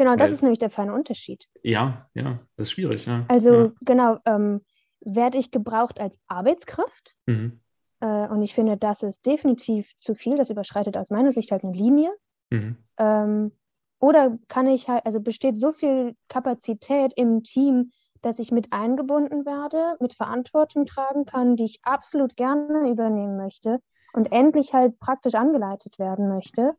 [0.00, 1.46] Genau, das Weil- ist nämlich der feine Unterschied.
[1.62, 3.26] Ja, ja, das ist schwierig, ja.
[3.28, 3.72] Also ja.
[3.82, 4.62] genau, ähm,
[5.02, 7.16] werde ich gebraucht als Arbeitskraft?
[7.26, 7.60] Mhm.
[8.00, 10.38] Äh, und ich finde, das ist definitiv zu viel.
[10.38, 12.10] Das überschreitet aus meiner Sicht halt eine Linie.
[12.48, 12.78] Mhm.
[12.96, 13.52] Ähm,
[13.98, 19.44] oder kann ich halt, also besteht so viel Kapazität im Team, dass ich mit eingebunden
[19.44, 23.80] werde, mit Verantwortung tragen kann, die ich absolut gerne übernehmen möchte
[24.14, 26.72] und endlich halt praktisch angeleitet werden möchte,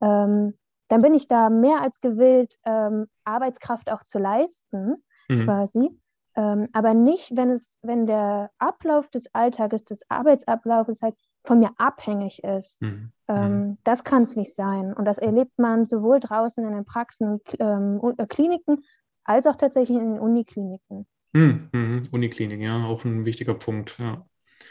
[0.00, 0.56] ähm,
[0.88, 5.44] dann bin ich da mehr als gewillt, ähm, Arbeitskraft auch zu leisten, Mhm.
[5.44, 5.90] quasi.
[6.36, 11.70] Ähm, aber nicht, wenn es, wenn der Ablauf des Alltages, des Arbeitsablaufes halt von mir
[11.78, 12.80] abhängig ist.
[12.80, 13.12] Mhm.
[13.28, 14.92] Ähm, das kann es nicht sein.
[14.94, 18.84] Und das erlebt man sowohl draußen in den Praxen und ähm, U- äh, Kliniken
[19.24, 21.06] als auch tatsächlich in den Unikliniken.
[21.32, 21.68] Mhm.
[21.72, 22.02] Mhm.
[22.10, 23.96] Uniklinik, ja, auch ein wichtiger Punkt.
[23.98, 24.24] Ja.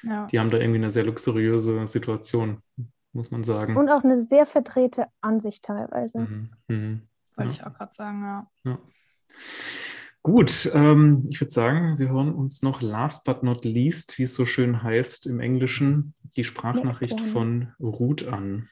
[0.04, 0.28] Ja.
[0.28, 2.62] Die haben da irgendwie eine sehr luxuriöse Situation,
[3.18, 3.76] muss man sagen.
[3.76, 6.20] Und auch eine sehr verdrehte Ansicht teilweise.
[6.20, 6.50] Mhm.
[6.68, 7.02] Mhm.
[7.36, 7.56] Wollte Ja.
[7.56, 8.48] ich auch gerade sagen, ja.
[8.64, 8.80] Ja.
[10.24, 14.34] Gut, ähm, ich würde sagen, wir hören uns noch last but not least, wie es
[14.34, 18.70] so schön heißt im Englischen, die Sprachnachricht von Ruth an.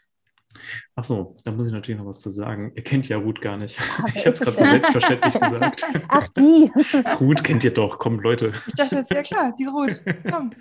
[0.95, 2.71] Ach so, da muss ich natürlich noch was zu sagen.
[2.75, 3.77] Ihr kennt ja Ruth gar nicht.
[3.97, 5.85] Ah, ich habe es ist gerade das so selbstverständlich gesagt.
[6.09, 6.71] Ach, die.
[7.21, 7.97] Ruth kennt ihr doch.
[7.97, 8.51] Kommt, Leute.
[8.67, 10.01] Ich dachte jetzt, ja klar, die Ruth.
[10.29, 10.51] Komm.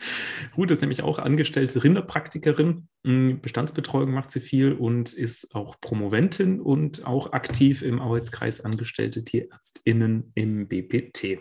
[0.56, 2.88] Ruth ist nämlich auch angestellte Rinderpraktikerin.
[3.02, 9.24] Mm, Bestandsbetreuung macht sie viel und ist auch Promoventin und auch aktiv im Arbeitskreis Angestellte
[9.24, 11.40] TierärztInnen im BPT.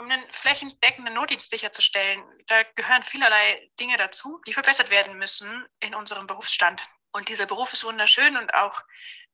[0.00, 5.48] Um einen flächendeckenden Notdienst sicherzustellen, da gehören vielerlei Dinge dazu, die verbessert werden müssen
[5.80, 6.80] in unserem Berufsstand.
[7.12, 8.82] Und dieser Beruf ist wunderschön und auch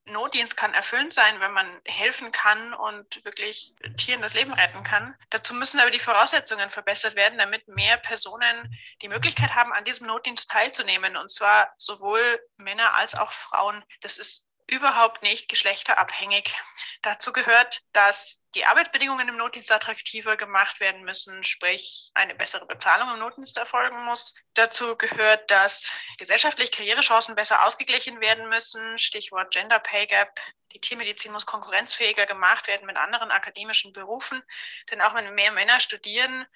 [0.07, 5.17] Notdienst kann erfüllend sein, wenn man helfen kann und wirklich Tieren das Leben retten kann.
[5.31, 10.07] Dazu müssen aber die Voraussetzungen verbessert werden, damit mehr Personen die Möglichkeit haben, an diesem
[10.07, 11.17] Notdienst teilzunehmen.
[11.17, 13.83] Und zwar sowohl Männer als auch Frauen.
[14.03, 16.55] Das ist überhaupt nicht geschlechterabhängig.
[17.03, 23.11] Dazu gehört, dass die Arbeitsbedingungen im Notdienst attraktiver gemacht werden müssen, sprich eine bessere Bezahlung
[23.13, 24.35] im Notdienst erfolgen muss.
[24.55, 30.41] Dazu gehört, dass gesellschaftlich Karrierechancen besser ausgeglichen werden müssen, Stichwort Gender Pay Gap.
[30.73, 34.43] Die Tiermedizin muss konkurrenzfähiger gemacht werden mit anderen akademischen Berufen,
[34.91, 36.47] denn auch wenn mehr Männer studieren,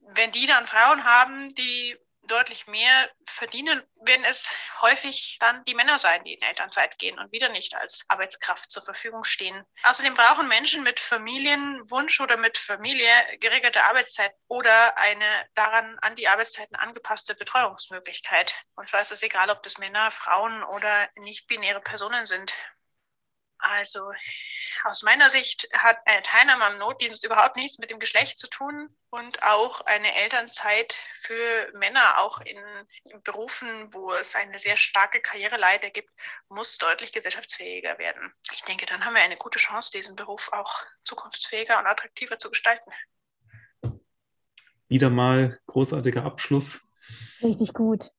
[0.00, 1.96] wenn die dann Frauen haben, die
[2.28, 4.50] deutlich mehr verdienen, werden es
[4.80, 8.84] häufig dann die Männer sein, die in Elternzeit gehen und wieder nicht als Arbeitskraft zur
[8.84, 9.64] Verfügung stehen.
[9.82, 13.10] Außerdem brauchen Menschen mit Familienwunsch oder mit Familie
[13.40, 15.24] geregelte Arbeitszeit oder eine
[15.54, 18.54] daran an die Arbeitszeiten angepasste Betreuungsmöglichkeit.
[18.76, 22.52] Und zwar ist es egal, ob das Männer, Frauen oder nicht-binäre Personen sind.
[23.58, 24.12] Also
[24.84, 28.88] aus meiner Sicht hat eine Teilnahme am Notdienst überhaupt nichts mit dem Geschlecht zu tun
[29.10, 32.58] und auch eine Elternzeit für Männer, auch in,
[33.04, 36.10] in Berufen, wo es eine sehr starke Karriereleiter gibt,
[36.48, 38.32] muss deutlich gesellschaftsfähiger werden.
[38.52, 42.50] Ich denke, dann haben wir eine gute Chance, diesen Beruf auch zukunftsfähiger und attraktiver zu
[42.50, 42.90] gestalten.
[44.88, 46.88] Wieder mal großartiger Abschluss.
[47.42, 48.10] Richtig gut.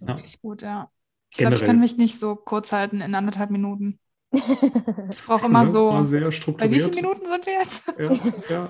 [0.00, 0.12] Ja.
[0.12, 0.90] Richtig gut, ja.
[1.30, 4.00] Ich glaube, ich kann mich nicht so kurz halten in anderthalb Minuten.
[4.30, 5.70] Ich brauche immer Ne?
[5.70, 6.04] so.
[6.04, 6.94] Sehr Bei wie strukturiert.
[6.94, 7.82] vielen Minuten sind wir jetzt?
[7.98, 8.68] Ja, ja.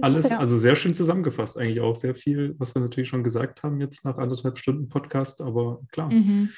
[0.00, 0.38] Alles, Ja.
[0.38, 4.04] also sehr schön zusammengefasst, eigentlich auch sehr viel, was wir natürlich schon gesagt haben jetzt
[4.06, 6.10] nach anderthalb Stunden Podcast, aber klar.
[6.12, 6.48] Mhm.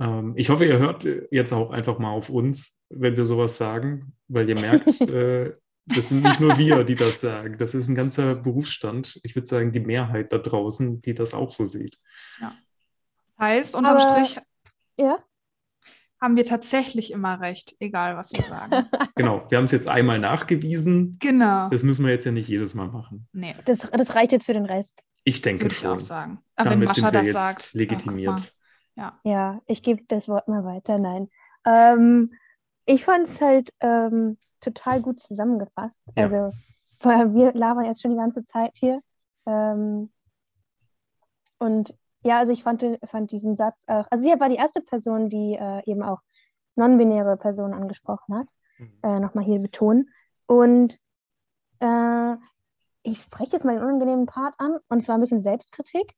[0.00, 4.14] Ähm, ich hoffe, ihr hört jetzt auch einfach mal auf uns, wenn wir sowas sagen,
[4.28, 5.54] weil ihr merkt, äh,
[5.84, 9.20] das sind nicht nur wir, die das sagen, das ist ein ganzer Berufsstand.
[9.24, 11.98] Ich würde sagen, die Mehrheit da draußen, die das auch so sieht.
[12.40, 14.40] Das heißt, unterm Aber- Strich
[14.96, 15.18] Ja?
[16.20, 18.86] Haben wir tatsächlich immer recht, egal was wir sagen.
[19.14, 21.18] Genau, wir haben es jetzt einmal nachgewiesen.
[21.20, 21.68] genau.
[21.68, 23.28] Das müssen wir jetzt ja nicht jedes Mal machen.
[23.32, 25.02] Nee, Das, das reicht jetzt für den Rest.
[25.24, 25.90] Ich denke würde ich schon.
[25.96, 26.38] auch sagen.
[26.56, 27.72] Aber wenn Damit sind Mascha wir das jetzt sagt.
[27.74, 28.54] ja, legitimiert.
[28.96, 29.12] mal.
[29.24, 30.98] Ja, ich gebe das Wort mal weiter.
[30.98, 31.28] Nein.
[31.66, 32.32] Ähm,
[32.86, 36.02] ich fand es halt ähm, total gut zusammengefasst.
[36.16, 36.24] Ja.
[36.24, 36.52] Also,
[37.00, 39.00] weil wir labern jetzt schon die ganze Zeit hier.
[39.46, 40.10] Ähm,
[41.58, 45.28] und ja, also ich fand, fand diesen Satz auch, also sie war die erste Person,
[45.28, 46.20] die äh, eben auch
[46.76, 48.48] non-binäre Personen angesprochen hat.
[48.78, 48.92] Mhm.
[49.02, 50.10] Äh, Nochmal hier betonen.
[50.46, 50.98] Und
[51.80, 52.34] äh,
[53.02, 56.14] ich spreche jetzt mal den unangenehmen Part an, und zwar ein bisschen Selbstkritik.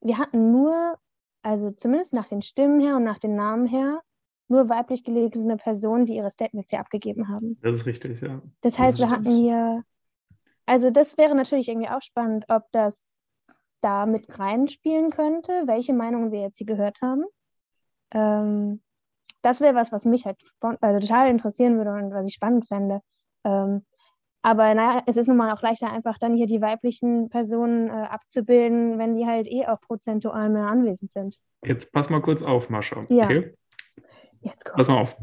[0.00, 0.98] Wir hatten nur,
[1.42, 4.00] also zumindest nach den Stimmen her und nach den Namen her,
[4.48, 7.58] nur weiblich gelesene Personen, die ihre Statements hier abgegeben haben.
[7.62, 8.42] Das ist richtig, ja.
[8.60, 9.26] Das heißt, wir stimmt.
[9.26, 9.82] hatten hier,
[10.66, 13.13] also das wäre natürlich irgendwie auch spannend, ob das
[13.84, 17.24] da mit reinspielen könnte, welche Meinungen wir jetzt hier gehört haben.
[18.12, 18.82] Ähm,
[19.42, 20.38] das wäre was, was mich halt
[20.80, 23.00] also total interessieren würde und was ich spannend fände.
[23.44, 23.84] Ähm,
[24.42, 27.92] aber naja, es ist nun mal auch leichter, einfach dann hier die weiblichen Personen äh,
[27.92, 31.38] abzubilden, wenn die halt eh auch prozentual mehr anwesend sind.
[31.64, 33.06] Jetzt pass mal kurz auf, Mascha.
[33.08, 33.24] Ja.
[33.24, 33.54] Okay?
[34.40, 35.16] Jetzt Pass mal auf.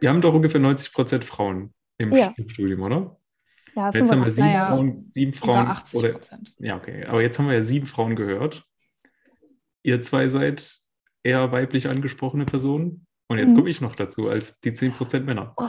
[0.00, 2.34] Wir haben doch ungefähr 90 Prozent Frauen im, Ja.
[2.36, 3.16] im Studium, oder?
[3.78, 4.34] Ja, Jetzt haben wir 85.
[4.34, 6.20] sieben Naja, Frauen, sieben Über Frauen 80 oder
[6.58, 7.04] ja, okay.
[7.04, 8.64] Aber jetzt haben wir ja sieben Frauen gehört.
[9.84, 10.76] Ihr zwei seid
[11.22, 13.06] eher weiblich angesprochene Personen.
[13.28, 13.56] Und jetzt Mhm.
[13.58, 15.54] komme ich noch dazu als die 10% Männer.
[15.58, 15.68] Oh.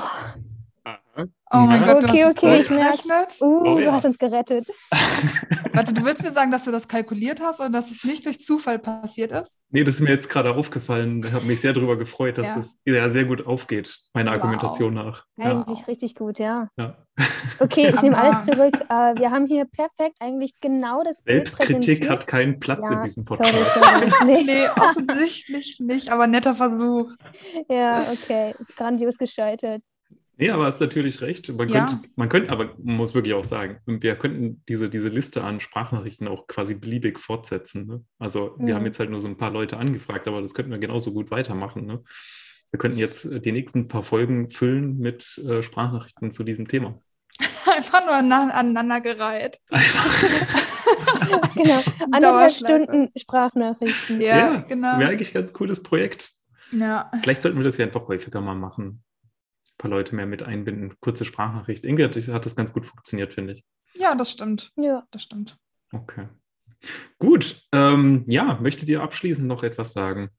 [1.51, 3.41] Oh mein Na, Gott, du Okay, hast okay, es durchgerechnet.
[3.41, 3.91] uh, Oh, du ja.
[3.93, 4.67] hast uns gerettet.
[5.73, 8.39] Warte, du willst mir sagen, dass du das kalkuliert hast und dass es nicht durch
[8.39, 9.59] Zufall passiert ist?
[9.69, 11.23] Nee, das ist mir jetzt gerade aufgefallen.
[11.25, 12.55] Ich habe mich sehr darüber gefreut, dass Ja.
[12.55, 14.35] das ja sehr gut aufgeht, meiner Wow.
[14.43, 15.25] Argumentation nach.
[15.37, 16.69] Ja, Eigentlich richtig gut, ja.
[16.77, 16.95] ja.
[17.59, 18.75] Okay, ich nehme alles zurück.
[18.89, 23.37] Äh, wir haben hier perfekt eigentlich genau das Selbstkritik hat keinen Platz in diesem sorry,
[23.43, 23.73] Podcast.
[23.73, 24.11] sorry.
[24.25, 24.43] Nee.
[24.43, 27.11] Nee, offensichtlich nicht, aber netter Versuch.
[27.69, 28.53] Ja, okay.
[28.77, 29.81] Grandios gescheitert.
[30.39, 31.51] Nee, aber hast natürlich recht.
[31.55, 31.85] Man Ja.
[31.85, 35.59] könnte, man könnte, aber man muss wirklich auch sagen, wir könnten diese, diese Liste an
[35.59, 37.85] Sprachnachrichten auch quasi beliebig fortsetzen.
[37.87, 38.03] Ne?
[38.19, 38.77] Also wir Mhm.
[38.77, 41.29] haben jetzt halt nur so ein paar Leute angefragt, aber das könnten wir genauso gut
[41.29, 41.85] weitermachen.
[41.85, 42.01] Ne?
[42.71, 46.99] Wir könnten jetzt äh, die nächsten paar Folgen füllen mit äh, Sprachnachrichten zu diesem Thema.
[47.75, 49.59] Einfach nur an- aneinandergereiht.
[51.55, 51.81] Genau.
[52.11, 52.53] Anderthalb.
[52.53, 54.21] Stunden Sprachnachrichten.
[54.21, 54.97] Ja, genau.
[54.99, 56.31] Wäre eigentlich ein ganz cooles Projekt.
[56.71, 57.11] Ja.
[57.21, 59.03] Vielleicht sollten wir das ja einfach häufiger mal machen.
[59.79, 60.99] Ein paar Leute mehr mit einbinden.
[60.99, 61.85] Kurze Sprachnachricht.
[61.85, 63.63] Ingrid hat das ganz gut funktioniert, finde ich.
[63.95, 64.73] Ja, das stimmt.
[64.75, 65.07] Ja.
[65.11, 65.57] Das stimmt.
[65.93, 66.27] Okay.
[67.17, 67.65] Gut.
[67.71, 70.31] Ähm, ja, möchtet ihr abschließend noch etwas sagen?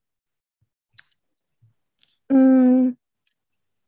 [2.29, 2.91] Mm,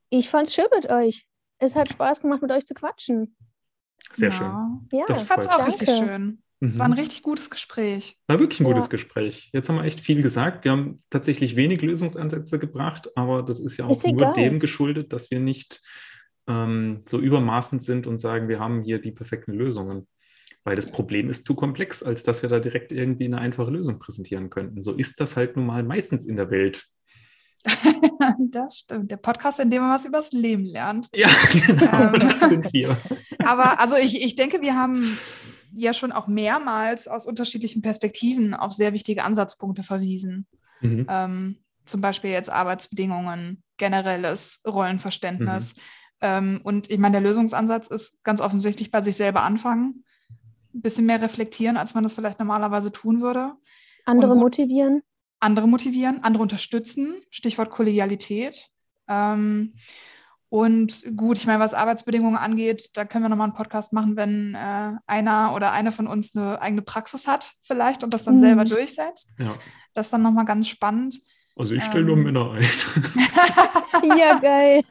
[0.10, 1.28] Ich fand's schön mit euch.
[1.60, 3.36] Es hat Spaß gemacht, mit euch zu quatschen.
[4.12, 4.36] Sehr ja.
[4.36, 5.00] schön.
[5.00, 5.68] Ja, Das Ich fand es auch mich.
[5.68, 6.06] richtig Danke.
[6.06, 6.43] schön.
[6.70, 6.98] Es war ein Mhm.
[7.00, 8.18] richtig gutes Gespräch.
[8.28, 8.72] War wirklich ein Ja.
[8.74, 9.50] gutes Gespräch.
[9.54, 10.64] Jetzt haben wir echt viel gesagt.
[10.64, 14.34] Wir haben tatsächlich wenig Lösungsansätze gebracht, aber das ist ja auch Ist nur egal.
[14.34, 15.82] dem geschuldet, dass wir nicht
[16.48, 20.08] ähm, so übermaßend sind und sagen, wir haben hier die perfekten Lösungen.
[20.66, 24.00] Weil das Problem ist zu komplex, als dass wir da direkt irgendwie eine einfache Lösung
[24.00, 24.82] präsentieren könnten.
[24.82, 26.86] So ist das halt nun mal meistens in der Welt.
[28.52, 29.10] das stimmt.
[29.12, 31.08] Der Podcast, in dem man was übers Leben lernt.
[31.16, 32.20] Ja, genau, Ähm.
[32.20, 32.98] das sind wir.
[33.46, 35.18] Aber also ich, ich denke, wir haben
[35.76, 40.48] ja schon auch mehrmals aus unterschiedlichen Perspektiven auf sehr wichtige Ansatzpunkte verwiesen.
[40.82, 41.06] Mhm.
[41.10, 45.76] Ähm, zum Beispiel jetzt Arbeitsbedingungen, generelles Rollenverständnis.
[46.22, 50.06] Ähm, und ich meine, der Lösungsansatz ist ganz offensichtlich bei sich selber anfangen,
[50.74, 53.54] ein bisschen mehr reflektieren, als man das vielleicht normalerweise tun würde.
[54.06, 55.02] Andere Und motivieren.
[55.40, 58.70] andere motivieren, andere unterstützen, Stichwort Kollegialität.
[59.08, 59.74] Ähm,
[60.54, 64.54] und gut, ich meine, was Arbeitsbedingungen angeht, da können wir nochmal einen Podcast machen, wenn
[64.54, 68.40] äh, einer oder eine von uns eine eigene Praxis hat, vielleicht, und das dann Mhm.
[68.40, 69.34] selber durchsetzt.
[69.40, 69.56] Ja.
[69.96, 71.16] Das ist dann nochmal ganz spannend.
[71.56, 72.24] Also ich stelle nur Ähm.
[72.24, 72.66] Männer ein.
[74.18, 74.84] Ja, geil.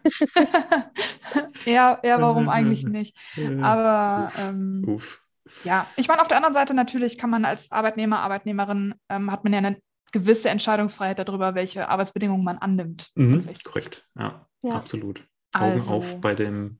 [1.66, 3.16] ja, ja, warum eigentlich nicht?
[3.36, 5.22] Äh, Aber ähm, Uff.
[5.64, 9.44] Ja, ich meine, auf der anderen Seite natürlich kann man als Arbeitnehmer, Arbeitnehmerin, ähm, hat
[9.44, 9.76] man ja eine
[10.12, 13.10] gewisse Entscheidungsfreiheit darüber, welche Arbeitsbedingungen man annimmt.
[13.16, 14.72] Mhm, korrekt, ja, Ja.
[14.74, 15.22] absolut.
[15.54, 16.78] Augen Also, auf bei dem,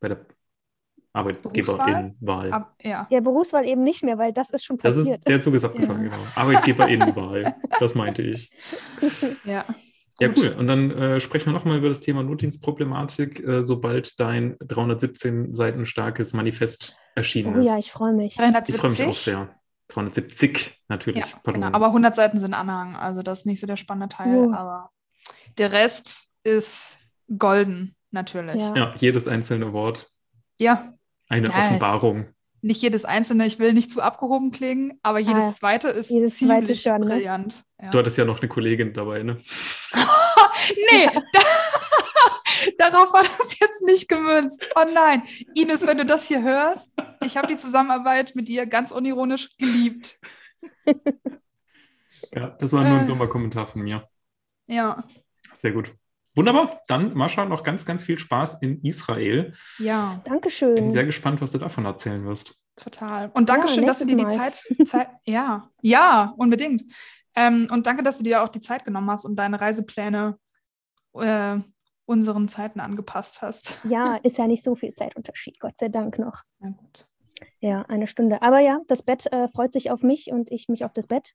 [0.00, 0.26] bei der?
[1.16, 2.52] Arbeitgeberinnenwahl.
[2.52, 3.06] ab, ja.
[3.08, 5.18] Ja, Berufswahl eben nicht mehr, weil das ist schon Das passiert.
[5.18, 6.08] ist, der Zug ist abgefahren, Ja.
[6.10, 6.22] genau.
[6.34, 8.50] Arbeitgeberinnenwahl, das meinte ich.
[9.44, 9.64] ja.
[10.20, 10.38] Ja, Gut.
[10.38, 10.54] cool.
[10.58, 15.86] Und dann äh, sprechen wir nochmal über das Thema Notdienstproblematik, äh, sobald dein 317 Seiten
[15.86, 17.68] starkes Manifest erschienen oh ist.
[17.68, 18.32] ja, ich freue mich.
[18.32, 19.18] ich freue mich auch 370.
[19.20, 19.54] sehr.
[19.88, 21.66] 370 natürlich, Ja, genau.
[21.72, 24.36] Aber 100 Seiten sind Anhang, also das ist nicht so der spannende Teil.
[24.48, 24.52] Oh.
[24.52, 24.90] Aber
[25.58, 26.98] der Rest ist
[27.38, 28.62] golden, natürlich.
[28.62, 28.74] Ja.
[28.74, 30.10] ja, jedes einzelne Wort,
[30.58, 30.92] Ja,
[31.28, 31.66] eine Geil.
[31.66, 32.26] Offenbarung.
[32.62, 36.38] nicht jedes einzelne, ich will nicht zu abgehoben klingen, aber jedes Ah, zweite ist jedes
[36.38, 37.06] zweite ziemlich schon, ne?
[37.16, 37.62] brillant.
[37.82, 37.90] Ja.
[37.90, 39.38] Du hattest ja noch eine Kollegin dabei, ne?
[40.90, 41.40] nee, da,
[42.90, 44.66] darauf war das jetzt nicht gemünzt.
[44.76, 45.22] Oh nein,
[45.54, 50.18] Ines, wenn du das hier hörst, ich habe die Zusammenarbeit mit dir ganz unironisch geliebt.
[52.32, 53.08] Ja, das war nur ein Äh.
[53.08, 54.08] dummer Kommentar von mir.
[54.66, 55.04] Ja,
[55.52, 55.94] Sehr gut.
[56.34, 56.82] Wunderbar.
[56.88, 59.52] Dann, Mascha, noch ganz, ganz viel Spaß in Israel.
[59.78, 60.90] ja, Bin Dankeschön.
[60.92, 62.58] sehr gespannt, was du davon erzählen wirst.
[62.76, 63.30] total.
[63.34, 66.84] Und danke Ja, schön, dass du dir die Zeit, Zeit ja, ja, unbedingt.
[67.36, 70.38] Ähm, und danke, dass du dir auch die Zeit genommen hast und deine Reisepläne
[71.14, 71.58] äh,
[72.06, 73.78] unseren Zeiten angepasst hast.
[73.84, 76.42] Ja, ist ja nicht so viel Zeitunterschied, Gott sei Dank noch.
[76.58, 77.08] Na gut.
[77.60, 78.42] Ja, eine Stunde.
[78.42, 81.32] Aber ja, das Bett äh, freut sich auf mich und ich mich auf das Bett.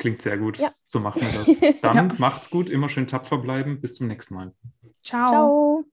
[0.00, 0.56] Klingt sehr gut.
[0.58, 0.72] Ja.
[0.86, 1.60] So machen wir das.
[1.82, 2.14] Dann Ja.
[2.18, 3.80] macht's gut, immer schön tapfer bleiben.
[3.82, 4.54] Bis zum nächsten Mal.
[5.02, 5.28] Ciao.
[5.28, 5.84] Ciao.